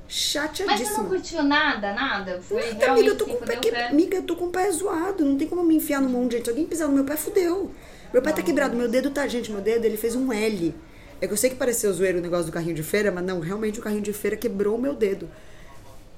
Chateadíssima. 0.07 0.79
Mas 0.79 0.88
você 0.88 1.01
não 1.01 1.09
curtiu 1.09 1.43
nada, 1.43 1.95
nada? 1.95 2.38
Foi 2.43 2.61
nada, 2.61 2.85
realmente 2.85 3.09
amiga, 3.09 3.15
eu 3.15 3.17
tô 3.17 3.25
com 3.25 3.33
o 3.33 3.47
pé, 3.47 3.57
que... 3.57 3.71
pé. 3.71 3.88
Amiga, 3.88 4.17
eu 4.19 4.23
tô 4.25 4.37
com 4.37 4.45
o 4.45 4.51
pé 4.51 4.71
zoado. 4.71 5.25
Não 5.25 5.38
tem 5.38 5.49
como 5.49 5.65
me 5.65 5.75
enfiar 5.77 6.03
no 6.03 6.11
monte, 6.11 6.33
gente. 6.33 6.51
Alguém 6.51 6.67
pisar 6.67 6.87
no 6.87 6.93
meu 6.93 7.05
pé, 7.05 7.17
fudeu. 7.17 7.71
Meu 8.12 8.21
pé 8.21 8.29
tá 8.29 8.37
não. 8.37 8.37
tá 8.37 8.43
quebrado. 8.43 8.77
Meu 8.77 8.88
dedo 8.88 9.11
tá, 9.11 9.27
gente, 9.27 9.51
meu 9.51 9.62
dedo, 9.62 9.87
ele 9.87 9.97
fez 9.97 10.15
um 10.15 10.31
L. 10.31 10.75
É 11.19 11.27
que 11.27 11.33
eu 11.33 11.37
sei 11.37 11.49
que 11.49 11.57
pareceu 11.57 11.91
zoeiro 11.95 12.19
o 12.19 12.21
negócio 12.21 12.47
do 12.47 12.53
carrinho 12.53 12.75
de 12.75 12.83
feira, 12.83 13.11
mas 13.11 13.25
não, 13.25 13.41
realmente 13.41 13.79
o 13.79 13.83
carrinho 13.83 14.03
de 14.03 14.12
feira 14.12 14.37
quebrou 14.37 14.77
o 14.77 14.81
meu 14.81 14.93
dedo. 14.93 15.31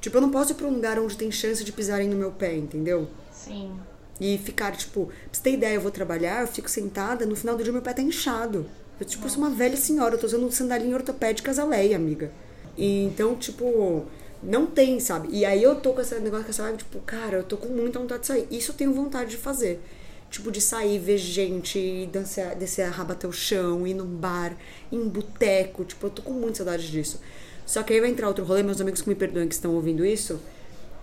Tipo, 0.00 0.16
eu 0.16 0.22
não 0.22 0.30
posso 0.30 0.52
ir 0.52 0.54
pra 0.54 0.66
um 0.66 0.70
lugar 0.70 0.98
onde 0.98 1.16
tem 1.16 1.30
chance 1.30 1.62
de 1.62 1.70
pisarem 1.70 2.08
no 2.08 2.16
meu 2.16 2.32
pé, 2.32 2.56
entendeu? 2.56 3.08
Sim. 3.30 3.78
E 4.20 4.38
ficar, 4.38 4.72
tipo, 4.72 5.06
pra 5.06 5.14
você 5.32 5.42
ter 5.42 5.52
ideia, 5.54 5.74
eu 5.74 5.80
vou 5.80 5.90
trabalhar, 5.90 6.42
eu 6.42 6.46
fico 6.46 6.70
sentada, 6.70 7.26
no 7.26 7.34
final 7.34 7.56
do 7.56 7.64
dia 7.64 7.72
meu 7.72 7.82
pé 7.82 7.92
tá 7.92 8.02
inchado. 8.02 8.66
Eu, 8.98 9.06
tipo, 9.06 9.28
sou 9.28 9.38
uma 9.38 9.50
velha 9.50 9.76
senhora, 9.76 10.14
eu 10.14 10.18
tô 10.18 10.26
usando 10.26 10.50
sandalinha 10.52 10.94
ortopédicas 10.94 11.58
a 11.58 11.64
lei, 11.64 11.94
amiga. 11.94 12.30
E 12.76 13.02
então, 13.04 13.34
tipo, 13.34 14.06
não 14.42 14.66
tem, 14.66 15.00
sabe? 15.00 15.28
E 15.32 15.44
aí 15.44 15.62
eu 15.62 15.76
tô 15.76 15.92
com 15.92 16.00
esse 16.00 16.14
negócio, 16.20 16.44
com 16.44 16.50
essa 16.50 16.62
vibe, 16.62 16.78
tipo, 16.78 17.00
cara, 17.00 17.38
eu 17.38 17.42
tô 17.42 17.56
com 17.56 17.68
muita 17.68 17.98
vontade 17.98 18.20
de 18.20 18.26
sair. 18.28 18.46
Isso 18.50 18.70
eu 18.70 18.76
tenho 18.76 18.92
vontade 18.92 19.30
de 19.30 19.36
fazer. 19.36 19.82
Tipo, 20.30 20.50
de 20.50 20.60
sair, 20.60 20.98
ver 20.98 21.18
gente, 21.18 22.08
dançar, 22.12 22.54
descer 22.54 22.82
a 22.82 22.90
raba 22.90 23.14
até 23.14 23.26
o 23.26 23.32
chão, 23.32 23.86
ir 23.86 23.94
num 23.94 24.06
bar, 24.06 24.56
ir 24.92 24.96
em 24.96 25.08
boteco. 25.08 25.84
Tipo, 25.84 26.06
eu 26.06 26.10
tô 26.10 26.22
com 26.22 26.32
muita 26.32 26.58
saudade 26.58 26.90
disso. 26.90 27.20
Só 27.66 27.82
que 27.82 27.92
aí 27.92 28.00
vai 28.00 28.10
entrar 28.10 28.28
outro 28.28 28.44
rolê, 28.44 28.62
meus 28.62 28.80
amigos 28.80 29.00
que 29.00 29.08
me 29.08 29.14
perdoem 29.14 29.48
que 29.48 29.54
estão 29.54 29.74
ouvindo 29.74 30.04
isso, 30.04 30.40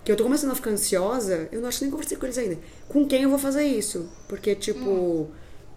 que 0.03 0.11
eu 0.11 0.15
tô 0.15 0.23
começando 0.23 0.51
a 0.51 0.55
ficar 0.55 0.71
ansiosa, 0.71 1.47
eu 1.51 1.61
não 1.61 1.67
acho 1.67 1.79
que 1.79 1.85
nem 1.85 1.91
conversei 1.91 2.17
com 2.17 2.25
eles 2.25 2.37
ainda. 2.37 2.57
Com 2.89 3.07
quem 3.07 3.23
eu 3.23 3.29
vou 3.29 3.37
fazer 3.37 3.63
isso? 3.63 4.09
Porque, 4.27 4.55
tipo, 4.55 4.89
hum. 4.89 5.27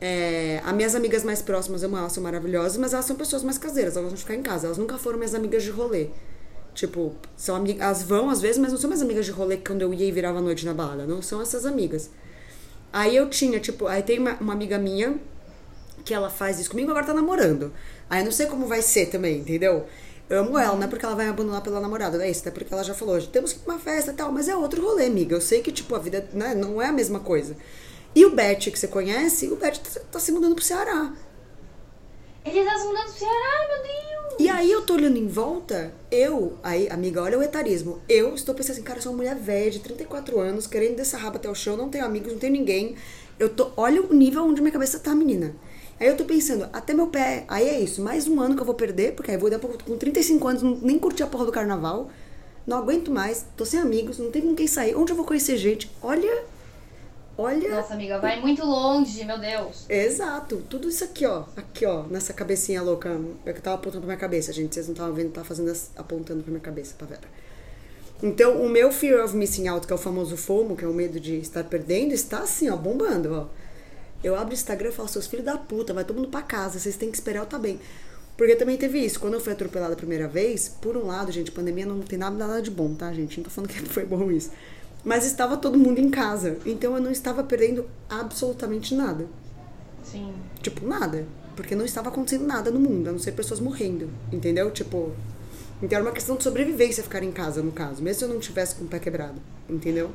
é, 0.00 0.62
as 0.64 0.72
minhas 0.74 0.94
amigas 0.94 1.22
mais 1.22 1.42
próximas, 1.42 1.82
eu 1.82 1.94
elas, 1.96 2.12
são 2.12 2.22
maravilhosas, 2.22 2.78
mas 2.78 2.94
elas 2.94 3.04
são 3.04 3.16
pessoas 3.16 3.42
mais 3.42 3.58
caseiras, 3.58 3.96
elas 3.96 4.08
vão 4.08 4.16
ficar 4.16 4.34
em 4.34 4.42
casa. 4.42 4.66
Elas 4.66 4.78
nunca 4.78 4.96
foram 4.96 5.18
minhas 5.18 5.34
amigas 5.34 5.62
de 5.62 5.70
rolê. 5.70 6.08
Tipo, 6.74 7.14
são 7.36 7.54
amigas, 7.54 7.82
elas 7.82 8.02
vão 8.02 8.30
às 8.30 8.40
vezes, 8.40 8.58
mas 8.58 8.72
não 8.72 8.78
são 8.78 8.88
minhas 8.88 9.02
amigas 9.02 9.26
de 9.26 9.30
rolê 9.30 9.58
quando 9.58 9.82
eu 9.82 9.92
ia 9.92 10.06
e 10.06 10.10
virava 10.10 10.38
a 10.38 10.42
noite 10.42 10.64
na 10.64 10.72
balada. 10.72 11.06
Não 11.06 11.20
são 11.20 11.42
essas 11.42 11.66
amigas. 11.66 12.10
Aí 12.92 13.14
eu 13.14 13.28
tinha, 13.28 13.60
tipo, 13.60 13.86
aí 13.86 14.02
tem 14.02 14.18
uma, 14.18 14.34
uma 14.40 14.52
amiga 14.52 14.78
minha 14.78 15.18
que 16.04 16.14
ela 16.14 16.30
faz 16.30 16.58
isso 16.60 16.70
comigo, 16.70 16.90
agora 16.90 17.06
tá 17.06 17.14
namorando. 17.14 17.72
Aí 18.08 18.20
eu 18.20 18.24
não 18.24 18.32
sei 18.32 18.46
como 18.46 18.66
vai 18.66 18.82
ser 18.82 19.06
também, 19.06 19.40
entendeu? 19.40 19.86
Eu 20.28 20.40
amo 20.40 20.58
ela, 20.58 20.74
não 20.74 20.84
é 20.84 20.86
porque 20.86 21.04
ela 21.04 21.14
vai 21.14 21.26
me 21.26 21.32
abandonar 21.32 21.60
pela 21.62 21.80
namorada, 21.80 22.24
é 22.24 22.30
isso, 22.30 22.48
é 22.48 22.50
porque 22.50 22.72
ela 22.72 22.82
já 22.82 22.94
falou, 22.94 23.20
temos 23.20 23.52
que 23.52 23.58
ir 23.58 23.62
pra 23.62 23.74
uma 23.74 23.80
festa 23.80 24.10
e 24.10 24.14
tal, 24.14 24.32
mas 24.32 24.48
é 24.48 24.56
outro 24.56 24.82
rolê, 24.82 25.06
amiga. 25.06 25.36
Eu 25.36 25.40
sei 25.40 25.60
que, 25.60 25.70
tipo, 25.70 25.94
a 25.94 25.98
vida 25.98 26.26
né, 26.32 26.54
não 26.54 26.80
é 26.80 26.86
a 26.86 26.92
mesma 26.92 27.20
coisa. 27.20 27.56
E 28.14 28.24
o 28.24 28.30
Beth, 28.30 28.70
que 28.70 28.78
você 28.78 28.88
conhece, 28.88 29.48
o 29.48 29.56
Beth 29.56 29.78
tá, 29.78 30.00
tá 30.12 30.18
se 30.18 30.32
mudando 30.32 30.54
pro 30.54 30.64
Ceará. 30.64 31.12
Ele 32.44 32.64
tá 32.64 32.78
se 32.78 32.86
mudando 32.86 33.04
pro 33.04 33.18
Ceará, 33.18 33.68
meu 33.68 33.82
Deus! 33.82 34.36
E 34.38 34.48
aí 34.48 34.70
eu 34.70 34.82
tô 34.82 34.94
olhando 34.94 35.16
em 35.16 35.28
volta, 35.28 35.92
eu, 36.10 36.58
aí, 36.62 36.88
amiga, 36.88 37.22
olha 37.22 37.38
o 37.38 37.42
etarismo. 37.42 38.00
Eu 38.08 38.34
estou 38.34 38.54
pensando 38.54 38.72
assim, 38.72 38.82
cara, 38.82 38.98
eu 38.98 39.02
sou 39.02 39.12
uma 39.12 39.18
mulher 39.18 39.36
velha 39.36 39.70
de 39.70 39.80
34 39.80 40.40
anos, 40.40 40.66
querendo 40.66 40.96
descer 40.96 41.18
rabo 41.18 41.36
até 41.36 41.50
o 41.50 41.54
chão, 41.54 41.76
não 41.76 41.88
tenho 41.88 42.04
amigos, 42.04 42.32
não 42.32 42.38
tenho 42.38 42.52
ninguém. 42.52 42.96
Eu 43.38 43.48
tô, 43.48 43.72
olha 43.76 44.02
o 44.02 44.12
nível 44.14 44.44
onde 44.44 44.60
minha 44.60 44.72
cabeça 44.72 44.98
tá, 44.98 45.14
menina. 45.14 45.54
Aí 45.98 46.08
eu 46.08 46.16
tô 46.16 46.24
pensando, 46.24 46.68
até 46.72 46.92
meu 46.92 47.06
pé, 47.06 47.44
aí 47.46 47.68
é 47.68 47.80
isso, 47.80 48.02
mais 48.02 48.26
um 48.26 48.40
ano 48.40 48.56
que 48.56 48.60
eu 48.60 48.66
vou 48.66 48.74
perder, 48.74 49.14
porque 49.14 49.30
aí 49.30 49.36
eu 49.36 49.40
vou 49.40 49.48
dar 49.48 49.58
com 49.58 49.96
35 49.96 50.48
anos, 50.48 50.62
nem 50.82 50.98
curtir 50.98 51.22
a 51.22 51.26
porra 51.26 51.46
do 51.46 51.52
carnaval. 51.52 52.10
Não 52.66 52.78
aguento 52.78 53.10
mais, 53.10 53.44
tô 53.56 53.64
sem 53.64 53.78
amigos, 53.78 54.18
não 54.18 54.30
tenho 54.30 54.46
com 54.46 54.54
quem 54.54 54.66
sair. 54.66 54.94
Onde 54.96 55.12
eu 55.12 55.16
vou 55.16 55.24
conhecer 55.24 55.56
gente? 55.56 55.90
Olha. 56.02 56.44
Olha. 57.36 57.76
Nossa, 57.76 57.94
amiga, 57.94 58.18
vai 58.18 58.40
muito 58.40 58.64
longe, 58.64 59.24
meu 59.24 59.38
Deus. 59.38 59.84
Exato. 59.88 60.62
Tudo 60.68 60.88
isso 60.88 61.04
aqui, 61.04 61.26
ó. 61.26 61.44
Aqui, 61.56 61.84
ó, 61.84 62.04
nessa 62.04 62.32
cabecinha 62.32 62.80
louca. 62.80 63.20
É 63.44 63.52
que 63.52 63.58
eu 63.58 63.62
tava 63.62 63.76
apontando 63.76 64.00
pra 64.00 64.06
minha 64.06 64.18
cabeça, 64.18 64.52
gente. 64.52 64.74
Vocês 64.74 64.86
não 64.86 64.94
estavam 64.94 65.12
vendo, 65.12 65.32
tava 65.32 65.46
fazendo 65.46 65.70
as, 65.70 65.90
apontando 65.96 66.42
pra 66.42 66.50
minha 66.50 66.62
cabeça, 66.62 66.94
pra 66.96 67.06
Vera. 67.06 67.28
Então, 68.22 68.62
o 68.62 68.68
meu 68.68 68.90
fear 68.92 69.22
of 69.22 69.36
missing 69.36 69.68
out, 69.68 69.86
que 69.86 69.92
é 69.92 69.96
o 69.96 69.98
famoso 69.98 70.36
FOMO, 70.36 70.76
que 70.76 70.84
é 70.84 70.88
o 70.88 70.94
medo 70.94 71.20
de 71.20 71.36
estar 71.36 71.64
perdendo, 71.64 72.14
está 72.14 72.38
assim, 72.38 72.70
ó, 72.70 72.76
bombando, 72.76 73.34
ó. 73.34 73.63
Eu 74.24 74.34
abro 74.34 74.50
o 74.50 74.54
Instagram 74.54 74.88
e 74.88 74.92
falo, 74.92 75.06
seus 75.06 75.26
filhos 75.26 75.44
da 75.44 75.58
puta, 75.58 75.92
vai 75.92 76.02
todo 76.02 76.16
mundo 76.16 76.28
pra 76.28 76.40
casa, 76.40 76.78
vocês 76.78 76.96
têm 76.96 77.10
que 77.10 77.16
esperar 77.16 77.40
eu 77.40 77.46
tá 77.46 77.58
bem. 77.58 77.78
Porque 78.38 78.56
também 78.56 78.76
teve 78.76 78.98
isso. 78.98 79.20
Quando 79.20 79.34
eu 79.34 79.40
fui 79.40 79.52
atropelada 79.52 79.92
a 79.92 79.96
primeira 79.96 80.26
vez, 80.26 80.68
por 80.68 80.96
um 80.96 81.06
lado, 81.06 81.30
gente, 81.30 81.52
pandemia 81.52 81.86
não 81.86 82.00
tem 82.00 82.18
nada, 82.18 82.34
nada 82.34 82.62
de 82.62 82.70
bom, 82.70 82.94
tá, 82.94 83.12
gente? 83.12 83.36
Não 83.36 83.44
tô 83.44 83.50
falando 83.50 83.70
que 83.70 83.80
foi 83.86 84.04
bom 84.04 84.30
isso. 84.32 84.50
Mas 85.04 85.26
estava 85.26 85.58
todo 85.58 85.78
mundo 85.78 85.98
em 85.98 86.10
casa. 86.10 86.56
Então 86.64 86.94
eu 86.96 87.02
não 87.02 87.10
estava 87.10 87.44
perdendo 87.44 87.86
absolutamente 88.08 88.94
nada. 88.94 89.26
Sim. 90.02 90.32
Tipo, 90.62 90.86
nada. 90.86 91.26
Porque 91.54 91.76
não 91.76 91.84
estava 91.84 92.08
acontecendo 92.08 92.46
nada 92.46 92.70
no 92.70 92.80
mundo, 92.80 93.08
a 93.08 93.12
não 93.12 93.18
ser 93.18 93.32
pessoas 93.32 93.60
morrendo. 93.60 94.08
Entendeu? 94.32 94.70
Tipo. 94.70 95.12
Então 95.82 95.98
era 95.98 96.04
uma 96.04 96.14
questão 96.14 96.36
de 96.36 96.42
sobrevivência 96.42 97.02
ficar 97.02 97.22
em 97.22 97.30
casa, 97.30 97.62
no 97.62 97.70
caso. 97.70 98.02
Mesmo 98.02 98.18
se 98.18 98.24
eu 98.24 98.28
não 98.28 98.40
tivesse 98.40 98.74
com 98.74 98.84
o 98.84 98.88
pé 98.88 98.98
quebrado. 98.98 99.40
Entendeu? 99.68 100.10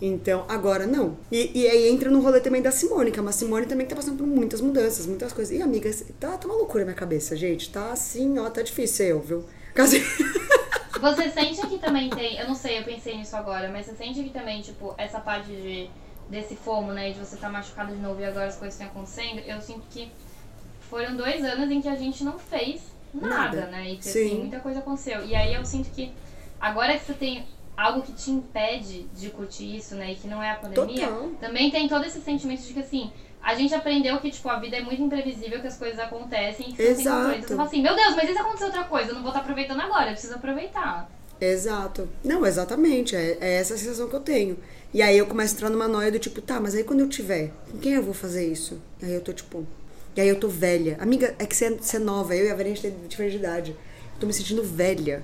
Então, 0.00 0.44
agora 0.48 0.86
não. 0.86 1.16
E, 1.30 1.62
e 1.62 1.68
aí 1.68 1.88
entra 1.88 2.10
no 2.10 2.20
rolê 2.20 2.40
também 2.40 2.62
da 2.62 2.70
Simone, 2.70 3.10
que 3.10 3.18
é 3.18 3.22
uma 3.22 3.32
Simone 3.32 3.66
também 3.66 3.84
que 3.86 3.90
tá 3.90 3.96
passando 3.96 4.18
por 4.18 4.26
muitas 4.26 4.60
mudanças, 4.60 5.06
muitas 5.06 5.32
coisas. 5.32 5.56
E, 5.56 5.60
amigas, 5.60 6.04
tá, 6.20 6.36
tá 6.36 6.46
uma 6.46 6.56
loucura 6.56 6.84
na 6.84 6.86
minha 6.86 6.96
cabeça, 6.96 7.36
gente. 7.36 7.70
Tá 7.70 7.92
assim, 7.92 8.38
ó, 8.38 8.48
tá 8.48 8.62
difícil 8.62 9.06
eu, 9.06 9.20
viu? 9.20 9.44
Caso... 9.74 9.96
Você 11.00 11.30
sente 11.30 11.64
que 11.68 11.78
também 11.78 12.10
tem, 12.10 12.38
eu 12.38 12.48
não 12.48 12.56
sei, 12.56 12.80
eu 12.80 12.82
pensei 12.82 13.16
nisso 13.16 13.36
agora, 13.36 13.68
mas 13.70 13.86
você 13.86 13.94
sente 13.94 14.20
que 14.20 14.30
também, 14.30 14.60
tipo, 14.60 14.94
essa 14.98 15.20
parte 15.20 15.46
de, 15.46 15.88
desse 16.28 16.56
fomo, 16.56 16.92
né, 16.92 17.12
de 17.12 17.18
você 17.20 17.36
tá 17.36 17.48
machucado 17.48 17.94
de 17.94 18.00
novo 18.00 18.20
e 18.20 18.24
agora 18.24 18.46
as 18.46 18.56
coisas 18.56 18.74
estão 18.74 18.88
acontecendo, 18.88 19.38
eu 19.46 19.60
sinto 19.60 19.82
que 19.90 20.10
foram 20.90 21.16
dois 21.16 21.44
anos 21.44 21.70
em 21.70 21.80
que 21.80 21.88
a 21.88 21.94
gente 21.94 22.24
não 22.24 22.36
fez 22.36 22.82
nada, 23.14 23.60
nada. 23.60 23.66
né, 23.68 23.90
e 23.90 23.96
que, 23.98 24.08
assim, 24.08 24.38
muita 24.38 24.58
coisa 24.58 24.80
aconteceu. 24.80 25.24
E 25.24 25.36
aí 25.36 25.54
eu 25.54 25.64
sinto 25.64 25.88
que 25.90 26.12
agora 26.60 26.98
que 26.98 27.04
você 27.04 27.14
tem 27.14 27.46
algo 27.78 28.02
que 28.02 28.12
te 28.12 28.32
impede 28.32 29.04
de 29.14 29.30
curtir 29.30 29.76
isso, 29.76 29.94
né, 29.94 30.10
e 30.10 30.16
que 30.16 30.26
não 30.26 30.42
é 30.42 30.50
a 30.50 30.56
pandemia, 30.56 31.06
Total. 31.06 31.28
também 31.40 31.70
tem 31.70 31.88
todo 31.88 32.04
esse 32.04 32.20
sentimento 32.20 32.62
de 32.62 32.72
que, 32.74 32.80
assim, 32.80 33.12
a 33.40 33.54
gente 33.54 33.72
aprendeu 33.72 34.18
que, 34.18 34.32
tipo, 34.32 34.48
a 34.48 34.58
vida 34.58 34.76
é 34.76 34.80
muito 34.80 35.00
imprevisível, 35.00 35.60
que 35.60 35.68
as 35.68 35.78
coisas 35.78 35.96
acontecem 36.00 36.72
que 36.72 36.76
você 36.76 36.88
Exato. 36.88 37.30
Então 37.30 37.40
você 37.40 37.54
fala 37.54 37.68
assim, 37.68 37.80
meu 37.80 37.94
Deus, 37.94 38.16
mas 38.16 38.28
e 38.28 38.32
se 38.32 38.38
acontecer 38.38 38.64
outra 38.64 38.82
coisa? 38.82 39.10
Eu 39.10 39.14
não 39.14 39.22
vou 39.22 39.30
estar 39.30 39.42
aproveitando 39.42 39.80
agora, 39.80 40.06
eu 40.06 40.12
preciso 40.12 40.34
aproveitar. 40.34 41.08
Exato. 41.40 42.08
Não, 42.24 42.44
exatamente. 42.44 43.14
É, 43.14 43.38
é 43.40 43.54
essa 43.60 43.74
a 43.74 43.78
sensação 43.78 44.08
que 44.08 44.16
eu 44.16 44.20
tenho. 44.20 44.58
E 44.92 45.00
aí 45.00 45.16
eu 45.16 45.26
começo 45.26 45.54
a 45.54 45.56
entrar 45.56 45.70
numa 45.70 45.86
noia 45.86 46.10
do 46.10 46.18
tipo, 46.18 46.42
tá, 46.42 46.58
mas 46.58 46.74
aí 46.74 46.82
quando 46.82 47.00
eu 47.00 47.08
tiver, 47.08 47.52
com 47.70 47.78
quem 47.78 47.92
eu 47.92 48.02
vou 48.02 48.12
fazer 48.12 48.50
isso? 48.50 48.82
E 49.00 49.06
aí 49.06 49.14
eu 49.14 49.20
tô 49.20 49.32
tipo. 49.32 49.64
E 50.16 50.20
aí 50.20 50.28
eu 50.28 50.40
tô 50.40 50.48
velha. 50.48 50.96
Amiga, 51.00 51.36
é 51.38 51.46
que 51.46 51.54
você 51.54 51.66
é, 51.66 51.70
você 51.70 51.96
é 51.96 52.00
nova, 52.00 52.34
eu 52.34 52.46
e 52.46 52.50
a 52.50 52.56
Varinha 52.56 52.76
tem 52.76 52.92
diferença 53.06 53.38
de 53.38 53.44
idade. 53.44 53.70
Eu 53.70 54.20
tô 54.20 54.26
me 54.26 54.32
sentindo 54.32 54.64
velha. 54.64 55.22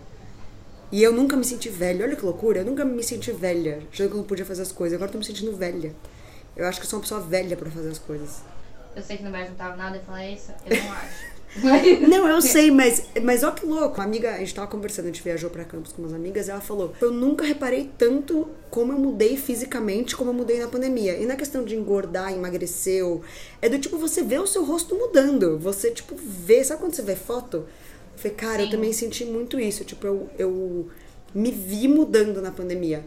E 0.94 1.02
eu 1.02 1.10
nunca 1.12 1.36
me 1.36 1.44
senti 1.44 1.68
velha. 1.68 2.06
Olha 2.06 2.14
que 2.14 2.24
loucura, 2.24 2.60
eu 2.60 2.64
nunca 2.64 2.84
me 2.84 3.02
senti 3.02 3.32
velha. 3.32 3.82
Já 3.90 4.06
que 4.06 4.12
eu 4.12 4.18
não 4.18 4.22
podia 4.22 4.44
fazer 4.44 4.62
as 4.62 4.70
coisas. 4.70 4.94
Agora 4.94 5.08
eu 5.08 5.12
tô 5.14 5.18
me 5.18 5.24
sentindo 5.24 5.50
velha. 5.56 5.92
Eu 6.56 6.64
acho 6.68 6.78
que 6.78 6.86
eu 6.86 6.88
sou 6.88 7.00
uma 7.00 7.02
pessoa 7.02 7.20
velha 7.20 7.56
pra 7.56 7.68
fazer 7.68 7.88
as 7.88 7.98
coisas. 7.98 8.42
Eu 8.94 9.02
sei 9.02 9.16
que 9.16 9.24
não 9.24 9.32
vai 9.32 9.44
juntar 9.44 9.76
nada 9.76 9.96
e 9.96 10.00
falar 10.00 10.24
isso, 10.24 10.52
eu 10.64 10.76
não 10.76 10.92
acho. 10.92 11.34
Não, 12.08 12.28
eu 12.28 12.42
sei, 12.42 12.68
mas, 12.68 13.06
mas 13.22 13.44
ó 13.44 13.52
que 13.52 13.64
louco. 13.64 13.94
Uma 13.94 14.04
amiga, 14.04 14.34
a 14.34 14.38
gente 14.38 14.52
tava 14.52 14.66
conversando, 14.66 15.04
a 15.04 15.08
gente 15.08 15.22
viajou 15.22 15.48
pra 15.48 15.64
Campos 15.64 15.92
com 15.92 16.02
umas 16.02 16.12
amigas, 16.12 16.48
e 16.48 16.50
ela 16.50 16.60
falou: 16.60 16.92
Eu 17.00 17.12
nunca 17.12 17.44
reparei 17.44 17.92
tanto 17.96 18.48
como 18.70 18.92
eu 18.92 18.98
mudei 18.98 19.36
fisicamente 19.36 20.16
como 20.16 20.30
eu 20.30 20.34
mudei 20.34 20.58
na 20.58 20.66
pandemia. 20.66 21.16
E 21.16 21.24
na 21.26 21.36
questão 21.36 21.64
de 21.64 21.76
engordar, 21.76 22.32
emagrecer, 22.32 23.04
é 23.62 23.68
do 23.68 23.78
tipo, 23.78 23.96
você 23.98 24.24
vê 24.24 24.36
o 24.36 24.48
seu 24.48 24.64
rosto 24.64 24.96
mudando. 24.96 25.56
Você, 25.60 25.92
tipo, 25.92 26.16
vê. 26.16 26.64
Sabe 26.64 26.80
quando 26.80 26.94
você 26.94 27.02
vê 27.02 27.14
foto? 27.14 27.66
Eu 28.14 28.18
falei, 28.18 28.36
cara, 28.36 28.56
Sim. 28.58 28.62
eu 28.64 28.70
também 28.70 28.92
senti 28.92 29.24
muito 29.24 29.58
isso. 29.58 29.84
Tipo, 29.84 30.06
eu, 30.06 30.30
eu 30.38 30.90
me 31.34 31.50
vi 31.50 31.88
mudando 31.88 32.40
na 32.40 32.50
pandemia. 32.50 33.04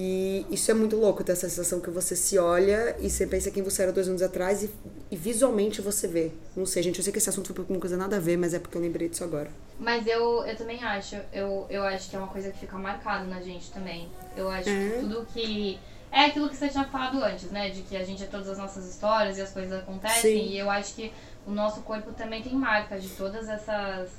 E 0.00 0.46
isso 0.48 0.70
é 0.70 0.74
muito 0.74 0.94
louco, 0.94 1.24
ter 1.24 1.32
essa 1.32 1.48
sensação 1.48 1.80
que 1.80 1.90
você 1.90 2.14
se 2.14 2.38
olha 2.38 2.94
e 3.00 3.10
você 3.10 3.26
pensa 3.26 3.50
quem 3.50 3.64
você 3.64 3.82
era 3.82 3.92
dois 3.92 4.06
anos 4.06 4.22
atrás 4.22 4.62
e, 4.62 4.70
e, 5.10 5.16
visualmente 5.16 5.82
você 5.82 6.06
vê. 6.06 6.30
Não 6.54 6.64
sei, 6.64 6.84
gente, 6.84 6.98
eu 6.98 7.02
sei 7.02 7.12
que 7.12 7.18
esse 7.18 7.28
assunto 7.28 7.52
foi 7.52 7.64
uma 7.68 7.80
coisa 7.80 7.96
nada 7.96 8.14
a 8.14 8.20
ver, 8.20 8.36
mas 8.36 8.54
é 8.54 8.60
porque 8.60 8.76
eu 8.76 8.80
lembrei 8.80 9.08
disso 9.08 9.24
agora. 9.24 9.50
Mas 9.76 10.06
eu, 10.06 10.46
eu 10.46 10.56
também 10.56 10.80
acho, 10.84 11.16
eu, 11.32 11.66
eu 11.68 11.82
acho 11.82 12.08
que 12.08 12.14
é 12.14 12.18
uma 12.20 12.28
coisa 12.28 12.52
que 12.52 12.60
fica 12.60 12.78
marcada 12.78 13.24
na 13.24 13.42
gente 13.42 13.72
também. 13.72 14.08
Eu 14.36 14.48
acho 14.48 14.68
é. 14.68 14.88
que 14.88 15.00
tudo 15.00 15.26
que. 15.34 15.80
É 16.12 16.26
aquilo 16.26 16.48
que 16.48 16.56
você 16.56 16.68
tinha 16.68 16.84
falado 16.84 17.20
antes, 17.20 17.50
né? 17.50 17.68
De 17.70 17.82
que 17.82 17.96
a 17.96 18.04
gente 18.04 18.22
é 18.22 18.26
todas 18.26 18.48
as 18.48 18.56
nossas 18.56 18.88
histórias 18.88 19.36
e 19.36 19.42
as 19.42 19.50
coisas 19.50 19.72
acontecem. 19.72 20.38
Sim. 20.38 20.52
E 20.52 20.58
eu 20.58 20.70
acho 20.70 20.94
que 20.94 21.12
o 21.44 21.50
nosso 21.50 21.80
corpo 21.80 22.12
também 22.12 22.40
tem 22.40 22.54
marcas 22.54 23.02
de 23.02 23.08
todas 23.10 23.48
essas 23.48 24.10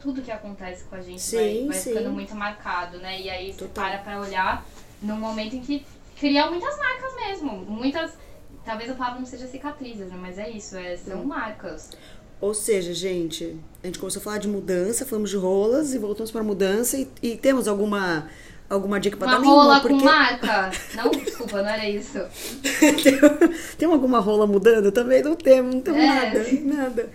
tudo 0.00 0.22
que 0.22 0.30
acontece 0.30 0.84
com 0.84 0.96
a 0.96 1.00
gente 1.00 1.20
sim, 1.20 1.66
vai, 1.66 1.68
vai 1.68 1.78
ficando 1.78 2.10
muito 2.10 2.34
marcado, 2.34 2.98
né? 2.98 3.20
E 3.20 3.28
aí 3.30 3.52
você 3.52 3.58
Total. 3.58 3.84
para 3.84 3.98
pra 3.98 4.20
olhar 4.20 4.66
num 5.02 5.16
momento 5.16 5.54
em 5.54 5.60
que 5.60 5.84
cria 6.18 6.50
muitas 6.50 6.76
marcas 6.78 7.14
mesmo. 7.16 7.52
Muitas. 7.58 8.12
Talvez 8.64 8.90
a 8.90 8.94
palavra 8.94 9.20
não 9.20 9.26
seja 9.26 9.46
cicatrizes, 9.46 10.08
né? 10.08 10.18
Mas 10.20 10.38
é 10.38 10.48
isso, 10.50 10.76
é, 10.76 10.96
são 10.96 11.22
hum. 11.22 11.26
marcas. 11.26 11.90
Ou 12.40 12.54
seja, 12.54 12.94
gente, 12.94 13.58
a 13.82 13.86
gente 13.86 13.98
começou 13.98 14.20
a 14.20 14.22
falar 14.22 14.38
de 14.38 14.48
mudança, 14.48 15.04
falamos 15.04 15.28
de 15.28 15.36
rolas 15.36 15.92
e 15.92 15.98
voltamos 15.98 16.30
para 16.30 16.42
mudança 16.42 16.96
e, 16.96 17.06
e 17.22 17.36
temos 17.36 17.68
alguma 17.68 18.28
alguma 18.68 19.00
dica 19.00 19.16
para 19.16 19.32
dar 19.32 19.40
nenhuma? 19.40 19.62
rola 19.62 19.80
porque... 19.80 19.98
com 19.98 20.04
marca? 20.04 20.70
Não, 20.94 21.10
desculpa, 21.10 21.60
não 21.60 21.68
era 21.68 21.88
isso. 21.88 22.18
tem, 23.02 23.18
tem 23.76 23.92
alguma 23.92 24.20
rola 24.20 24.46
mudando? 24.46 24.92
Também 24.92 25.22
não 25.22 25.34
temos, 25.34 25.74
não 25.74 25.82
temos 25.82 26.00
é. 26.00 26.06
nada, 26.06 26.46
nada. 26.62 27.10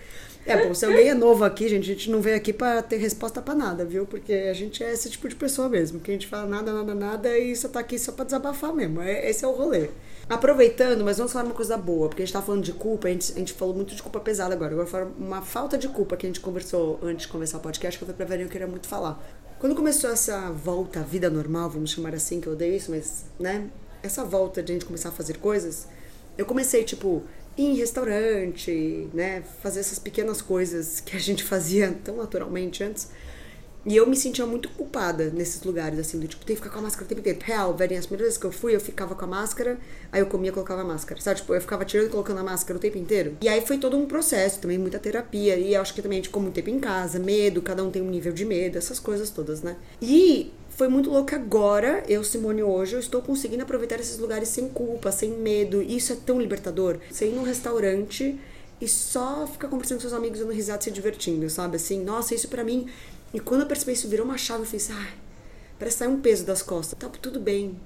É, 0.46 0.64
bom, 0.64 0.72
se 0.72 0.86
alguém 0.86 1.08
é 1.08 1.14
novo 1.14 1.42
aqui, 1.42 1.68
gente, 1.68 1.90
a 1.90 1.94
gente 1.94 2.08
não 2.08 2.20
veio 2.20 2.36
aqui 2.36 2.52
para 2.52 2.80
ter 2.80 2.98
resposta 2.98 3.42
para 3.42 3.52
nada, 3.52 3.84
viu? 3.84 4.06
Porque 4.06 4.32
a 4.32 4.54
gente 4.54 4.82
é 4.82 4.92
esse 4.92 5.10
tipo 5.10 5.28
de 5.28 5.34
pessoa 5.34 5.68
mesmo, 5.68 5.98
que 5.98 6.08
a 6.08 6.14
gente 6.14 6.28
fala 6.28 6.46
nada, 6.46 6.72
nada, 6.72 6.94
nada 6.94 7.36
e 7.36 7.56
só 7.56 7.68
tá 7.68 7.80
aqui 7.80 7.98
só 7.98 8.12
para 8.12 8.26
desabafar 8.26 8.72
mesmo. 8.72 9.02
É, 9.02 9.28
esse 9.28 9.44
é 9.44 9.48
o 9.48 9.50
rolê. 9.50 9.88
Aproveitando, 10.28 11.04
mas 11.04 11.18
vamos 11.18 11.32
falar 11.32 11.46
uma 11.46 11.54
coisa 11.54 11.76
boa, 11.76 12.08
porque 12.08 12.22
a 12.22 12.24
gente 12.24 12.32
tá 12.32 12.40
falando 12.40 12.62
de 12.62 12.72
culpa, 12.72 13.08
a 13.08 13.10
gente, 13.10 13.32
a 13.32 13.38
gente 13.38 13.52
falou 13.54 13.74
muito 13.74 13.92
de 13.92 14.00
culpa 14.00 14.20
pesada 14.20 14.54
agora. 14.54 14.72
Agora 14.72 14.86
falar 14.86 15.08
uma 15.18 15.42
falta 15.42 15.76
de 15.76 15.88
culpa 15.88 16.16
que 16.16 16.26
a 16.26 16.28
gente 16.28 16.38
conversou 16.38 17.00
antes 17.02 17.26
de 17.26 17.32
começar 17.32 17.58
o 17.58 17.60
podcast, 17.60 17.98
que 17.98 18.04
eu 18.04 18.06
falei 18.06 18.16
pra 18.16 18.26
Verinha 18.26 18.46
eu 18.46 18.50
queria 18.50 18.68
muito 18.68 18.86
falar. 18.86 19.20
Quando 19.58 19.74
começou 19.74 20.10
essa 20.10 20.52
volta 20.52 21.00
à 21.00 21.02
vida 21.02 21.28
normal, 21.28 21.70
vamos 21.70 21.90
chamar 21.90 22.14
assim, 22.14 22.40
que 22.40 22.46
eu 22.46 22.52
odeio 22.52 22.76
isso, 22.76 22.92
mas, 22.92 23.24
né? 23.36 23.68
Essa 24.00 24.24
volta 24.24 24.62
de 24.62 24.70
a 24.70 24.74
gente 24.74 24.84
começar 24.84 25.08
a 25.08 25.12
fazer 25.12 25.38
coisas, 25.38 25.88
eu 26.38 26.46
comecei, 26.46 26.84
tipo, 26.84 27.24
ir 27.56 27.64
em 27.64 27.74
restaurante, 27.74 29.08
né? 29.12 29.42
Fazer 29.62 29.80
essas 29.80 29.98
pequenas 29.98 30.42
coisas 30.42 31.00
que 31.00 31.16
a 31.16 31.20
gente 31.20 31.42
fazia 31.42 31.92
tão 32.04 32.16
naturalmente 32.16 32.84
antes. 32.84 33.10
E 33.86 33.96
eu 33.96 34.06
me 34.06 34.16
sentia 34.16 34.44
muito 34.44 34.68
culpada 34.70 35.30
nesses 35.30 35.62
lugares, 35.62 35.98
assim, 35.98 36.18
do 36.18 36.26
tipo, 36.26 36.44
tem 36.44 36.56
que 36.56 36.60
ficar 36.60 36.74
com 36.74 36.80
a 36.80 36.82
máscara 36.82 37.04
o 37.04 37.08
tempo 37.08 37.20
inteiro. 37.20 37.38
Real, 37.42 37.72
velho, 37.72 37.96
as 37.96 38.06
primeiras 38.06 38.26
vezes 38.26 38.38
que 38.38 38.44
eu 38.44 38.50
fui, 38.50 38.74
eu 38.74 38.80
ficava 38.80 39.14
com 39.14 39.24
a 39.24 39.28
máscara, 39.28 39.78
aí 40.10 40.20
eu 40.20 40.26
comia 40.26 40.50
e 40.50 40.52
colocava 40.52 40.80
a 40.80 40.84
máscara. 40.84 41.20
Sabe, 41.20 41.40
tipo, 41.40 41.54
eu 41.54 41.60
ficava 41.60 41.84
tirando 41.84 42.08
e 42.08 42.10
colocando 42.10 42.38
a 42.38 42.42
máscara 42.42 42.76
o 42.76 42.80
tempo 42.80 42.98
inteiro. 42.98 43.36
E 43.40 43.48
aí 43.48 43.60
foi 43.64 43.78
todo 43.78 43.96
um 43.96 44.04
processo, 44.06 44.58
também 44.58 44.76
muita 44.76 44.98
terapia. 44.98 45.56
E 45.56 45.76
acho 45.76 45.94
que 45.94 46.02
também 46.02 46.16
a 46.16 46.18
gente 46.18 46.28
ficou 46.28 46.42
muito 46.42 46.54
tempo 46.54 46.68
em 46.68 46.80
casa, 46.80 47.20
medo, 47.20 47.62
cada 47.62 47.84
um 47.84 47.90
tem 47.90 48.02
um 48.02 48.10
nível 48.10 48.32
de 48.32 48.44
medo, 48.44 48.76
essas 48.76 48.98
coisas 48.98 49.30
todas, 49.30 49.62
né? 49.62 49.76
E 50.02 50.52
foi 50.68 50.88
muito 50.88 51.08
louco 51.08 51.34
agora, 51.34 52.02
eu, 52.08 52.24
Simone, 52.24 52.62
hoje, 52.62 52.94
eu 52.94 53.00
estou 53.00 53.22
conseguindo 53.22 53.62
aproveitar 53.62 54.00
esses 54.00 54.18
lugares 54.18 54.48
sem 54.48 54.68
culpa, 54.68 55.12
sem 55.12 55.30
medo. 55.30 55.80
Isso 55.80 56.12
é 56.12 56.16
tão 56.16 56.40
libertador. 56.40 56.98
Você 57.08 57.28
ir 57.28 57.32
num 57.32 57.44
restaurante 57.44 58.38
e 58.78 58.86
só 58.86 59.46
ficar 59.46 59.68
conversando 59.68 59.98
com 59.98 60.02
seus 60.02 60.12
amigos, 60.12 60.40
dando 60.40 60.52
risada, 60.52 60.82
se 60.82 60.90
divertindo, 60.90 61.48
sabe? 61.48 61.76
Assim, 61.76 62.04
nossa, 62.04 62.34
isso 62.34 62.48
para 62.48 62.62
mim. 62.62 62.86
E 63.34 63.40
quando 63.40 63.62
eu 63.62 63.66
percebi 63.66 63.92
isso, 63.92 64.08
virou 64.08 64.24
uma 64.24 64.38
chave, 64.38 64.62
eu 64.62 64.66
fiz, 64.66 64.90
ai, 64.90 65.12
parece 65.78 65.98
sair 65.98 66.08
um 66.08 66.20
peso 66.20 66.44
das 66.44 66.62
costas. 66.62 66.98
Tá 66.98 67.08
tudo 67.08 67.40
bem. 67.40 67.78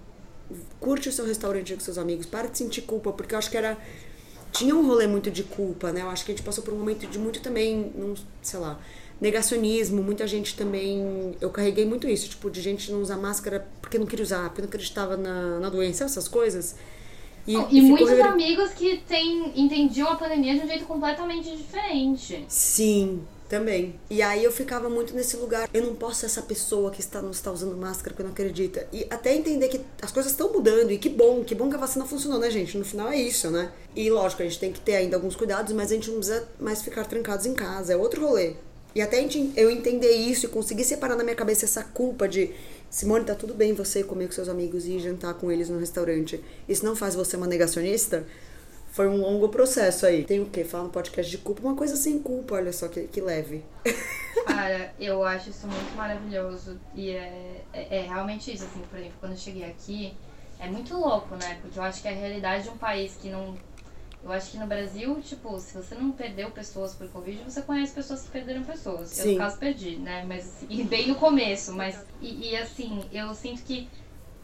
Curte 0.79 1.09
o 1.09 1.13
seu 1.13 1.25
restaurante 1.25 1.75
com 1.75 1.81
seus 1.81 1.99
amigos, 1.99 2.27
para 2.27 2.49
de 2.49 2.59
sentir 2.59 2.83
culpa, 2.83 3.13
porque 3.13 3.35
eu 3.35 3.39
acho 3.39 3.51
que 3.51 3.57
era. 3.57 3.79
Tinha 4.53 4.75
um 4.75 4.85
rolê 4.85 5.07
muito 5.07 5.31
de 5.31 5.45
culpa, 5.45 5.93
né? 5.93 6.03
Eu 6.03 6.11
acho 6.11 6.25
que 6.25 6.33
a 6.33 6.35
gente 6.35 6.45
passou 6.45 6.65
por 6.65 6.75
um 6.75 6.79
momento 6.79 7.07
de 7.07 7.19
muito 7.21 7.41
também, 7.41 7.93
não, 7.95 8.15
sei 8.43 8.59
lá, 8.59 8.81
negacionismo, 9.21 10.03
muita 10.03 10.27
gente 10.27 10.57
também. 10.57 11.37
Eu 11.41 11.51
carreguei 11.51 11.85
muito 11.85 12.09
isso, 12.09 12.29
tipo, 12.29 12.51
de 12.51 12.61
gente 12.61 12.91
não 12.91 13.01
usar 13.01 13.17
máscara 13.17 13.69
porque 13.81 13.97
não 13.97 14.07
queria 14.07 14.25
usar, 14.25 14.49
porque 14.49 14.63
não 14.63 14.69
acreditava 14.69 15.17
na, 15.17 15.61
na 15.61 15.69
doença, 15.69 16.05
essas 16.05 16.27
coisas. 16.27 16.75
E, 17.47 17.55
e, 17.55 17.79
e 17.79 17.83
muitos 17.83 18.09
rever... 18.09 18.27
amigos 18.27 18.71
que 18.71 18.99
tem, 18.99 19.53
entendiam 19.61 20.09
a 20.09 20.17
pandemia 20.17 20.55
de 20.55 20.61
um 20.65 20.67
jeito 20.67 20.85
completamente 20.85 21.57
diferente. 21.57 22.45
Sim, 22.49 23.23
também. 23.51 23.99
E 24.09 24.23
aí 24.23 24.45
eu 24.45 24.53
ficava 24.53 24.89
muito 24.89 25.13
nesse 25.15 25.37
lugar. 25.37 25.69
Eu 25.75 25.83
não 25.83 25.97
posso 25.97 26.21
ser 26.21 26.27
essa 26.27 26.41
pessoa 26.41 26.93
que 26.93 27.01
está, 27.01 27.21
não 27.21 27.33
está 27.33 27.51
usando 27.51 27.77
máscara 27.77 28.11
porque 28.11 28.23
não 28.23 28.31
acredita. 28.31 28.87
E 28.93 29.05
até 29.11 29.35
entender 29.35 29.67
que 29.69 29.81
as 30.01 30.13
coisas 30.13 30.31
estão 30.31 30.53
mudando. 30.53 30.93
E 30.93 30.99
que 30.99 31.09
bom, 31.09 31.43
que 31.43 31.55
bom 31.55 31.69
que 31.69 31.75
a 31.75 31.79
vacina 31.79 32.07
funcionou, 32.07 32.39
né, 32.39 32.49
gente? 32.49 32.79
No 32.79 32.85
final 32.85 33.09
é 33.09 33.17
isso, 33.17 33.51
né? 33.51 33.73
E 33.95 34.09
lógico, 34.09 34.43
a 34.43 34.45
gente 34.47 34.61
tem 34.61 34.73
que 34.73 34.81
ter 34.81 34.95
ainda 34.95 35.17
alguns 35.17 35.35
cuidados, 35.35 35.75
mas 35.75 35.91
a 35.91 35.95
gente 35.97 36.09
não 36.09 36.19
precisa 36.19 36.49
mais 36.61 36.81
ficar 36.81 37.05
trancados 37.05 37.45
em 37.45 37.53
casa. 37.53 37.93
É 37.93 37.97
outro 37.97 38.25
rolê. 38.25 38.55
E 38.95 39.03
até 39.03 39.25
eu 39.57 39.71
entender 39.71 40.13
isso 40.13 40.47
e 40.47 40.49
conseguir 40.49 40.85
separar 40.85 41.17
na 41.17 41.25
minha 41.25 41.37
cabeça 41.37 41.65
essa 41.65 41.83
culpa 41.83 42.29
de 42.29 42.53
Simone, 42.89 43.25
tá 43.25 43.37
tudo 43.37 43.55
bem 43.55 43.73
você 43.73 44.03
comer 44.03 44.27
com 44.27 44.33
seus 44.33 44.49
amigos 44.49 44.85
e 44.85 44.99
jantar 44.99 45.35
com 45.35 45.51
eles 45.51 45.69
no 45.69 45.79
restaurante. 45.79 46.43
Isso 46.69 46.85
não 46.85 46.97
faz 46.97 47.15
você 47.15 47.37
uma 47.37 47.47
negacionista? 47.47 48.27
Foi 48.91 49.09
um 49.09 49.21
longo 49.21 49.49
processo 49.49 50.05
aí. 50.05 50.25
Tem 50.25 50.41
o 50.41 50.47
quê? 50.47 50.65
Falar 50.65 50.85
no 50.85 50.91
podcast 50.91 51.31
de 51.31 51.39
culpa, 51.39 51.63
uma 51.63 51.77
coisa 51.77 51.97
sem 51.97 52.19
culpa, 52.19 52.57
olha 52.57 52.73
só 52.73 52.89
que, 52.89 53.03
que 53.07 53.21
leve. 53.21 53.65
Cara, 54.47 54.93
eu 54.99 55.23
acho 55.25 55.51
isso 55.51 55.67
muito 55.67 55.97
maravilhoso. 55.97 56.79
E 56.95 57.11
é, 57.11 57.63
é, 57.73 57.99
é 57.99 58.01
realmente 58.03 58.53
isso, 58.53 58.65
assim, 58.65 58.81
por 58.91 58.99
exemplo, 58.99 59.17
quando 59.21 59.33
eu 59.33 59.39
cheguei 59.39 59.65
aqui, 59.65 60.15
é 60.59 60.69
muito 60.69 60.97
louco, 60.97 61.37
né? 61.37 61.59
Porque 61.63 61.79
eu 61.79 61.83
acho 61.83 62.03
que 62.03 62.09
a 62.09 62.13
realidade 62.13 62.65
de 62.65 62.71
um 62.71 62.77
país 62.77 63.17
que 63.17 63.29
não 63.29 63.57
eu 64.23 64.31
acho 64.33 64.51
que 64.51 64.59
no 64.59 64.67
Brasil, 64.67 65.19
tipo, 65.23 65.59
se 65.59 65.75
você 65.75 65.95
não 65.95 66.13
perdeu 66.13 66.51
pessoas 66.51 66.95
por 66.95 67.09
Covid, 67.09 67.43
você 67.43 67.63
conhece 67.63 67.95
pessoas 67.95 68.23
que 68.23 68.29
perderam 68.29 68.63
pessoas. 68.63 69.09
Sim. 69.09 69.29
Eu, 69.29 69.33
no 69.33 69.39
caso, 69.39 69.59
perdi, 69.59 69.97
né? 69.97 70.25
Mas, 70.29 70.47
assim, 70.47 70.67
e 70.69 70.85
bem 70.85 71.09
no 71.09 71.15
começo, 71.15 71.73
mas... 71.73 71.99
E, 72.21 72.51
e, 72.51 72.57
assim, 72.57 73.03
eu 73.13 73.33
sinto 73.33 73.63
que 73.63 73.89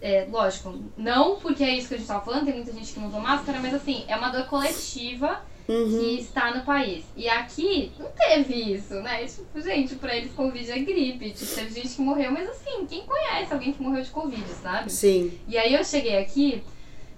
é, 0.07 0.27
lógico, 0.31 0.73
não 0.97 1.37
porque 1.37 1.65
é 1.65 1.75
isso 1.77 1.89
que 1.89 1.95
a 1.95 1.99
gente 1.99 2.07
tava 2.07 2.25
falando, 2.25 2.45
tem 2.45 2.55
muita 2.55 2.73
gente 2.73 2.93
que 2.93 3.01
não 3.01 3.09
usa 3.09 3.19
máscara, 3.19 3.59
mas 3.61 3.75
assim, 3.75 4.05
é 4.07 4.15
uma 4.17 4.29
dor 4.31 4.47
coletiva 4.47 5.41
Uhum. 5.69 5.99
que 5.99 6.21
está 6.21 6.55
no 6.55 6.63
país. 6.65 7.05
E 7.17 7.29
aqui 7.29 7.91
não 7.99 8.09
teve 8.13 8.55
isso, 8.55 8.95
né? 9.03 9.27
Tipo, 9.27 9.61
gente, 9.61 9.97
pra 9.97 10.15
eles 10.17 10.33
Covid 10.33 10.71
é 10.71 10.79
gripe. 10.79 11.33
Tipo, 11.33 11.55
teve 11.57 11.75
gente 11.75 11.89
que 11.97 12.01
morreu, 12.03 12.31
mas 12.31 12.49
assim, 12.49 12.87
quem 12.87 13.03
conhece 13.05 13.53
alguém 13.53 13.73
que 13.73 13.83
morreu 13.83 14.01
de 14.01 14.11
Covid, 14.11 14.45
sabe? 14.63 14.93
Sim. 14.93 15.37
E 15.49 15.59
aí 15.59 15.75
eu 15.75 15.83
cheguei 15.85 16.19
aqui 16.19 16.63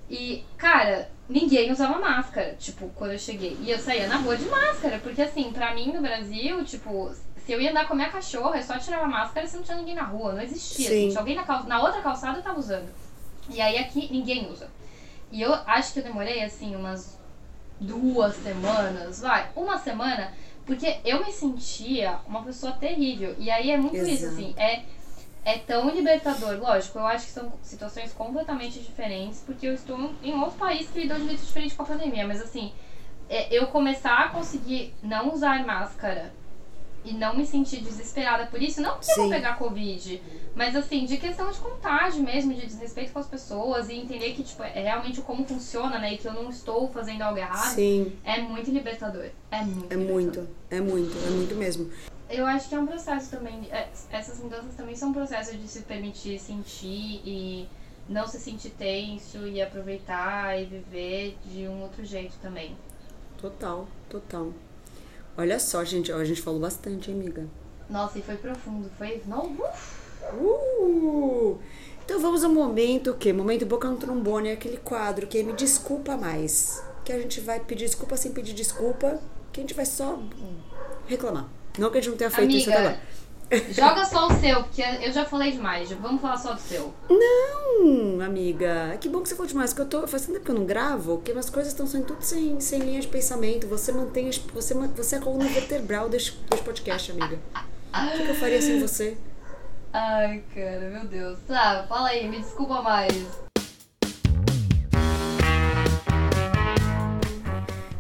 e, 0.09 0.43
cara, 0.57 1.11
ninguém 1.29 1.71
usava 1.71 1.99
máscara, 1.99 2.57
tipo, 2.59 2.89
quando 2.95 3.13
eu 3.13 3.19
cheguei. 3.19 3.55
E 3.61 3.71
eu 3.71 3.79
saía 3.79 4.07
na 4.07 4.17
rua 4.17 4.35
de 4.35 4.47
máscara, 4.47 4.99
porque 5.03 5.21
assim, 5.21 5.53
pra 5.53 5.75
mim 5.75 5.93
no 5.93 6.01
Brasil, 6.01 6.65
tipo, 6.65 7.13
eu 7.53 7.61
ia 7.61 7.71
andar 7.71 7.87
com 7.87 7.95
a 7.95 7.97
minha 7.97 8.11
cachorra, 8.11 8.57
eu 8.57 8.63
só 8.63 8.79
tirava 8.79 9.05
a 9.05 9.09
máscara 9.09 9.47
se 9.47 9.57
não 9.57 9.63
tinha 9.63 9.77
ninguém 9.77 9.95
na 9.95 10.03
rua. 10.03 10.33
Não 10.33 10.43
existia. 10.43 10.89
Sim. 10.89 10.95
Gente, 11.07 11.19
alguém 11.19 11.35
na, 11.35 11.63
na 11.65 11.83
outra 11.83 12.03
calçada 12.03 12.43
tava 12.43 12.59
usando. 12.59 12.89
E 13.49 13.61
aí 13.61 13.79
aqui 13.79 14.09
ninguém 14.11 14.51
usa. 14.51 14.69
E 15.31 15.43
eu 15.43 15.53
acho 15.67 15.93
que 15.93 16.01
eu 16.01 16.05
demorei, 16.05 16.43
assim, 16.43 16.75
umas 16.75 17.19
duas 17.81 18.35
semanas, 18.37 19.21
vai, 19.21 19.51
uma 19.55 19.79
semana, 19.79 20.33
porque 20.67 20.99
eu 21.05 21.25
me 21.25 21.33
sentia 21.33 22.19
uma 22.27 22.43
pessoa 22.43 22.73
terrível. 22.73 23.35
E 23.39 23.51
aí 23.51 23.71
é 23.71 23.77
muito 23.77 23.97
isso, 23.97 24.27
Exato. 24.27 24.35
assim, 24.35 24.55
é, 24.57 24.83
é 25.45 25.59
tão 25.59 25.89
libertador. 25.91 26.59
Lógico, 26.59 26.99
eu 26.99 27.07
acho 27.07 27.27
que 27.27 27.33
são 27.33 27.53
situações 27.63 28.13
completamente 28.13 28.81
diferentes, 28.81 29.43
porque 29.45 29.67
eu 29.67 29.75
estou 29.75 30.13
em 30.23 30.35
outro 30.35 30.59
país 30.59 30.89
que 30.91 31.01
lidou 31.01 31.17
de 31.17 31.25
um 31.25 31.29
jeito 31.29 31.45
diferente 31.45 31.75
com 31.75 31.83
a 31.83 31.87
pandemia. 31.87 32.27
Mas 32.27 32.43
assim, 32.43 32.73
é, 33.29 33.55
eu 33.55 33.67
começar 33.69 34.19
a 34.19 34.29
conseguir 34.29 34.95
não 35.03 35.33
usar 35.33 35.65
máscara 35.65 36.33
e 37.11 37.15
não 37.15 37.37
me 37.37 37.47
sentir 37.47 37.81
desesperada 37.81 38.47
por 38.47 38.61
isso, 38.63 38.81
não 38.81 38.97
porque 38.97 39.11
eu 39.13 39.17
vou 39.17 39.31
pegar 39.31 39.59
Covid, 39.59 40.23
mas 40.55 40.75
assim, 40.75 41.05
de 41.05 41.17
questão 41.17 41.51
de 41.51 41.59
contágio 41.59 42.23
mesmo, 42.23 42.53
de 42.53 42.67
desrespeito 42.67 43.13
com 43.13 43.19
as 43.19 43.27
pessoas 43.27 43.89
e 43.89 43.95
entender 43.95 44.33
que, 44.33 44.43
tipo, 44.43 44.63
é 44.63 44.83
realmente 44.83 45.21
como 45.21 45.45
funciona, 45.47 45.99
né? 45.99 46.15
E 46.15 46.19
que 46.19 46.27
eu 46.27 46.33
não 46.33 46.51
estou 46.51 46.89
fazendo 46.91 47.23
algo 47.23 47.39
errado. 47.39 47.75
Sim. 47.75 48.13
É 48.25 48.41
muito 48.41 48.71
libertador. 48.71 49.27
É 49.51 49.63
muito 49.63 49.93
É 49.93 49.97
muito. 49.97 50.49
É 50.71 50.81
muito. 50.81 51.17
É 51.27 51.31
muito 51.31 51.55
mesmo. 51.55 51.91
Eu 52.29 52.47
acho 52.47 52.69
que 52.69 52.75
é 52.75 52.79
um 52.79 52.87
processo 52.87 53.31
também. 53.31 53.69
é, 53.71 53.89
essas 54.11 54.39
mudanças 54.39 54.75
também 54.75 54.95
são 54.95 55.11
um 55.11 55.13
processo 55.13 55.57
de 55.57 55.67
se 55.67 55.83
permitir 55.83 56.39
sentir 56.39 57.23
e 57.25 57.69
não 58.09 58.27
se 58.27 58.39
sentir 58.39 58.71
tenso 58.71 59.47
e 59.47 59.63
aproveitar 59.63 60.61
e 60.61 60.65
viver 60.65 61.39
de 61.45 61.69
um 61.69 61.83
outro 61.83 62.05
jeito 62.05 62.37
também. 62.43 62.77
Total. 63.41 63.87
Total. 64.09 64.53
Olha 65.39 65.61
só, 65.61 65.85
gente. 65.85 66.11
A 66.11 66.25
gente 66.25 66.43
falou 66.43 66.59
bastante, 66.59 67.13
hein, 67.13 67.17
amiga? 67.17 67.47
Nossa, 67.89 68.19
e 68.19 68.23
foi 68.23 68.37
profundo. 68.37 68.91
Foi. 68.99 69.23
Não. 69.25 69.57
Uh! 70.35 71.57
Então 72.05 72.19
vamos 72.19 72.43
ao 72.43 72.51
momento 72.51 73.13
o 73.13 73.15
quê? 73.15 73.33
Momento 73.33 73.65
boca 73.65 73.89
no 73.89 73.97
trombone, 73.97 74.51
aquele 74.51 74.79
quadro 74.79 75.29
que 75.29 75.39
é 75.39 75.43
me 75.45 75.53
desculpa 75.53 76.17
mais. 76.17 76.83
Que 77.05 77.13
a 77.13 77.19
gente 77.21 77.41
vai 77.41 77.61
pedir 77.61 77.85
desculpa 77.85 78.17
sem 78.17 78.33
pedir 78.33 78.53
desculpa, 78.53 79.21
que 79.53 79.61
a 79.61 79.63
gente 79.63 79.75
vai 79.75 79.87
só 79.87 80.19
reclamar. 81.07 81.49
Não 81.79 81.91
que 81.91 81.99
a 81.99 82.01
gente 82.01 82.11
não 82.11 82.19
tenha 82.19 82.31
feito 82.31 82.57
isso 82.57 82.71
até 82.71 82.79
Amiga, 82.79 82.95
agora. 82.97 83.09
Joga 83.71 84.05
só 84.05 84.27
o 84.29 84.33
seu, 84.41 84.63
porque 84.65 84.83
eu 84.83 85.11
já 85.13 85.25
falei 85.25 85.53
demais. 85.53 85.91
Vamos 85.93 86.21
falar 86.21 86.37
só 86.37 86.53
do 86.55 86.61
seu. 86.61 86.93
Não, 87.09 88.21
amiga. 88.21 88.97
Que 89.01 89.09
bom 89.09 89.21
que 89.23 89.29
você 89.29 89.35
falou 89.35 89.49
demais, 89.49 89.73
que 89.73 89.81
eu 89.81 89.87
tô. 89.87 90.07
Faz 90.07 90.23
tanto 90.23 90.35
tempo 90.35 90.45
que 90.47 90.51
eu 90.51 90.55
não 90.55 90.67
gravo, 90.67 91.19
que 91.25 91.33
as 91.33 91.49
coisas 91.51 91.73
estão 91.73 91.87
saindo 91.87 92.07
tudo 92.07 92.23
sem, 92.23 92.61
sem 92.61 92.81
linha 92.81 93.01
de 93.01 93.09
pensamento. 93.09 93.67
Você 93.69 93.93
mantém. 93.93 94.29
as- 94.29 94.39
Você, 94.39 94.75
você 94.75 95.15
é 95.15 95.19
a 95.19 95.23
coluna 95.23 95.49
vertebral 95.49 96.09
desse, 96.09 96.33
desse 96.51 96.63
podcast, 96.63 97.11
amiga. 97.13 97.39
O 97.95 98.13
que, 98.17 98.23
que 98.25 98.31
eu 98.31 98.35
faria 98.35 98.61
sem 98.61 98.79
você? 98.81 99.17
Ai, 99.93 100.43
cara, 100.55 100.91
meu 100.91 101.07
Deus. 101.07 101.39
Tá, 101.49 101.87
fala 101.89 102.09
aí, 102.11 102.29
me 102.29 102.39
desculpa 102.41 102.83
mais. 102.83 103.48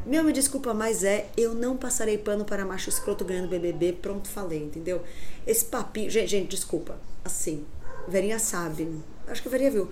Meu 0.08 0.24
me 0.24 0.32
desculpa, 0.32 0.72
mas 0.72 1.04
é, 1.04 1.28
eu 1.36 1.52
não 1.52 1.76
passarei 1.76 2.16
pano 2.16 2.42
para 2.42 2.64
macho 2.64 2.88
escroto 2.88 3.26
ganhando 3.26 3.46
BBB, 3.46 3.92
pronto, 3.92 4.26
falei, 4.26 4.64
entendeu? 4.64 5.02
Esse 5.46 5.66
papinho, 5.66 6.08
gente, 6.08 6.28
gente, 6.28 6.48
desculpa, 6.48 6.96
assim, 7.22 7.62
Verinha 8.08 8.38
sabe, 8.38 8.90
acho 9.26 9.42
que 9.42 9.48
a 9.48 9.50
Verinha 9.50 9.70
viu. 9.70 9.90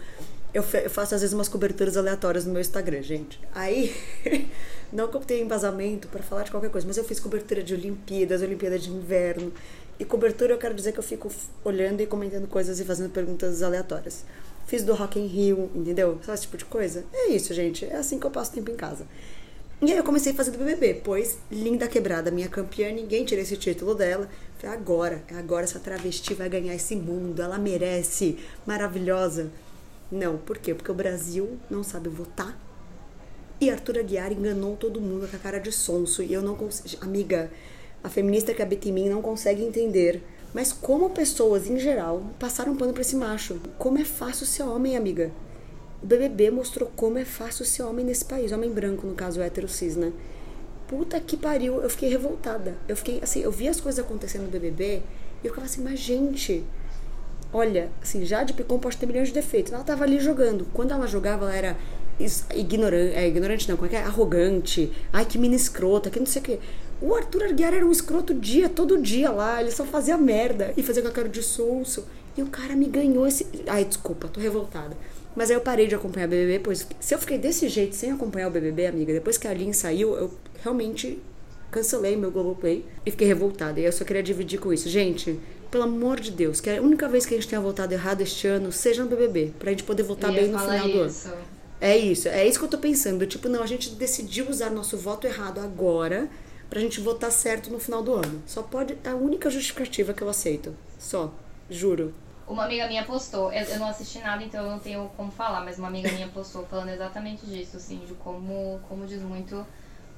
Eu, 0.55 0.65
eu 0.83 0.89
faço 0.89 1.15
às 1.15 1.21
vezes 1.21 1.35
umas 1.35 1.49
coberturas 1.49 1.99
aleatórias 1.99 2.47
no 2.47 2.53
meu 2.53 2.63
Instagram, 2.63 3.03
gente. 3.03 3.39
Aí, 3.55 3.95
não 4.91 5.07
que 5.07 5.19
eu 5.19 5.21
tenha 5.21 5.43
embasamento 5.43 6.09
para 6.09 6.23
falar 6.23 6.45
de 6.45 6.51
qualquer 6.51 6.71
coisa, 6.71 6.87
mas 6.87 6.97
eu 6.97 7.05
fiz 7.05 7.21
cobertura 7.21 7.63
de 7.63 7.75
Olimpíadas, 7.75 8.41
Olimpíada 8.41 8.79
de 8.79 8.91
Inverno. 8.91 9.53
E 10.01 10.05
cobertura 10.07 10.55
eu 10.55 10.59
quero 10.59 10.73
dizer 10.73 10.93
que 10.93 10.99
eu 10.99 11.03
fico 11.03 11.31
olhando 11.63 12.01
e 12.01 12.07
comentando 12.07 12.49
coisas 12.49 12.81
e 12.81 12.85
fazendo 12.87 13.11
perguntas 13.11 13.63
aleatórias. 13.63 14.25
Fiz 14.67 14.83
do 14.83 14.95
Rock 14.95 15.21
in 15.21 15.27
Rio, 15.27 15.71
entendeu? 15.75 16.19
Sabe 16.23 16.39
esse 16.39 16.43
tipo 16.45 16.57
de 16.57 16.65
coisa? 16.65 17.05
É 17.13 17.29
isso, 17.29 17.53
gente. 17.53 17.85
É 17.85 17.97
assim 17.97 18.19
que 18.19 18.25
eu 18.25 18.31
passo 18.31 18.53
tempo 18.53 18.71
em 18.71 18.77
casa. 18.77 19.07
E 19.83 19.93
aí 19.93 19.99
eu 19.99 20.05
comecei 20.05 20.33
a 20.33 20.35
fazer 20.35 20.53
do 20.53 20.59
BBB, 20.59 21.03
pois 21.05 21.37
Linda 21.51 21.87
Quebrada, 21.87 22.31
minha 22.31 22.49
campeã, 22.49 22.91
ninguém 22.91 23.27
tira 23.27 23.43
esse 23.43 23.59
título 23.59 23.95
dela. 23.95 24.27
Falei, 24.57 24.75
agora, 24.75 25.23
é 25.29 25.35
agora 25.35 25.65
essa 25.65 25.79
travesti 25.79 26.33
vai 26.33 26.49
ganhar 26.49 26.75
esse 26.75 26.97
mundo, 26.97 27.43
ela 27.43 27.59
merece, 27.59 28.39
maravilhosa. 28.65 29.51
Não, 30.11 30.39
por 30.39 30.57
quê? 30.57 30.73
Porque 30.73 30.91
o 30.91 30.95
Brasil 30.95 31.59
não 31.69 31.83
sabe 31.83 32.09
votar. 32.09 32.59
E 33.61 33.69
Arthur 33.69 33.99
Aguiar 33.99 34.33
enganou 34.33 34.77
todo 34.77 35.01
mundo 35.01 35.29
com 35.29 35.37
a 35.37 35.39
cara 35.39 35.59
de 35.59 35.71
sonso. 35.71 36.23
E 36.23 36.33
eu 36.33 36.41
não 36.41 36.55
consigo. 36.55 37.05
Amiga, 37.05 37.51
a 38.03 38.09
feminista 38.09 38.55
que 38.55 38.63
habita 38.63 38.89
em 38.89 38.93
mim 38.93 39.09
não 39.11 39.21
consegue 39.21 39.63
entender. 39.63 40.23
Mas 40.55 40.73
como 40.73 41.11
pessoas, 41.11 41.69
em 41.69 41.79
geral, 41.79 42.23
passaram 42.39 42.77
pano 42.77 42.95
pra 42.95 43.03
esse 43.03 43.17
macho. 43.17 43.61
Como 43.79 43.99
é 43.99 44.05
fácil 44.05 44.47
ser 44.47 44.63
homem, 44.63 44.97
amiga. 44.97 45.31
O 46.03 46.07
BBB 46.07 46.51
mostrou 46.51 46.91
como 46.95 47.19
é 47.19 47.25
fácil 47.25 47.65
ser 47.65 47.83
homem 47.83 48.05
nesse 48.05 48.25
país. 48.25 48.53
Homem 48.53 48.71
branco, 48.71 49.07
no 49.07 49.15
caso, 49.15 49.41
hétero 49.41 49.69
cis, 49.69 49.97
né? 49.97 50.13
Puta 50.87 51.19
que 51.19 51.37
pariu. 51.37 51.83
Eu 51.83 51.91
fiquei 51.91 52.09
revoltada. 52.09 52.75
Eu 52.89 52.97
fiquei, 52.97 53.21
assim, 53.23 53.41
eu 53.41 53.51
vi 53.51 53.69
as 53.69 53.81
coisas 53.81 54.05
acontecendo 54.05 54.43
no 54.43 54.49
BBB 54.49 55.03
e 55.43 55.47
eu 55.47 55.51
ficava 55.51 55.67
assim, 55.67 55.83
mas 55.83 55.99
gente... 55.99 56.65
Olha, 57.53 57.91
assim, 58.03 58.25
Jade 58.25 58.53
Picon 58.53 58.79
pode 58.79 58.97
ter 58.97 59.07
milhões 59.07 59.29
de 59.29 59.35
defeitos. 59.35 59.73
Ela 59.73 59.85
tava 59.85 60.05
ali 60.05 60.21
jogando. 60.21 60.67
Quando 60.73 60.93
ela 60.93 61.07
jogava, 61.07 61.47
ela 61.47 61.57
era 61.57 61.77
ignorante. 62.55 63.15
É, 63.15 63.27
ignorante 63.27 63.69
não, 63.69 63.77
como 63.77 63.87
é 63.87 63.91
que 63.91 63.97
é? 63.97 64.03
Arrogante. 64.03 64.93
Ai, 65.13 65.25
que 65.25 65.39
mina 65.39 65.55
escrota, 65.55 66.11
que 66.11 66.19
não 66.19 66.27
sei 66.27 66.43
o 66.43 66.45
quê. 66.45 66.59
O 67.01 67.15
Arthur 67.15 67.45
Arguiar 67.45 67.75
era 67.75 67.87
um 67.87 67.93
escroto 67.93 68.35
dia, 68.35 68.69
todo 68.69 69.01
dia 69.01 69.31
lá. 69.31 69.61
Ele 69.61 69.71
só 69.71 69.85
fazia 69.85 70.17
merda 70.17 70.73
e 70.77 70.83
fazia 70.83 71.03
com 71.03 71.09
a 71.09 71.13
cara 71.13 71.29
de 71.29 71.43
sonso. 71.43 72.05
E 72.37 72.43
o 72.43 72.47
cara 72.47 72.75
me 72.75 72.87
ganhou 72.87 73.27
esse. 73.27 73.47
Ai, 73.67 73.85
desculpa, 73.85 74.29
tô 74.29 74.41
revoltada. 74.41 74.97
Mas 75.37 75.51
aí 75.51 75.57
eu 75.57 75.61
parei 75.61 75.87
de 75.87 75.95
acompanhar 75.95 76.27
o 76.27 76.31
BBB, 76.31 76.61
pois 76.61 76.87
se 76.99 77.15
eu 77.15 77.19
fiquei 77.19 77.37
desse 77.37 77.69
jeito 77.69 77.95
sem 77.95 78.11
acompanhar 78.11 78.49
o 78.49 78.51
BBB, 78.51 78.87
amiga, 78.87 79.13
depois 79.13 79.37
que 79.37 79.47
a 79.47 79.53
Lin 79.53 79.73
saiu, 79.73 80.17
eu 80.17 80.33
realmente 80.63 81.23
cancelei 81.71 82.17
meu 82.17 82.31
Globoplay 82.31 82.85
e 83.05 83.11
fiquei 83.11 83.27
revoltada. 83.27 83.79
E 83.79 83.85
eu 83.85 83.93
só 83.93 84.03
queria 84.03 84.23
dividir 84.23 84.59
com 84.59 84.73
isso. 84.73 84.89
Gente, 84.89 85.39
pelo 85.71 85.85
amor 85.85 86.19
de 86.19 86.31
Deus, 86.31 86.59
que 86.59 86.71
é 86.71 86.79
a 86.79 86.83
única 86.83 87.07
vez 87.07 87.27
que 87.27 87.35
a 87.35 87.37
gente 87.37 87.49
tenha 87.49 87.61
votado 87.61 87.93
errado 87.93 88.23
este 88.23 88.47
ano, 88.47 88.73
seja 88.73 89.05
no 89.05 89.11
BBB, 89.11 89.53
pra 89.59 89.71
gente 89.71 89.85
poder 89.85 90.05
votar 90.05 90.33
bem 90.33 90.49
no 90.49 90.59
final 90.59 90.89
do 90.89 91.01
ano. 91.01 91.15
É 91.79 91.95
isso, 91.95 92.29
é 92.29 92.47
isso 92.47 92.59
que 92.59 92.65
eu 92.65 92.71
tô 92.71 92.79
pensando. 92.79 93.27
Tipo, 93.27 93.51
não, 93.51 93.63
a 93.63 93.67
gente 93.67 93.91
decidiu 93.91 94.49
usar 94.49 94.71
nosso 94.71 94.97
voto 94.97 95.27
errado 95.27 95.61
agora 95.61 96.31
pra 96.71 96.81
gente 96.81 96.99
votar 97.01 97.31
certo 97.31 97.71
no 97.71 97.79
final 97.79 98.03
do 98.03 98.15
ano. 98.15 98.43
Só 98.47 98.63
pode. 98.63 98.97
É 99.05 99.11
a 99.11 99.15
única 99.15 99.51
justificativa 99.51 100.15
que 100.15 100.23
eu 100.23 100.29
aceito. 100.31 100.75
Só. 100.99 101.35
Juro. 101.69 102.15
Uma 102.49 102.65
amiga 102.65 102.87
minha 102.87 103.05
postou, 103.05 103.53
eu, 103.53 103.65
eu 103.65 103.79
não 103.79 103.89
assisti 103.89 104.21
nada, 104.21 104.43
então 104.43 104.65
eu 104.65 104.71
não 104.71 104.79
tenho 104.79 105.11
como 105.17 105.33
falar, 105.33 105.65
mas 105.65 105.79
uma 105.79 105.89
amiga 105.89 106.11
minha 106.13 106.29
postou 106.29 106.65
falando 106.67 106.91
exatamente 106.91 107.45
disso, 107.45 107.77
assim, 107.77 107.99
de 108.07 108.15
como, 108.15 108.81
como 108.89 109.05
diz 109.05 109.21
muito 109.23 109.67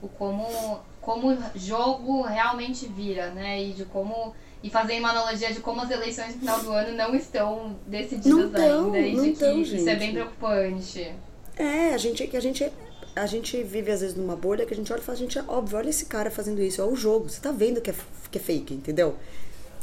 o 0.00 0.08
como, 0.08 0.80
como 1.00 1.36
jogo 1.54 2.22
realmente 2.22 2.86
vira, 2.86 3.30
né? 3.30 3.62
E 3.62 3.72
de 3.72 3.84
como. 3.84 4.34
E 4.62 4.70
fazendo 4.70 5.00
uma 5.00 5.10
analogia 5.10 5.52
de 5.52 5.60
como 5.60 5.80
as 5.80 5.90
eleições 5.90 6.34
no 6.34 6.40
final 6.40 6.60
do 6.60 6.72
ano 6.72 6.96
não 6.96 7.14
estão 7.14 7.76
decididas 7.86 8.32
Não 8.32 8.50
tão, 8.50 8.92
ainda. 8.92 8.98
E 8.98 9.14
não 9.14 9.24
de 9.24 9.32
que 9.32 9.38
tão, 9.38 9.60
isso 9.62 9.74
é 9.74 9.78
gente. 9.78 9.98
bem 9.98 10.12
preocupante. 10.12 11.14
É, 11.56 11.94
a 11.94 11.98
gente 11.98 12.26
que 12.26 12.36
a 12.36 12.40
gente 12.40 12.72
a 13.14 13.26
gente 13.26 13.62
vive 13.62 13.90
às 13.90 14.00
vezes 14.00 14.16
numa 14.16 14.36
bolha 14.36 14.64
que 14.64 14.72
a 14.72 14.76
gente 14.76 14.92
olha 14.92 15.00
e 15.00 15.02
fala, 15.02 15.18
gente, 15.18 15.38
é 15.38 15.44
óbvio, 15.46 15.78
olha 15.78 15.90
esse 15.90 16.06
cara 16.06 16.30
fazendo 16.30 16.62
isso, 16.62 16.80
é 16.80 16.84
o 16.84 16.94
jogo, 16.94 17.28
você 17.28 17.40
tá 17.40 17.50
vendo 17.50 17.80
que 17.80 17.90
é, 17.90 17.94
que 18.30 18.38
é 18.38 18.40
fake, 18.40 18.74
entendeu? 18.74 19.16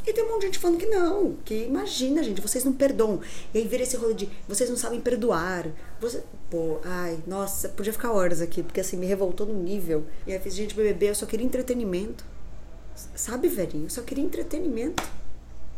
E 0.08 0.14
tem 0.14 0.24
um 0.24 0.28
monte 0.34 0.41
de 0.41 0.47
gente 0.47 0.60
falando 0.60 0.78
que 0.78 0.86
não, 0.86 1.36
que 1.43 1.66
imagina, 1.66 2.22
gente, 2.22 2.39
vocês 2.39 2.64
não 2.64 2.74
perdoam. 2.74 3.20
E 3.53 3.58
aí 3.58 3.68
vira 3.68 3.82
esse 3.82 3.97
rolê 3.97 4.14
de 4.14 4.30
vocês 4.47 4.70
não 4.70 4.78
sabem 4.78 5.01
perdoar. 5.01 5.68
Você, 5.99 6.24
pô, 6.49 6.80
ai, 6.84 7.18
nossa, 7.26 7.70
podia 7.70 7.91
ficar 7.91 8.12
horas 8.12 8.39
aqui, 8.39 8.62
porque 8.62 8.80
assim, 8.80 8.97
me 8.97 9.08
revoltou 9.08 9.47
no 9.47 9.53
nível. 9.53 10.06
E 10.28 10.34
aí 10.34 10.39
fiz, 10.39 10.53
gente, 10.53 10.76
BBB, 10.76 11.10
eu 11.10 11.16
só 11.16 11.26
queria 11.26 11.45
entretenimento. 11.45 12.24
Sabe, 13.16 13.47
velhinho, 13.47 13.86
eu 13.86 13.89
só 13.89 14.03
queria 14.03 14.24
entretenimento. 14.24 15.03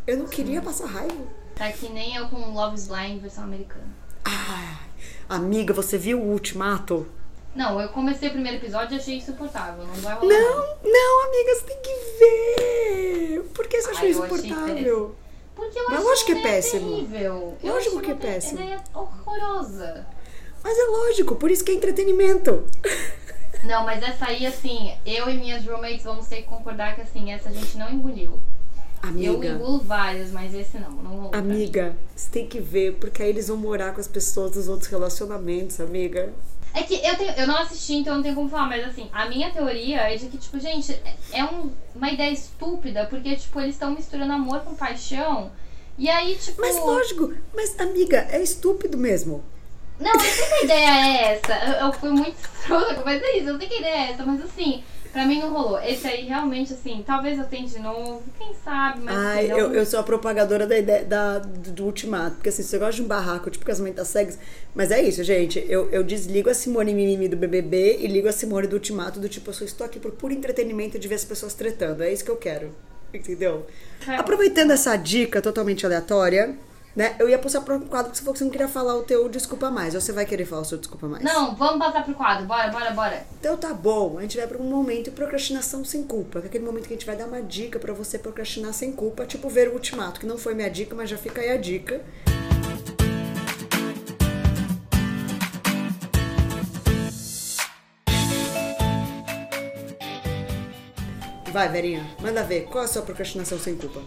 Eu 0.06 0.18
não 0.18 0.28
queria 0.28 0.62
passar 0.62 0.88
raiva. 0.88 1.26
Tá 1.56 1.72
que 1.72 1.90
nem 1.90 2.16
eu 2.16 2.28
com 2.28 2.54
Love 2.54 2.76
is 2.76 2.88
Blind 2.88 3.22
versão 3.22 3.46
americana. 3.46 3.88
Ai, 4.24 4.78
amiga, 5.30 5.74
você 5.74 5.98
viu 5.98 6.22
o 6.22 6.32
ultimato? 6.32 7.08
Não, 7.58 7.82
eu 7.82 7.90
comecei 7.90 8.30
o 8.30 8.32
primeiro 8.32 8.58
episódio 8.58 8.96
e 8.96 9.00
achei 9.00 9.18
insuportável. 9.18 9.84
Não 9.84 9.94
vai 9.96 10.14
rolar. 10.16 10.28
Não, 10.34 10.58
não, 10.84 11.26
amiga, 11.28 11.56
você 11.56 11.64
tem 11.66 11.78
que 11.82 11.94
ver. 12.20 13.44
Por 13.54 13.68
que 13.68 13.82
você 13.82 13.90
achou 13.90 14.04
Ai, 14.04 14.14
eu 14.14 14.24
achei 14.24 14.36
insuportável? 14.50 15.16
Porque 15.56 15.80
eu 15.80 15.88
acho 15.90 16.04
lógico 16.04 16.26
que 16.28 16.38
é 16.38 16.42
péssimo. 16.44 16.90
terrível. 16.90 17.58
Eu 17.64 17.74
Lógico 17.74 17.96
acho 17.98 18.06
que 18.06 18.12
é 18.12 18.14
uma 18.14 18.22
péssimo. 18.22 18.62
ideia 18.62 18.84
horrorosa. 18.94 20.06
Mas 20.64 20.78
é 20.78 20.84
lógico, 20.86 21.36
por 21.36 21.50
isso 21.50 21.64
que 21.64 21.72
é 21.72 21.76
entretenimento. 21.76 22.64
Não, 23.64 23.84
mas 23.84 24.04
essa 24.04 24.28
aí, 24.28 24.46
assim, 24.46 24.94
eu 25.04 25.28
e 25.28 25.34
minhas 25.36 25.66
roommates 25.66 26.04
vamos 26.04 26.28
ter 26.28 26.38
que 26.38 26.44
concordar 26.44 26.94
que, 26.94 27.02
assim, 27.02 27.32
essa 27.32 27.50
a 27.50 27.52
gente 27.52 27.76
não 27.76 27.90
engoliu. 27.92 28.34
Eu 29.04 29.10
Amiga, 29.10 29.48
engulo 29.48 29.80
vários, 29.80 30.32
mas 30.32 30.54
esse 30.54 30.78
não, 30.78 30.92
não 30.92 31.12
rolou. 31.16 31.32
amiga, 31.36 31.96
você 32.16 32.30
tem 32.30 32.46
que 32.48 32.60
ver, 32.60 32.94
porque 32.96 33.24
aí 33.24 33.30
eles 33.30 33.48
vão 33.48 33.58
morar 33.58 33.94
com 33.96 34.00
as 34.00 34.08
pessoas 34.08 34.52
dos 34.52 34.68
outros 34.68 34.90
relacionamentos, 34.92 35.80
amiga. 35.80 36.32
É 36.74 36.84
que 36.84 36.96
eu, 36.96 37.16
tenho, 37.18 37.32
eu 37.32 37.48
não 37.48 37.58
assisti, 37.58 37.96
então 37.96 38.16
não 38.16 38.22
tenho 38.24 38.36
como 38.36 38.50
falar, 38.50 38.68
mas 38.68 38.86
assim, 38.86 39.10
a 39.12 39.26
minha 39.28 39.50
teoria 39.52 40.02
é 40.14 40.16
de 40.16 40.28
que, 40.28 40.38
tipo, 40.38 40.60
gente, 40.60 40.92
é- 40.94 41.16
é 41.40 41.44
um- 41.46 41.72
uma 41.96 42.10
ideia 42.12 42.32
estúpida, 42.32 43.06
porque, 43.10 43.36
tipo, 43.36 43.60
eles 43.60 43.74
estão 43.76 43.92
misturando 43.92 44.34
amor 44.34 44.60
com 44.62 44.76
paixão. 44.76 45.52
E 45.98 46.08
aí, 46.10 46.36
tipo. 46.36 46.62
Mas 46.62 46.78
lógico, 46.78 47.34
mas 47.56 47.80
amiga, 47.80 48.28
é 48.30 48.42
estúpido 48.42 48.98
mesmo. 48.98 49.44
Não, 50.00 50.14
eu 50.14 50.20
sei 50.20 50.48
que 50.48 50.54
a 50.54 50.64
ideia 50.64 50.90
é 50.90 51.34
essa. 51.34 51.54
Eu, 51.66 51.88
eu 51.88 51.94
fui 51.94 52.10
muito 52.12 52.38
escrota, 52.60 53.02
mas 53.04 53.22
é 53.24 53.38
isso, 53.38 53.50
eu 53.50 53.58
sei 53.58 53.68
que 53.68 53.74
a 53.74 53.80
ideia 53.80 53.96
é 53.96 54.12
essa, 54.12 54.24
mas 54.24 54.42
assim, 54.44 54.84
pra 55.18 55.26
mim 55.26 55.40
não 55.40 55.50
rolou. 55.52 55.80
Esse 55.82 56.06
aí 56.06 56.26
realmente, 56.26 56.74
assim, 56.74 57.04
talvez 57.04 57.40
eu 57.40 57.46
tente 57.46 57.72
de 57.74 57.80
novo, 57.80 58.22
quem 58.38 58.54
sabe, 58.64 59.00
mas. 59.04 59.18
Ai, 59.18 59.48
não- 59.48 59.58
eu, 59.58 59.74
eu 59.74 59.84
sou 59.84 60.00
a 60.00 60.04
propagadora 60.04 60.68
da 60.68 60.78
ideia 60.78 61.04
da, 61.04 61.40
do, 61.40 61.72
do 61.72 61.86
ultimato. 61.86 62.36
Porque 62.36 62.50
assim, 62.50 62.62
você 62.62 62.78
gosta 62.78 62.94
de 62.98 63.02
um 63.02 63.08
barraco, 63.08 63.50
tipo 63.50 63.66
casamento 63.66 63.96
das 63.96 64.10
cegas. 64.10 64.38
Mas 64.76 64.92
é 64.92 65.02
isso, 65.02 65.24
gente. 65.24 65.66
Eu, 65.68 65.90
eu 65.90 66.04
desligo 66.04 66.52
a 66.52 66.54
Simone 66.54 66.94
Mimimi 66.94 67.28
do 67.28 67.36
BBB 67.36 67.98
e 68.00 68.06
ligo 68.06 68.28
a 68.28 68.32
Simone 68.32 68.68
do 68.68 68.74
ultimato, 68.74 69.20
do 69.20 69.28
tipo, 69.28 69.50
eu 69.50 69.54
só 69.56 69.66
estou 69.66 69.84
aqui 69.88 70.00
por 70.00 70.12
puro 70.12 70.32
entretenimento 70.34 71.00
de 71.00 71.08
ver 71.08 71.16
as 71.16 71.26
pessoas 71.26 71.56
tretando. 71.56 72.04
É 72.04 72.14
isso 72.14 72.24
que 72.24 72.30
eu 72.30 72.38
quero. 72.38 72.70
Entendeu? 73.12 73.66
É. 74.08 74.18
Aproveitando 74.18 74.70
essa 74.70 74.96
dica 74.96 75.42
totalmente 75.42 75.84
aleatória, 75.84 76.56
né? 76.98 77.16
Eu 77.20 77.30
ia 77.30 77.38
passar 77.38 77.62
pro 77.62 77.80
quadro 77.82 78.12
que 78.12 78.18
você 78.18 78.24
falou 78.24 78.34
que 78.34 78.40
você 78.40 78.44
não 78.46 78.52
queria 78.52 78.68
falar 78.68 78.96
o 78.96 79.04
teu 79.04 79.30
desculpa 79.30 79.70
mais. 79.70 79.94
Ou 79.94 80.02
você 80.02 80.12
vai 80.12 80.26
querer 80.26 80.46
falar 80.46 80.64
o 80.64 80.66
seu 80.66 80.80
desculpa 80.80 81.08
mais? 81.08 81.24
Não, 81.24 81.56
vamos 81.56 81.78
passar 81.78 82.04
pro 82.04 82.16
quadro, 82.16 82.48
bora, 82.48 82.72
bora, 82.72 82.90
bora. 82.90 83.28
Então 83.40 83.56
tá 83.56 83.72
bom, 83.72 84.18
a 84.18 84.24
gente 84.24 84.36
vai 84.36 84.48
para 84.48 84.58
um 84.58 84.64
momento 84.64 85.06
de 85.06 85.12
procrastinação 85.12 85.86
sem 85.86 86.02
culpa, 86.02 86.40
que 86.40 86.48
é 86.48 86.50
aquele 86.50 86.66
momento 86.66 86.88
que 86.88 86.94
a 86.94 86.98
gente 86.98 87.06
vai 87.06 87.16
dar 87.16 87.28
uma 87.28 87.40
dica 87.40 87.78
pra 87.78 87.94
você 87.94 88.18
procrastinar 88.18 88.74
sem 88.74 88.92
culpa, 88.92 89.28
tipo 89.28 89.48
ver 89.48 89.70
o 89.70 89.74
ultimato, 89.74 90.20
que 90.20 90.26
não 90.26 90.40
foi 90.40 90.56
minha 90.56 90.72
dica, 90.72 90.96
mas 90.96 91.08
já 91.08 91.18
fica 91.20 91.40
aí 91.40 91.52
a 91.52 91.58
dica. 91.58 92.02
Vai, 101.52 101.70
Verinha, 101.70 102.08
manda 102.20 102.44
ver, 102.44 102.66
qual 102.66 102.84
é 102.84 102.86
a 102.86 102.90
sua 102.90 103.04
procrastinação 103.04 103.60
sem 103.60 103.76
culpa? 103.76 104.02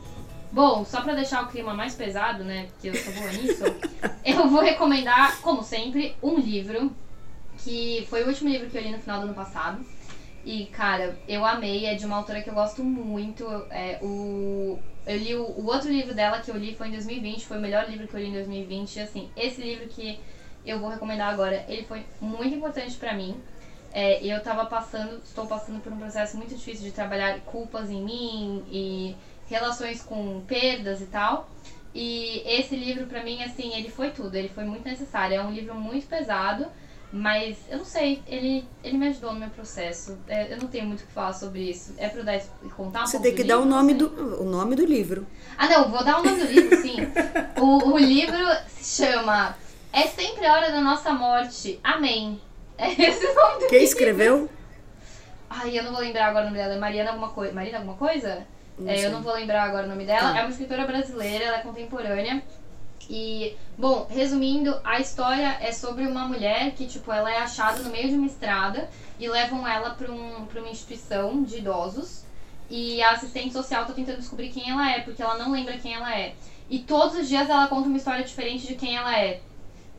Bom, 0.53 0.85
só 0.85 1.01
pra 1.01 1.15
deixar 1.15 1.45
o 1.45 1.49
clima 1.49 1.75
mais 1.75 1.95
pesado, 1.95 2.43
né? 2.43 2.69
Porque 2.73 2.89
eu 2.89 2.95
sou 2.95 3.13
boa 3.13 3.33
nisso, 3.33 3.63
eu 4.25 4.49
vou 4.49 4.61
recomendar, 4.61 5.41
como 5.43 5.63
sempre, 5.63 6.17
um 6.23 6.39
livro 6.39 6.91
que 7.63 8.07
foi 8.09 8.25
o 8.25 8.29
último 8.29 8.49
livro 8.49 8.69
que 8.69 8.77
eu 8.77 8.83
li 8.83 8.91
no 8.91 8.99
final 8.99 9.21
do 9.21 9.27
ano 9.27 9.35
passado. 9.35 9.85
E, 10.45 10.67
cara, 10.67 11.17
eu 11.29 11.45
amei, 11.45 11.87
é 11.87 11.95
de 11.95 12.05
uma 12.05 12.17
autora 12.17 12.43
que 12.43 12.51
eu 12.51 12.55
gosto 12.55 12.83
muito. 12.83 13.45
É, 13.71 13.99
o, 14.03 14.79
eu 15.07 15.17
li 15.19 15.35
o, 15.37 15.43
o 15.43 15.67
outro 15.67 15.91
livro 15.91 16.15
dela 16.15 16.41
que 16.41 16.51
eu 16.51 16.57
li 16.57 16.75
foi 16.75 16.89
em 16.89 16.93
2020, 16.93 17.47
foi 17.47 17.59
o 17.59 17.61
melhor 17.61 17.89
livro 17.89 18.09
que 18.09 18.15
eu 18.15 18.21
li 18.21 18.29
em 18.29 18.33
2020. 18.33 18.97
E, 18.97 19.01
assim, 19.01 19.31
esse 19.37 19.61
livro 19.61 19.87
que 19.89 20.19
eu 20.65 20.81
vou 20.81 20.89
recomendar 20.89 21.33
agora, 21.33 21.65
ele 21.69 21.85
foi 21.85 22.05
muito 22.21 22.55
importante 22.55 22.97
pra 22.97 23.15
mim. 23.15 23.41
É, 23.93 24.25
eu 24.25 24.41
tava 24.43 24.67
passando, 24.67 25.21
estou 25.25 25.47
passando 25.47 25.81
por 25.81 25.93
um 25.93 25.99
processo 25.99 26.37
muito 26.37 26.55
difícil 26.55 26.85
de 26.85 26.93
trabalhar 26.93 27.41
culpas 27.41 27.91
em 27.91 28.03
mim 28.03 28.65
e 28.71 29.17
relações 29.51 30.01
com 30.01 30.41
perdas 30.47 31.01
e 31.01 31.07
tal. 31.07 31.51
E 31.93 32.43
esse 32.47 32.77
livro 32.77 33.07
pra 33.07 33.23
mim, 33.25 33.43
assim, 33.43 33.75
ele 33.75 33.91
foi 33.91 34.11
tudo, 34.11 34.35
ele 34.37 34.49
foi 34.49 34.63
muito 34.65 34.85
necessário. 34.89 35.37
É 35.37 35.43
um 35.43 35.51
livro 35.51 35.75
muito 35.75 36.07
pesado, 36.07 36.67
mas 37.13 37.59
eu 37.69 37.79
não 37.79 37.85
sei, 37.85 38.23
ele, 38.29 38.65
ele 38.85 38.97
me 38.97 39.09
ajudou 39.09 39.33
no 39.33 39.41
meu 39.41 39.51
processo. 39.51 40.17
É, 40.29 40.53
eu 40.53 40.59
não 40.59 40.69
tenho 40.69 40.87
muito 40.87 41.01
o 41.03 41.07
que 41.07 41.13
falar 41.13 41.33
sobre 41.33 41.69
isso. 41.69 41.93
É 41.99 42.09
pra 42.09 42.21
eu 42.21 42.25
dar, 42.25 42.41
contar 42.77 43.03
um 43.03 43.07
Você 43.07 43.19
tem 43.19 43.35
que 43.35 43.43
dar 43.43 43.59
o 43.59 43.65
nome 43.65 43.95
do, 43.95 44.41
o 44.41 44.45
nome 44.45 44.77
do 44.77 44.87
livro. 44.87 45.27
Ah, 45.59 45.69
não, 45.69 45.91
vou 45.91 46.05
dar 46.05 46.21
o 46.21 46.23
nome 46.25 46.39
do 46.39 46.47
livro, 46.47 46.77
sim. 46.81 46.97
o, 47.61 47.93
o 47.95 47.99
livro 47.99 48.39
se 48.69 49.03
chama 49.05 49.57
É 49.93 50.07
Sempre 50.07 50.47
a 50.47 50.53
Hora 50.53 50.71
da 50.71 50.81
Nossa 50.81 51.13
Morte. 51.13 51.81
Amém. 51.83 52.41
É 52.79 52.93
esse 52.93 53.27
o 53.27 53.35
nome 53.35 53.55
do 53.55 53.67
Quem 53.67 53.81
livro. 53.81 53.85
escreveu? 53.85 54.49
Ai, 55.51 55.77
eu 55.77 55.83
não 55.83 55.91
vou 55.91 56.01
lembrar 56.01 56.29
agora 56.29 56.45
o 56.45 56.47
nome 56.47 56.59
dela. 56.59 56.75
É 56.75 56.79
Mariana 56.79 57.11
alguma 57.11 57.31
coisa. 57.31 57.53
Marina 57.53 57.79
alguma 57.79 57.97
coisa? 57.97 58.47
Não 58.81 58.91
É, 58.91 59.07
eu 59.07 59.11
não 59.11 59.23
vou 59.23 59.35
lembrar 59.35 59.65
agora 59.65 59.87
o 59.87 59.89
nome 59.89 60.05
dela. 60.05 60.33
Tá. 60.33 60.39
É 60.39 60.43
uma 60.43 60.51
escritora 60.51 60.87
brasileira, 60.87 61.45
ela 61.45 61.59
é 61.59 61.63
contemporânea. 61.63 62.43
E, 63.09 63.57
bom, 63.77 64.07
resumindo, 64.09 64.79
a 64.85 65.01
história 65.01 65.59
é 65.61 65.73
sobre 65.73 66.07
uma 66.07 66.27
mulher 66.27 66.73
que, 66.73 66.87
tipo, 66.87 67.13
ela 67.13 67.31
é 67.31 67.39
achada 67.39 67.83
no 67.83 67.91
meio 67.91 68.09
de 68.09 68.15
uma 68.15 68.27
estrada 68.27 68.89
e 69.19 69.29
levam 69.29 69.67
ela 69.67 69.91
pra, 69.91 70.11
um, 70.11 70.47
pra 70.47 70.61
uma 70.61 70.71
instituição 70.71 71.43
de 71.43 71.59
idosos. 71.59 72.25
E 72.71 73.03
a 73.03 73.11
assistente 73.11 73.53
social 73.53 73.85
tá 73.85 73.93
tentando 73.93 74.19
descobrir 74.19 74.51
quem 74.51 74.71
ela 74.71 74.93
é, 74.93 75.01
porque 75.01 75.21
ela 75.21 75.37
não 75.37 75.51
lembra 75.51 75.77
quem 75.79 75.93
ela 75.93 76.17
é. 76.17 76.35
E 76.69 76.79
todos 76.79 77.17
os 77.19 77.29
dias 77.29 77.51
ela 77.51 77.67
conta 77.67 77.89
uma 77.89 77.97
história 77.97 78.25
diferente 78.25 78.67
de 78.67 78.77
quem 78.77 78.97
ela 78.97 79.19
é. 79.19 79.41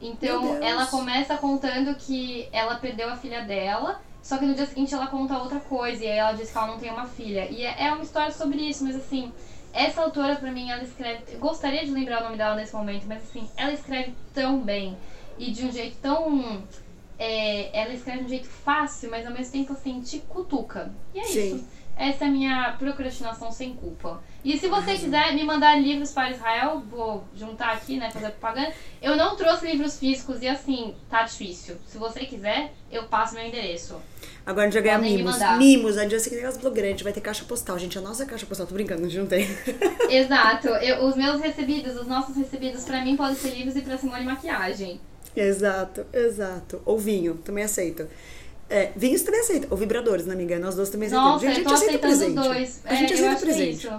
Então, 0.02 0.58
ela 0.64 0.86
começa 0.88 1.36
contando 1.38 1.94
que 1.96 2.48
ela 2.52 2.76
perdeu 2.76 3.10
a 3.10 3.18
filha 3.18 3.42
dela, 3.44 4.02
só 4.22 4.38
que 4.38 4.46
no 4.46 4.54
dia 4.54 4.66
seguinte 4.66 4.94
ela 4.94 5.08
conta 5.08 5.38
outra 5.38 5.60
coisa, 5.60 6.04
e 6.04 6.08
aí 6.08 6.18
ela 6.18 6.34
diz 6.34 6.52
que 6.52 6.58
ela 6.58 6.68
não 6.68 6.80
tem 6.80 6.92
uma 6.92 7.06
filha. 7.06 7.48
E 7.50 7.64
é 7.66 7.86
é 7.86 7.92
uma 7.94 8.04
história 8.04 8.32
sobre 8.32 8.58
isso, 8.62 8.84
mas 8.84 8.96
assim, 8.96 9.32
essa 9.74 10.02
autora 10.02 10.36
pra 10.36 10.52
mim, 10.52 10.70
ela 10.70 10.84
escreve. 10.84 11.24
Eu 11.34 11.40
gostaria 11.40 11.84
de 11.86 11.92
lembrar 11.92 12.22
o 12.22 12.24
nome 12.26 12.38
dela 12.38 12.56
nesse 12.56 12.74
momento, 12.76 13.06
mas 13.08 13.24
assim, 13.24 13.50
ela 13.58 13.72
escreve 13.74 14.14
tão 14.34 14.60
bem 14.60 14.98
e 15.38 15.52
de 15.52 15.66
um 15.66 15.72
jeito 15.72 15.98
tão. 16.02 16.64
é, 17.18 17.70
ela 17.82 17.94
escreve 17.94 18.20
de 18.20 18.26
um 18.26 18.30
jeito 18.30 18.48
fácil, 18.48 19.10
mas 19.10 19.26
ao 19.26 19.34
mesmo 19.34 19.52
tempo 19.52 19.74
assim, 19.74 20.02
te 20.02 20.20
cutuca. 20.20 20.92
E 21.14 21.20
é 21.20 21.24
Sim. 21.24 21.56
isso. 21.56 21.66
Essa 22.02 22.26
é 22.26 22.28
a 22.28 22.32
minha 22.32 22.76
procrastinação 22.80 23.52
sem 23.52 23.76
culpa. 23.76 24.24
E 24.44 24.58
se 24.58 24.68
você 24.68 24.96
quiser 24.96 25.36
me 25.36 25.44
mandar 25.44 25.80
livros 25.80 26.12
para 26.12 26.32
Israel, 26.32 26.82
vou 26.90 27.24
juntar 27.36 27.74
aqui, 27.74 27.98
né, 27.98 28.10
fazer 28.10 28.32
propaganda. 28.32 28.74
Eu 29.00 29.16
não 29.16 29.36
trouxe 29.36 29.68
livros 29.68 30.00
físicos 30.00 30.42
e 30.42 30.48
assim, 30.48 30.96
tá 31.12 31.22
difícil. 31.22 31.76
Se 31.86 32.00
você 32.00 32.22
quiser, 32.22 32.74
eu 32.92 33.04
passo 33.04 33.36
meu 33.36 33.46
endereço. 33.46 34.02
Agora 34.44 34.64
a 34.64 34.66
gente 34.66 34.74
vai 34.74 34.82
ganhar 34.82 34.98
Podem 34.98 35.18
mimos. 35.18 35.38
Mimos, 35.60 35.98
a 36.00 36.02
gente 36.02 36.12
vai 36.12 36.20
ser 36.20 36.30
que 36.32 36.36
nem 36.38 36.46
as 36.46 36.58
blogueiras, 36.58 36.90
a 36.90 36.92
gente 36.94 37.04
vai 37.04 37.14
ter 37.14 37.22
caixa 37.22 37.46
postal. 37.46 37.78
Gente, 37.78 37.96
a 38.00 38.02
nossa 38.02 38.26
caixa 38.26 38.48
postal, 38.48 38.66
tô 38.66 38.74
brincando, 38.74 39.06
a 39.06 39.08
gente 39.08 39.20
não 39.20 39.28
tem. 39.28 39.48
Exato. 40.10 40.70
Eu- 40.70 41.06
os 41.06 41.16
meus 41.16 41.40
recebidos, 41.40 41.96
os 41.96 42.08
nossos 42.08 42.36
recebidos, 42.36 42.84
pra 42.84 43.06
mim 43.06 43.16
podem 43.16 43.36
ser 43.36 43.52
livros 43.52 43.76
e 43.76 43.82
pra 43.84 43.96
Simone 43.96 44.26
maquiagem. 44.26 45.00
exato, 45.36 46.04
exato. 46.12 46.82
Ou 46.84 46.98
vinho, 46.98 47.36
também 47.36 47.64
aceito. 47.64 48.08
É, 48.72 48.92
vinhos 48.96 49.22
também 49.22 49.42
aceita. 49.42 49.68
Ou 49.70 49.78
vibradores, 49.78 50.26
né, 50.26 50.34
amiga? 50.34 50.58
Nós 50.60 50.76
dois 50.76 50.90
também 50.90 51.08
aceitamos. 51.08 51.34
Nossa, 51.44 51.48
a 51.48 51.54
gente 51.54 51.74
aceita 51.74 52.00
presente. 52.00 52.40
os 52.40 52.46
dois. 52.48 52.82
A 52.86 52.96
gente 52.96 53.12
É, 53.12 53.16
aceita 53.16 53.32
é 53.34 53.36
presente. 53.36 53.90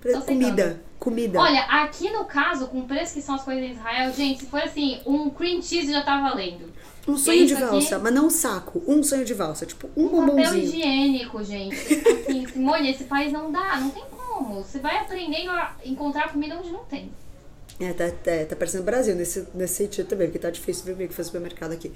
Pre- 0.00 0.20
comida, 0.20 0.80
comida. 0.98 1.38
Olha, 1.40 1.60
aqui 1.64 2.10
no 2.10 2.24
caso, 2.24 2.66
com 2.68 2.80
o 2.80 2.86
preço 2.86 3.14
que 3.14 3.22
são 3.22 3.34
as 3.36 3.42
coisas 3.42 3.64
em 3.64 3.72
Israel, 3.72 4.12
gente, 4.12 4.40
se 4.40 4.46
for 4.46 4.60
assim, 4.60 5.00
um 5.06 5.30
cream 5.30 5.60
cheese 5.62 5.90
já 5.92 6.02
tá 6.02 6.20
valendo. 6.20 6.72
um 7.08 7.16
sonho 7.16 7.46
de 7.46 7.54
isso 7.54 7.62
aqui- 7.62 7.72
valsa, 7.72 7.98
mas 8.00 8.12
não 8.12 8.26
um 8.26 8.30
saco. 8.30 8.82
Um 8.86 9.02
sonho 9.02 9.24
de 9.24 9.32
valsa. 9.32 9.64
Tipo, 9.64 9.88
um, 9.96 10.06
Um 10.06 10.08
papel 10.08 10.26
bombonzinho. 10.26 10.64
higiênico, 10.64 11.42
gente. 11.44 11.76
Assim, 11.76 12.46
Simone, 12.52 12.90
esse 12.90 13.04
país 13.04 13.32
não 13.32 13.50
dá, 13.52 13.76
não 13.80 13.90
tem 13.90 14.02
como. 14.10 14.62
Você 14.64 14.78
vai 14.80 14.98
aprendendo 14.98 15.50
a 15.50 15.74
encontrar 15.84 16.32
comida 16.32 16.56
onde 16.58 16.70
não 16.72 16.84
tem. 16.84 17.10
É, 17.78 17.92
tá, 17.92 18.10
tá, 18.10 18.44
tá 18.48 18.56
parecendo 18.56 18.84
Brasil 18.84 19.14
nesse, 19.14 19.46
nesse 19.52 19.74
sentido 19.74 20.06
também, 20.06 20.28
porque 20.28 20.38
tá 20.38 20.48
difícil 20.48 20.84
ver 20.84 21.04
o 21.04 21.08
que 21.08 21.14
foi 21.14 21.24
supermercado 21.24 21.72
aqui. 21.72 21.92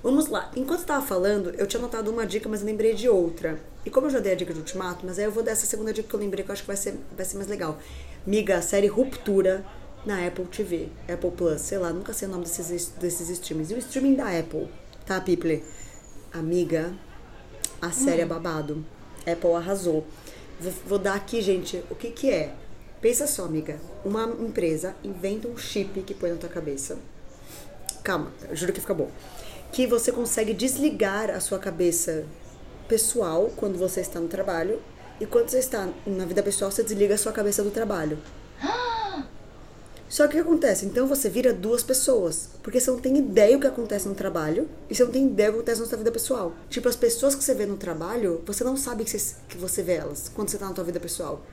Vamos 0.00 0.28
lá. 0.28 0.50
Enquanto 0.54 0.80
eu 0.80 0.86
tava 0.86 1.04
falando, 1.04 1.52
eu 1.58 1.66
tinha 1.66 1.80
anotado 1.80 2.08
uma 2.10 2.24
dica, 2.24 2.48
mas 2.48 2.60
eu 2.60 2.66
lembrei 2.66 2.94
de 2.94 3.08
outra. 3.08 3.58
E 3.84 3.90
como 3.90 4.06
eu 4.06 4.10
já 4.10 4.20
dei 4.20 4.32
a 4.32 4.36
dica 4.36 4.52
de 4.52 4.60
ultimato, 4.60 5.04
mas 5.04 5.18
aí 5.18 5.24
eu 5.24 5.32
vou 5.32 5.42
dar 5.42 5.50
essa 5.52 5.66
segunda 5.66 5.92
dica 5.92 6.08
que 6.08 6.14
eu 6.14 6.20
lembrei, 6.20 6.44
que 6.44 6.50
eu 6.50 6.52
acho 6.52 6.62
que 6.62 6.68
vai 6.68 6.76
ser, 6.76 6.94
vai 7.16 7.26
ser 7.26 7.36
mais 7.36 7.48
legal. 7.48 7.78
Miga, 8.24 8.58
a 8.58 8.62
série 8.62 8.86
Ruptura 8.86 9.64
na 10.06 10.24
Apple 10.24 10.44
TV, 10.44 10.88
Apple 11.12 11.30
Plus, 11.32 11.60
sei 11.62 11.78
lá, 11.78 11.92
nunca 11.92 12.12
sei 12.12 12.28
o 12.28 12.30
nome 12.30 12.44
desses, 12.44 12.88
desses 13.00 13.28
streamings. 13.28 13.70
E 13.70 13.74
o 13.74 13.78
streaming 13.78 14.14
da 14.14 14.38
Apple, 14.38 14.68
tá, 15.04 15.20
People? 15.20 15.64
Amiga, 16.32 16.92
a 17.82 17.90
série 17.90 18.22
é 18.22 18.26
babado. 18.26 18.84
Apple 19.26 19.52
arrasou. 19.54 20.06
Vou, 20.60 20.72
vou 20.86 20.98
dar 20.98 21.14
aqui, 21.14 21.40
gente, 21.40 21.82
o 21.90 21.94
que 21.94 22.10
que 22.10 22.30
é. 22.30 22.54
Pensa 23.04 23.26
só, 23.26 23.44
amiga. 23.44 23.78
Uma 24.02 24.24
empresa 24.24 24.96
inventa 25.04 25.46
um 25.46 25.58
chip 25.58 26.00
que 26.04 26.14
põe 26.14 26.30
na 26.30 26.36
tua 26.36 26.48
cabeça. 26.48 26.96
Calma, 28.02 28.32
juro 28.52 28.72
que 28.72 28.80
fica 28.80 28.94
bom. 28.94 29.10
Que 29.70 29.86
você 29.86 30.10
consegue 30.10 30.54
desligar 30.54 31.28
a 31.28 31.38
sua 31.38 31.58
cabeça 31.58 32.24
pessoal 32.88 33.52
quando 33.56 33.76
você 33.76 34.00
está 34.00 34.18
no 34.18 34.26
trabalho. 34.26 34.80
E 35.20 35.26
quando 35.26 35.50
você 35.50 35.58
está 35.58 35.86
na 36.06 36.24
vida 36.24 36.42
pessoal, 36.42 36.70
você 36.70 36.82
desliga 36.82 37.14
a 37.14 37.18
sua 37.18 37.30
cabeça 37.30 37.62
do 37.62 37.70
trabalho. 37.70 38.18
Só 40.08 40.26
que 40.26 40.38
o 40.38 40.42
que 40.42 40.48
acontece? 40.48 40.86
Então 40.86 41.06
você 41.06 41.28
vira 41.28 41.52
duas 41.52 41.82
pessoas. 41.82 42.48
Porque 42.62 42.80
você 42.80 42.90
não 42.90 43.00
tem 43.00 43.18
ideia 43.18 43.54
o 43.54 43.60
que 43.60 43.66
acontece 43.66 44.08
no 44.08 44.14
trabalho 44.14 44.66
e 44.88 44.94
você 44.94 45.04
não 45.04 45.12
tem 45.12 45.26
ideia 45.26 45.50
o 45.50 45.52
que 45.52 45.58
acontece 45.58 45.80
na 45.82 45.86
sua 45.86 45.98
vida 45.98 46.10
pessoal. 46.10 46.54
Tipo, 46.70 46.88
as 46.88 46.96
pessoas 46.96 47.34
que 47.34 47.44
você 47.44 47.52
vê 47.52 47.66
no 47.66 47.76
trabalho, 47.76 48.40
você 48.46 48.64
não 48.64 48.78
sabe 48.78 49.04
que 49.04 49.10
você, 49.10 49.34
que 49.46 49.58
você 49.58 49.82
vê 49.82 49.96
elas 49.96 50.30
quando 50.34 50.48
você 50.48 50.56
tá 50.56 50.66
na 50.66 50.72
tua 50.72 50.84
vida 50.84 50.98
pessoal. 50.98 51.44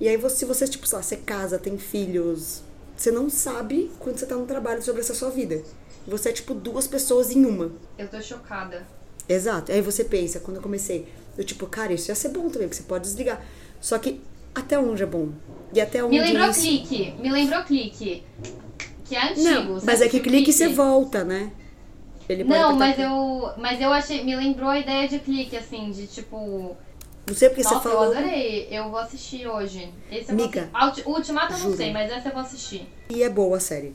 E 0.00 0.08
aí, 0.08 0.16
você, 0.16 0.36
se 0.36 0.44
você, 0.44 0.66
tipo, 0.66 0.86
sei 0.86 0.96
lá, 0.96 1.02
você 1.02 1.16
casa, 1.16 1.58
tem 1.58 1.78
filhos, 1.78 2.62
você 2.96 3.10
não 3.10 3.28
sabe 3.28 3.90
quando 3.98 4.18
você 4.18 4.26
tá 4.26 4.36
no 4.36 4.46
trabalho 4.46 4.82
sobre 4.82 5.00
essa 5.00 5.14
sua 5.14 5.30
vida. 5.30 5.62
Você 6.06 6.28
é 6.28 6.32
tipo 6.32 6.54
duas 6.54 6.86
pessoas 6.86 7.30
em 7.30 7.44
uma. 7.44 7.72
Eu 7.98 8.08
tô 8.08 8.20
chocada. 8.20 8.86
Exato. 9.28 9.72
Aí 9.72 9.80
você 9.80 10.04
pensa, 10.04 10.38
quando 10.38 10.58
eu 10.58 10.62
comecei, 10.62 11.08
eu 11.36 11.44
tipo, 11.44 11.66
cara, 11.66 11.92
isso 11.92 12.10
ia 12.10 12.14
ser 12.14 12.28
bom 12.28 12.48
também, 12.48 12.68
porque 12.68 12.74
você 12.76 12.82
pode 12.82 13.04
desligar. 13.04 13.42
Só 13.80 13.98
que 13.98 14.20
até 14.54 14.78
onde 14.78 15.02
é 15.02 15.06
bom? 15.06 15.30
E 15.72 15.80
até 15.80 16.04
onde 16.04 16.18
Me 16.18 16.22
lembrou 16.22 16.50
isso... 16.50 16.60
clique. 16.60 17.14
Me 17.20 17.32
lembrou 17.32 17.62
clique. 17.64 18.22
Que 19.04 19.16
é 19.16 19.30
antigo. 19.30 19.42
Não, 19.42 19.80
mas 19.82 20.00
é 20.00 20.08
que 20.08 20.18
assistiu 20.18 20.22
clique 20.22 20.52
você 20.52 20.68
volta, 20.68 21.24
né? 21.24 21.52
Ele 22.28 22.44
Não, 22.44 22.74
mas 22.76 22.98
eu, 22.98 23.52
mas 23.58 23.80
eu 23.80 23.92
achei, 23.92 24.24
me 24.24 24.34
lembrou 24.34 24.70
a 24.70 24.78
ideia 24.78 25.06
de 25.06 25.18
clique, 25.18 25.56
assim, 25.56 25.90
de 25.90 26.06
tipo, 26.06 26.74
Não 27.26 27.34
sei 27.34 27.48
porque 27.48 27.62
nossa, 27.62 27.76
você 27.76 27.82
falou. 27.82 28.04
eu 28.04 28.10
adorei, 28.18 28.68
eu 28.70 28.90
vou 28.90 28.98
assistir 28.98 29.46
hoje. 29.46 29.92
Esse 30.10 30.26
vou 30.26 30.34
Miga, 30.34 30.70
O 31.06 31.10
Ultimato 31.10 31.52
eu 31.54 31.58
não 31.58 31.64
juro. 31.66 31.76
sei, 31.76 31.92
mas 31.92 32.10
essa 32.12 32.28
eu 32.28 32.32
vou 32.32 32.42
assistir. 32.42 32.86
E 33.08 33.22
é 33.22 33.28
boa 33.30 33.56
a 33.56 33.60
série. 33.60 33.94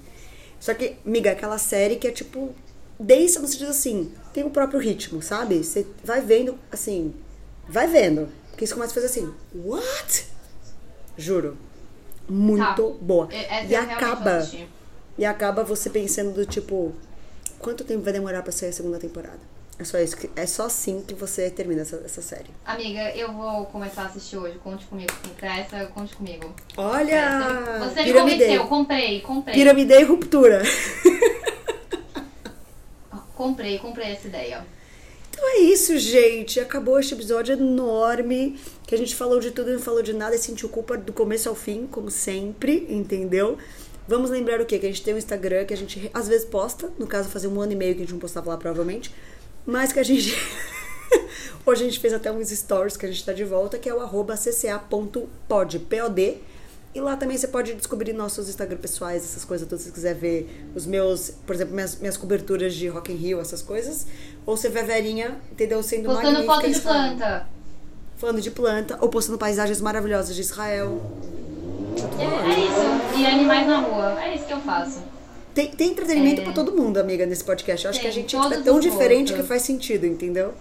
Só 0.59 0.73
que, 0.73 0.95
miga, 1.05 1.31
aquela 1.31 1.57
série 1.57 1.95
que 1.97 2.07
é 2.07 2.11
tipo. 2.11 2.53
Densa 2.99 3.39
no 3.39 3.47
sentido 3.47 3.69
assim, 3.69 4.11
tem 4.33 4.43
o 4.43 4.49
próprio 4.49 4.77
ritmo, 4.79 5.21
sabe? 5.21 5.63
Você 5.63 5.87
vai 6.03 6.19
vendo, 6.19 6.59
assim. 6.69 7.13
Vai 7.67 7.87
vendo. 7.87 8.27
Porque 8.49 8.67
você 8.67 8.73
começa 8.73 8.91
a 8.91 8.95
fazer 8.95 9.05
assim, 9.05 9.33
what? 9.55 10.25
Juro. 11.17 11.57
Muito 12.27 12.61
Tá. 12.63 12.97
boa. 12.99 13.29
E- 13.31 13.35
Essa 13.35 13.63
E 13.63 13.67
vou 13.67 13.77
acaba. 13.95 14.49
E 15.17 15.25
acaba 15.25 15.63
você 15.63 15.89
pensando 15.89 16.33
do 16.33 16.45
tipo, 16.45 16.93
quanto 17.57 17.83
tempo 17.85 18.01
vai 18.03 18.11
demorar 18.11 18.41
pra 18.41 18.51
sair 18.51 18.69
a 18.69 18.73
segunda 18.73 18.97
temporada? 18.99 19.39
É 19.79 19.83
só 19.85 19.97
isso. 19.97 20.17
que- 20.17 20.29
É 20.35 20.45
só 20.45 20.65
assim 20.65 21.01
que 21.07 21.13
você 21.13 21.49
termina 21.49 21.81
essa, 21.81 21.95
essa 22.05 22.21
série. 22.21 22.49
Amiga, 22.65 23.15
eu 23.15 23.31
vou 23.31 23.65
começar 23.67 24.03
a 24.03 24.05
assistir 24.07 24.35
hoje, 24.37 24.57
conte 24.61 24.85
comigo. 24.85 25.11
Pra 25.37 25.57
essa, 25.57 25.85
conte 25.87 26.15
comigo. 26.15 26.53
Olha! 26.75 27.79
Você 27.87 28.03
me 28.03 28.13
convenceu, 28.13 28.67
comprei, 28.67 29.21
comprei. 29.21 29.55
Piramidei 29.55 30.03
ruptura. 30.03 30.61
Comprei, 33.35 33.79
comprei 33.79 34.11
essa 34.11 34.27
ideia. 34.27 34.65
Então 35.29 35.47
é 35.49 35.59
isso, 35.59 35.97
gente. 35.97 36.59
Acabou 36.59 36.99
este 36.99 37.13
episódio 37.13 37.53
enorme. 37.53 38.59
Que 38.85 38.93
a 38.93 38.97
gente 38.97 39.15
falou 39.15 39.39
de 39.39 39.51
tudo 39.51 39.69
e 39.69 39.73
não 39.73 39.79
falou 39.79 40.01
de 40.01 40.11
nada 40.11 40.35
e 40.35 40.39
sentiu 40.39 40.67
culpa 40.67 40.97
do 40.97 41.13
começo 41.13 41.47
ao 41.47 41.55
fim, 41.55 41.87
como 41.87 42.11
sempre, 42.11 42.85
entendeu? 42.89 43.57
Vamos 44.09 44.29
lembrar 44.29 44.59
o 44.59 44.65
quê? 44.65 44.77
Que 44.77 44.87
a 44.87 44.89
gente 44.89 45.03
tem 45.03 45.13
um 45.13 45.17
Instagram 45.17 45.63
que 45.63 45.73
a 45.73 45.77
gente 45.77 46.11
às 46.13 46.27
vezes 46.27 46.45
posta. 46.45 46.91
No 46.99 47.07
caso, 47.07 47.29
fazia 47.29 47.49
um 47.49 47.61
ano 47.61 47.71
e 47.71 47.75
meio 47.77 47.93
que 47.93 47.99
a 48.01 48.03
gente 48.03 48.11
não 48.11 48.19
postava 48.19 48.49
lá, 48.49 48.57
provavelmente. 48.57 49.13
Mas 49.69 49.93
que 49.93 49.99
a 49.99 50.03
gente. 50.03 50.35
Hoje 51.63 51.83
a 51.83 51.85
gente 51.85 51.99
fez 51.99 52.11
até 52.11 52.31
uns 52.31 52.49
stories 52.49 52.97
que 52.97 53.05
a 53.05 53.09
gente 53.09 53.23
tá 53.23 53.31
de 53.31 53.43
volta, 53.43 53.77
que 53.77 53.87
é 53.87 53.93
o 53.93 54.01
arroba 54.01 54.35
cca.pod, 54.35 55.79
P-O-D. 55.79 56.37
E 56.95 56.99
lá 56.99 57.15
também 57.15 57.37
você 57.37 57.47
pode 57.47 57.75
descobrir 57.75 58.11
nossos 58.13 58.49
Instagram 58.49 58.77
pessoais, 58.77 59.23
essas 59.23 59.45
coisas 59.45 59.67
todas, 59.67 59.83
se 59.83 59.89
você 59.89 59.93
quiser 59.93 60.15
ver 60.15 60.71
os 60.73 60.87
meus, 60.87 61.29
por 61.45 61.53
exemplo, 61.53 61.75
minhas, 61.75 61.99
minhas 61.99 62.17
coberturas 62.17 62.73
de 62.73 62.87
Rock 62.87 63.11
in 63.11 63.15
Rio, 63.15 63.39
essas 63.39 63.61
coisas. 63.61 64.07
Ou 64.43 64.57
você 64.57 64.69
vê 64.69 64.79
a 64.79 64.83
Verinha, 64.83 65.37
entendeu? 65.51 65.83
Sendo 65.83 66.05
Postando 66.05 66.43
foto 66.45 66.65
de 66.65 66.71
Israel. 66.71 67.15
planta. 67.17 67.47
Falando 68.17 68.41
de 68.41 68.49
planta, 68.49 68.97
ou 69.01 69.09
postando 69.09 69.37
paisagens 69.37 69.79
maravilhosas 69.79 70.35
de 70.35 70.41
Israel. 70.41 70.99
É, 72.17 72.23
é 72.23 72.59
isso. 72.59 73.19
E 73.19 73.25
animais 73.27 73.67
na 73.67 73.81
rua. 73.81 74.19
É 74.19 74.33
isso 74.33 74.45
que 74.45 74.53
eu 74.53 74.61
faço. 74.61 75.03
Tem, 75.53 75.71
tem 75.71 75.89
entretenimento 75.91 76.41
É. 76.41 76.43
pra 76.43 76.53
todo 76.53 76.71
mundo, 76.75 76.97
amiga, 76.97 77.25
nesse 77.25 77.43
podcast. 77.43 77.85
Eu 77.85 77.89
acho 77.89 77.99
Tem, 77.99 78.09
que 78.11 78.17
a 78.17 78.21
gente 78.21 78.35
todos 78.35 78.51
é 78.57 78.61
tão 78.61 78.79
diferente 78.79 79.29
gostos. 79.29 79.41
que 79.41 79.43
faz 79.47 79.61
sentido, 79.63 80.05
entendeu? 80.05 80.53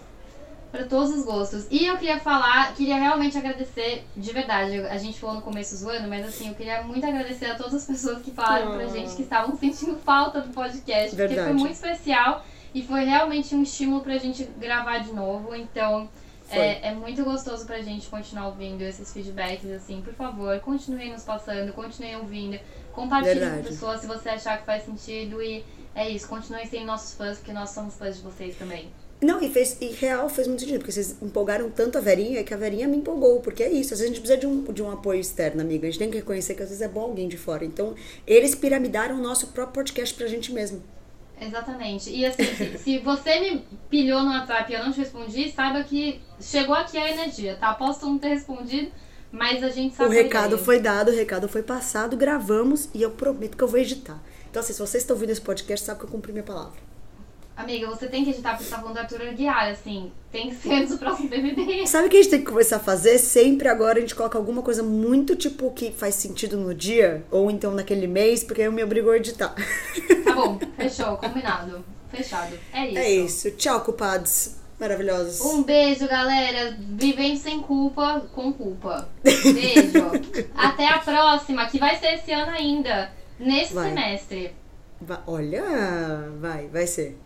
Pra 0.73 0.85
todos 0.85 1.11
os 1.17 1.25
gostos. 1.25 1.67
E 1.71 1.87
eu 1.87 1.97
queria 1.97 2.19
falar, 2.21 2.75
queria 2.75 2.97
realmente 2.97 3.37
agradecer, 3.39 4.05
de 4.17 4.33
verdade, 4.33 4.79
a 4.81 4.99
gente 4.99 5.19
falou 5.19 5.37
no 5.37 5.43
começo 5.43 5.75
zoando, 5.77 6.09
mas 6.09 6.27
assim, 6.27 6.49
eu 6.49 6.55
queria 6.55 6.83
muito 6.83 7.07
agradecer 7.07 7.47
a 7.47 7.55
todas 7.55 7.75
as 7.75 7.85
pessoas 7.87 8.21
que 8.23 8.31
falaram 8.31 8.73
pra 8.77 8.85
Ah. 8.85 8.89
gente 8.89 9.15
que 9.17 9.23
estavam 9.23 9.57
sentindo 9.57 9.97
falta 10.05 10.41
do 10.41 10.49
podcast, 10.53 11.11
porque 11.11 11.27
Verdade. 11.29 11.49
foi 11.49 11.53
muito 11.59 11.73
especial 11.75 12.45
e 12.75 12.83
foi 12.83 13.05
realmente 13.05 13.55
um 13.55 13.63
estímulo 13.63 14.03
pra 14.03 14.19
gente 14.19 14.45
gravar 14.59 14.99
de 14.99 15.13
novo. 15.13 15.55
Então. 15.55 16.09
É, 16.51 16.89
é 16.89 16.95
muito 16.95 17.25
gostoso 17.25 17.67
pra 17.67 17.81
gente 17.81 18.09
continuar 18.09 18.49
ouvindo 18.49 18.83
esses 18.83 19.13
feedbacks, 19.13 19.71
assim, 19.71 20.01
por 20.03 20.15
favor, 20.15 20.59
continuem 20.61 21.13
nos 21.13 21.23
passando, 21.23 21.73
continuem 21.73 22.17
ouvindo, 22.17 22.59
compartilhem 22.93 23.41
Verdade. 23.41 23.63
com 23.63 23.69
pessoas 23.69 24.01
se 24.01 24.07
você 24.07 24.29
achar 24.31 24.59
que 24.59 24.67
faz 24.67 24.85
sentido 24.85 25.43
e 25.43 25.65
é 25.95 26.09
isso, 26.09 26.29
continuem 26.29 26.67
sendo 26.67 26.87
nossos 26.87 27.15
fãs, 27.15 27.39
porque 27.39 27.53
nós 27.53 27.71
somos 27.71 27.95
fãs 27.95 28.17
de 28.17 28.23
vocês 28.23 28.57
também. 28.57 28.91
Não, 29.21 29.43
e, 29.43 29.51
fez, 29.51 29.77
e 29.81 29.87
real 29.87 30.29
fez 30.29 30.47
muito 30.47 30.61
sentido, 30.61 30.79
porque 30.79 30.93
vocês 30.93 31.17
empolgaram 31.21 31.69
tanto 31.71 31.99
a 31.99 32.01
Verinha 32.01 32.45
que 32.45 32.55
a 32.55 32.57
Verinha 32.57 32.87
me 32.87 32.99
empolgou, 32.99 33.41
porque 33.41 33.65
é 33.65 33.69
isso. 33.69 33.93
Às 33.93 33.99
vezes 33.99 34.05
a 34.05 34.15
gente 34.15 34.21
precisa 34.21 34.39
de 34.39 34.47
um, 34.47 34.63
de 34.73 34.81
um 34.81 34.91
apoio 34.93 35.21
externo, 35.21 35.61
amiga. 35.61 35.89
A 35.89 35.91
gente 35.91 35.99
tem 35.99 36.09
que 36.09 36.19
reconhecer 36.19 36.55
que 36.55 36.63
às 36.63 36.69
vezes 36.69 36.83
é 36.83 36.87
bom 36.87 37.01
alguém 37.01 37.27
de 37.27 37.37
fora. 37.37 37.65
Então, 37.65 37.97
eles 38.25 38.55
piramidaram 38.55 39.17
o 39.17 39.21
nosso 39.21 39.49
próprio 39.49 39.75
podcast 39.75 40.15
pra 40.15 40.29
gente 40.29 40.53
mesmo. 40.53 40.81
Exatamente. 41.41 42.11
E 42.11 42.25
assim, 42.27 42.45
se, 42.45 42.79
se 42.79 42.99
você 42.99 43.41
me 43.41 43.65
pilhou 43.89 44.23
no 44.23 44.31
WhatsApp 44.31 44.71
e 44.71 44.75
eu 44.75 44.85
não 44.85 44.93
te 44.93 45.01
respondi, 45.01 45.51
saiba 45.51 45.83
que 45.85 46.21
chegou 46.41 46.75
aqui 46.75 46.97
a 46.99 47.11
energia, 47.11 47.57
tá? 47.57 47.75
Posso 47.75 48.07
não 48.07 48.19
ter 48.19 48.29
respondido, 48.29 48.91
mas 49.31 49.63
a 49.63 49.69
gente 49.71 49.95
sabe 49.95 50.11
o 50.11 50.13
recado 50.13 50.53
ideia. 50.53 50.65
foi 50.65 50.81
dado, 50.81 51.11
o 51.11 51.15
recado 51.15 51.49
foi 51.49 51.63
passado, 51.63 52.17
gravamos 52.17 52.89
e 52.95 53.03
eu 53.03 53.11
prometo 53.11 53.57
que 53.57 53.63
eu 53.63 53.69
vou 53.69 53.79
editar. 53.79 54.19
Então, 54.51 54.61
assim, 54.61 54.73
se 54.73 54.81
vocês 54.81 55.03
estão 55.03 55.15
ouvindo 55.15 55.31
esse 55.31 55.41
podcast, 55.41 55.85
sabe 55.85 56.01
que 56.01 56.07
eu 56.07 56.11
cumpri 56.11 56.33
minha 56.33 56.45
palavra. 56.45 56.79
Amiga, 57.59 57.89
você 57.89 58.07
tem 58.07 58.23
que 58.23 58.31
editar 58.31 58.51
porque 58.51 58.63
você 58.63 58.71
tá 58.71 58.79
falando 58.79 58.95
do 58.95 59.01
Arthur 59.01 59.21
Aguiar, 59.21 59.71
assim. 59.73 60.13
Tem 60.31 60.49
que 60.49 60.55
ser 60.55 60.75
antes 60.75 60.91
do 60.91 60.99
próximo 60.99 61.29
BBB. 61.29 61.89
Sabe 61.89 62.07
o 62.07 62.11
que 62.11 62.17
a 62.17 62.23
gente 62.23 62.31
tem 62.31 62.39
que 62.39 62.47
começar 62.47 62.77
a 62.77 62.79
fazer? 62.79 63.19
Sempre 63.19 63.67
agora 63.67 63.99
a 63.99 64.01
gente 64.01 64.15
coloca 64.15 64.39
alguma 64.39 64.63
coisa 64.63 64.81
muito 64.81 65.35
tipo 65.35 65.69
que 65.73 65.91
faz 65.91 66.15
sentido 66.15 66.57
no 66.57 66.73
dia, 66.73 67.27
ou 67.33 67.51
então 67.51 67.75
naquele 67.75 68.07
mês, 68.07 68.45
porque 68.45 68.61
aí 68.61 68.69
eu 68.69 68.73
me 68.73 68.85
obrigo 68.85 69.11
a 69.11 69.17
editar. 69.17 69.57
Tá 70.25 70.35
bom, 70.37 70.57
fechou, 70.79 71.17
combinado. 71.17 71.85
Fechado. 72.13 72.57
É 72.73 72.87
isso. 72.87 72.99
É 72.99 73.11
isso. 73.11 73.51
Tchau, 73.51 73.81
culpados. 73.81 74.55
Maravilhosos. 74.79 75.41
Um 75.41 75.65
beijo, 75.65 76.07
galera. 76.07 76.77
Vivendo 76.79 77.39
sem 77.39 77.61
culpa, 77.61 78.21
com 78.37 78.53
culpa. 78.53 79.09
Beijo. 79.25 80.13
Até 80.55 80.87
a 80.87 80.99
próxima, 80.99 81.67
que 81.67 81.81
vai 81.81 81.97
ser 81.97 82.15
esse 82.15 82.31
ano 82.31 82.53
ainda. 82.53 83.11
Nesse 83.37 83.75
Vai. 83.75 83.89
semestre. 83.89 84.55
Olha, 85.27 85.65
vai, 86.41 86.69
vai 86.69 86.87
ser. 86.87 87.19